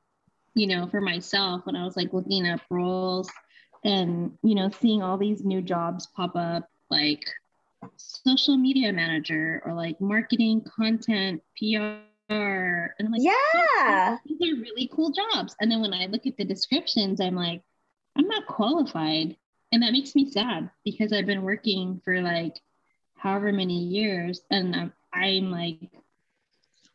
you 0.54 0.66
know, 0.66 0.86
for 0.86 1.00
myself 1.00 1.64
when 1.64 1.76
I 1.76 1.84
was 1.84 1.96
like 1.96 2.12
looking 2.12 2.46
up 2.46 2.60
roles 2.70 3.30
and 3.84 4.36
you 4.42 4.54
know, 4.54 4.70
seeing 4.80 5.02
all 5.02 5.18
these 5.18 5.44
new 5.44 5.62
jobs 5.62 6.06
pop 6.06 6.36
up, 6.36 6.68
like 6.90 7.24
social 7.96 8.56
media 8.56 8.92
manager 8.92 9.62
or 9.64 9.74
like 9.74 10.00
marketing, 10.00 10.62
content, 10.76 11.42
PR, 11.58 12.02
and 12.30 12.92
I'm 13.00 13.12
like, 13.12 13.22
yeah 13.22 13.32
oh, 13.84 14.18
these 14.24 14.52
are 14.52 14.60
really 14.60 14.90
cool 14.92 15.10
jobs. 15.10 15.54
And 15.60 15.70
then 15.70 15.80
when 15.80 15.94
I 15.94 16.06
look 16.06 16.26
at 16.26 16.36
the 16.36 16.44
descriptions, 16.44 17.20
I'm 17.20 17.34
like, 17.34 17.62
I'm 18.16 18.28
not 18.28 18.46
qualified. 18.46 19.36
And 19.72 19.82
that 19.82 19.92
makes 19.92 20.14
me 20.14 20.30
sad 20.30 20.70
because 20.84 21.12
I've 21.12 21.26
been 21.26 21.42
working 21.42 22.00
for 22.04 22.20
like 22.20 22.60
however 23.16 23.52
many 23.52 23.78
years 23.78 24.42
and 24.50 24.74
I'm, 24.74 24.92
I'm 25.12 25.50
like, 25.50 25.78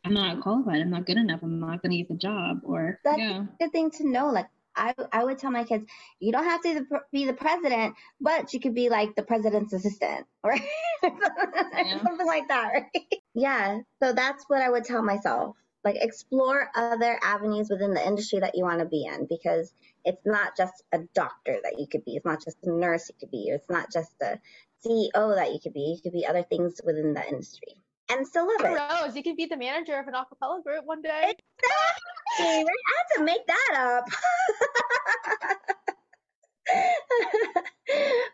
I'm 0.04 0.14
not 0.14 0.40
qualified. 0.40 0.80
I'm 0.80 0.90
not 0.90 1.06
good 1.06 1.16
enough. 1.18 1.40
I'm 1.42 1.60
not 1.60 1.82
going 1.82 1.90
to 1.92 1.98
get 1.98 2.08
the 2.08 2.14
job. 2.16 2.60
Or, 2.64 2.98
That's- 3.04 3.20
yeah. 3.20 3.44
good 3.60 3.72
thing 3.72 3.90
to 3.92 4.08
know 4.08 4.30
like 4.30 4.46
I, 4.76 4.94
I 5.12 5.24
would 5.24 5.38
tell 5.38 5.50
my 5.50 5.64
kids 5.64 5.84
you 6.20 6.30
don't 6.30 6.44
have 6.44 6.62
to 6.62 6.86
be 7.10 7.26
the 7.26 7.32
president 7.32 7.96
but 8.20 8.52
you 8.54 8.60
could 8.60 8.74
be 8.74 8.88
like 8.88 9.16
the 9.16 9.24
president's 9.24 9.72
assistant 9.72 10.26
or 10.44 10.54
Yeah. 11.02 12.02
something 12.02 12.26
like 12.26 12.46
that 12.48 12.70
right 12.72 13.04
yeah 13.34 13.78
so 14.00 14.12
that's 14.12 14.44
what 14.48 14.62
i 14.62 14.70
would 14.70 14.84
tell 14.84 15.02
myself 15.02 15.56
like 15.84 15.96
explore 16.00 16.70
other 16.76 17.18
avenues 17.24 17.68
within 17.70 17.92
the 17.94 18.06
industry 18.06 18.38
that 18.40 18.54
you 18.56 18.62
want 18.64 18.78
to 18.80 18.86
be 18.86 19.04
in 19.04 19.26
because 19.28 19.72
it's 20.04 20.24
not 20.24 20.56
just 20.56 20.82
a 20.92 20.98
doctor 21.14 21.56
that 21.62 21.74
you 21.78 21.86
could 21.90 22.04
be 22.04 22.12
it's 22.16 22.26
not 22.26 22.44
just 22.44 22.58
a 22.62 22.70
nurse 22.70 23.08
you 23.08 23.14
could 23.18 23.30
be 23.32 23.48
it's 23.48 23.68
not 23.68 23.90
just 23.92 24.12
a 24.22 24.38
ceo 24.86 25.34
that 25.34 25.52
you 25.52 25.58
could 25.60 25.72
be 25.72 25.94
you 25.96 26.00
could 26.02 26.12
be 26.12 26.26
other 26.26 26.44
things 26.44 26.80
within 26.84 27.14
the 27.14 27.26
industry 27.28 27.74
and 28.10 28.26
still 28.26 28.46
love 28.46 28.60
it. 28.60 28.74
Rose, 28.74 29.16
you 29.16 29.22
could 29.22 29.36
be 29.36 29.46
the 29.46 29.56
manager 29.56 29.98
of 29.98 30.06
an 30.08 30.14
acapella 30.14 30.62
group 30.62 30.84
one 30.84 31.00
day. 31.02 31.34
Exactly. 32.38 32.40
I 32.40 32.64
have 32.64 33.16
to 33.16 33.24
make 33.24 33.46
that 33.46 33.74
up. 33.76 34.04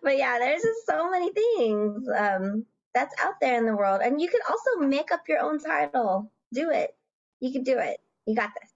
but 0.03 0.17
yeah, 0.17 0.39
there's 0.39 0.63
just 0.63 0.87
so 0.89 1.11
many 1.11 1.31
things 1.33 2.09
um, 2.17 2.65
that's 2.95 3.15
out 3.21 3.35
there 3.41 3.59
in 3.59 3.67
the 3.67 3.77
world. 3.77 4.01
And 4.03 4.21
you 4.21 4.29
can 4.29 4.41
also 4.49 4.87
make 4.87 5.13
up 5.13 5.23
your 5.29 5.41
own 5.41 5.59
title. 5.59 6.31
Do 6.53 6.71
it. 6.71 6.97
You 7.41 7.53
can 7.53 7.63
do 7.63 7.79
it. 7.79 8.01
You 8.27 8.35
got 8.35 8.51
this. 8.61 8.71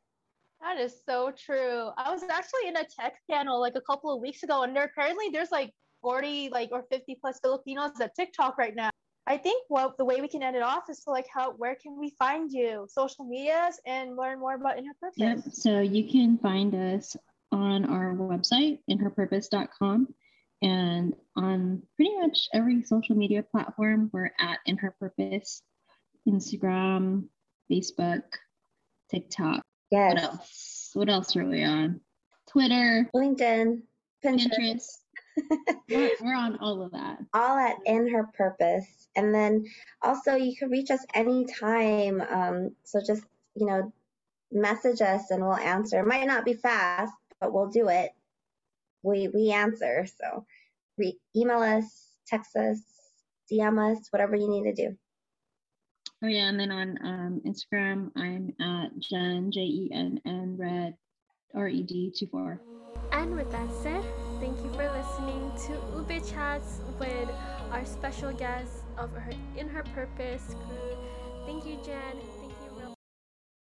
That 0.60 0.78
is 0.78 0.94
so 1.06 1.30
true. 1.30 1.90
I 1.96 2.10
was 2.10 2.22
actually 2.24 2.68
in 2.68 2.76
a 2.76 2.84
tech 2.84 3.20
panel 3.30 3.60
like 3.60 3.76
a 3.76 3.80
couple 3.80 4.12
of 4.12 4.20
weeks 4.20 4.42
ago, 4.42 4.64
and 4.64 4.74
there 4.74 4.84
apparently 4.84 5.26
there's 5.32 5.52
like 5.52 5.72
40 6.02 6.50
like 6.50 6.70
or 6.72 6.82
50 6.90 7.16
plus 7.20 7.38
Filipinos 7.40 7.92
at 8.00 8.16
TikTok 8.16 8.58
right 8.58 8.74
now. 8.74 8.90
I 9.28 9.36
think 9.36 9.66
what 9.68 9.98
the 9.98 10.06
way 10.06 10.22
we 10.22 10.28
can 10.28 10.42
end 10.42 10.56
it 10.56 10.62
off 10.62 10.88
is 10.88 11.00
to 11.00 11.10
like 11.10 11.26
how 11.32 11.52
where 11.52 11.74
can 11.74 11.98
we 11.98 12.14
find 12.18 12.50
you? 12.50 12.86
Social 12.88 13.26
medias 13.26 13.78
and 13.86 14.16
learn 14.16 14.40
more 14.40 14.54
about 14.54 14.78
In 14.78 14.86
Her 14.86 14.94
Purpose. 14.98 15.18
Yep. 15.18 15.38
So 15.52 15.80
you 15.80 16.10
can 16.10 16.38
find 16.38 16.74
us 16.74 17.14
on 17.52 17.84
our 17.84 18.14
website, 18.14 18.78
inherpurpose.com, 18.90 20.08
and 20.62 21.14
on 21.36 21.82
pretty 21.96 22.16
much 22.16 22.48
every 22.54 22.82
social 22.82 23.16
media 23.16 23.42
platform. 23.42 24.08
We're 24.14 24.30
at 24.40 24.60
In 24.64 24.78
Her 24.78 24.94
Purpose, 24.98 25.62
Instagram, 26.26 27.24
Facebook, 27.70 28.22
TikTok. 29.10 29.60
Yes. 29.90 30.14
What 30.14 30.22
else? 30.22 30.90
What 30.94 31.08
else 31.10 31.36
are 31.36 31.44
we 31.44 31.64
on? 31.64 32.00
Twitter, 32.48 33.10
LinkedIn, 33.14 33.82
Pinterest. 34.24 34.48
Pinterest. 34.58 34.86
We're, 35.88 36.10
we're 36.20 36.34
on 36.34 36.58
all 36.58 36.82
of 36.82 36.92
that. 36.92 37.18
all 37.34 37.56
at 37.58 37.76
in 37.86 38.08
her 38.12 38.28
purpose. 38.36 39.08
And 39.16 39.34
then 39.34 39.64
also 40.02 40.34
you 40.34 40.56
can 40.56 40.70
reach 40.70 40.90
us 40.90 41.04
anytime 41.14 42.20
um, 42.20 42.70
so 42.84 43.00
just 43.04 43.24
you 43.54 43.66
know 43.66 43.92
message 44.52 45.00
us 45.00 45.30
and 45.30 45.42
we'll 45.42 45.56
answer. 45.56 46.00
It 46.00 46.06
might 46.06 46.26
not 46.26 46.44
be 46.44 46.54
fast 46.54 47.12
but 47.40 47.52
we'll 47.52 47.68
do 47.70 47.88
it. 47.88 48.10
We 49.02 49.28
we 49.28 49.50
answer. 49.50 50.06
So 50.06 50.44
re- 50.96 51.18
email 51.36 51.60
us 51.60 52.04
text 52.26 52.56
us 52.56 52.78
dm 53.50 53.78
us 53.92 54.08
whatever 54.10 54.36
you 54.36 54.48
need 54.50 54.64
to 54.64 54.74
do. 54.74 54.96
Oh 56.22 56.26
yeah, 56.26 56.48
and 56.48 56.58
then 56.58 56.72
on 56.72 56.98
um, 57.02 57.42
Instagram, 57.46 58.10
I'm 58.16 58.52
at 58.60 58.98
Jen 58.98 59.50
J 59.52 59.60
E 59.60 59.90
N 59.92 60.20
N 60.26 60.56
Red 60.58 60.94
R 61.54 61.68
E 61.68 61.82
D 61.82 62.12
two 62.14 62.26
four. 62.26 62.60
And 63.12 63.34
with 63.34 63.50
that 63.52 63.68
said, 63.82 64.04
thank 64.48 64.64
you 64.64 64.72
for 64.72 64.90
listening 64.90 65.52
to 65.66 65.72
Ube 65.98 66.26
Chats 66.26 66.80
with 66.98 67.28
our 67.70 67.84
special 67.84 68.32
guest 68.32 68.82
of 68.96 69.12
her 69.12 69.32
In 69.58 69.68
Her 69.68 69.82
Purpose. 69.94 70.54
Thank 71.44 71.66
you, 71.66 71.76
Jen. 71.84 72.37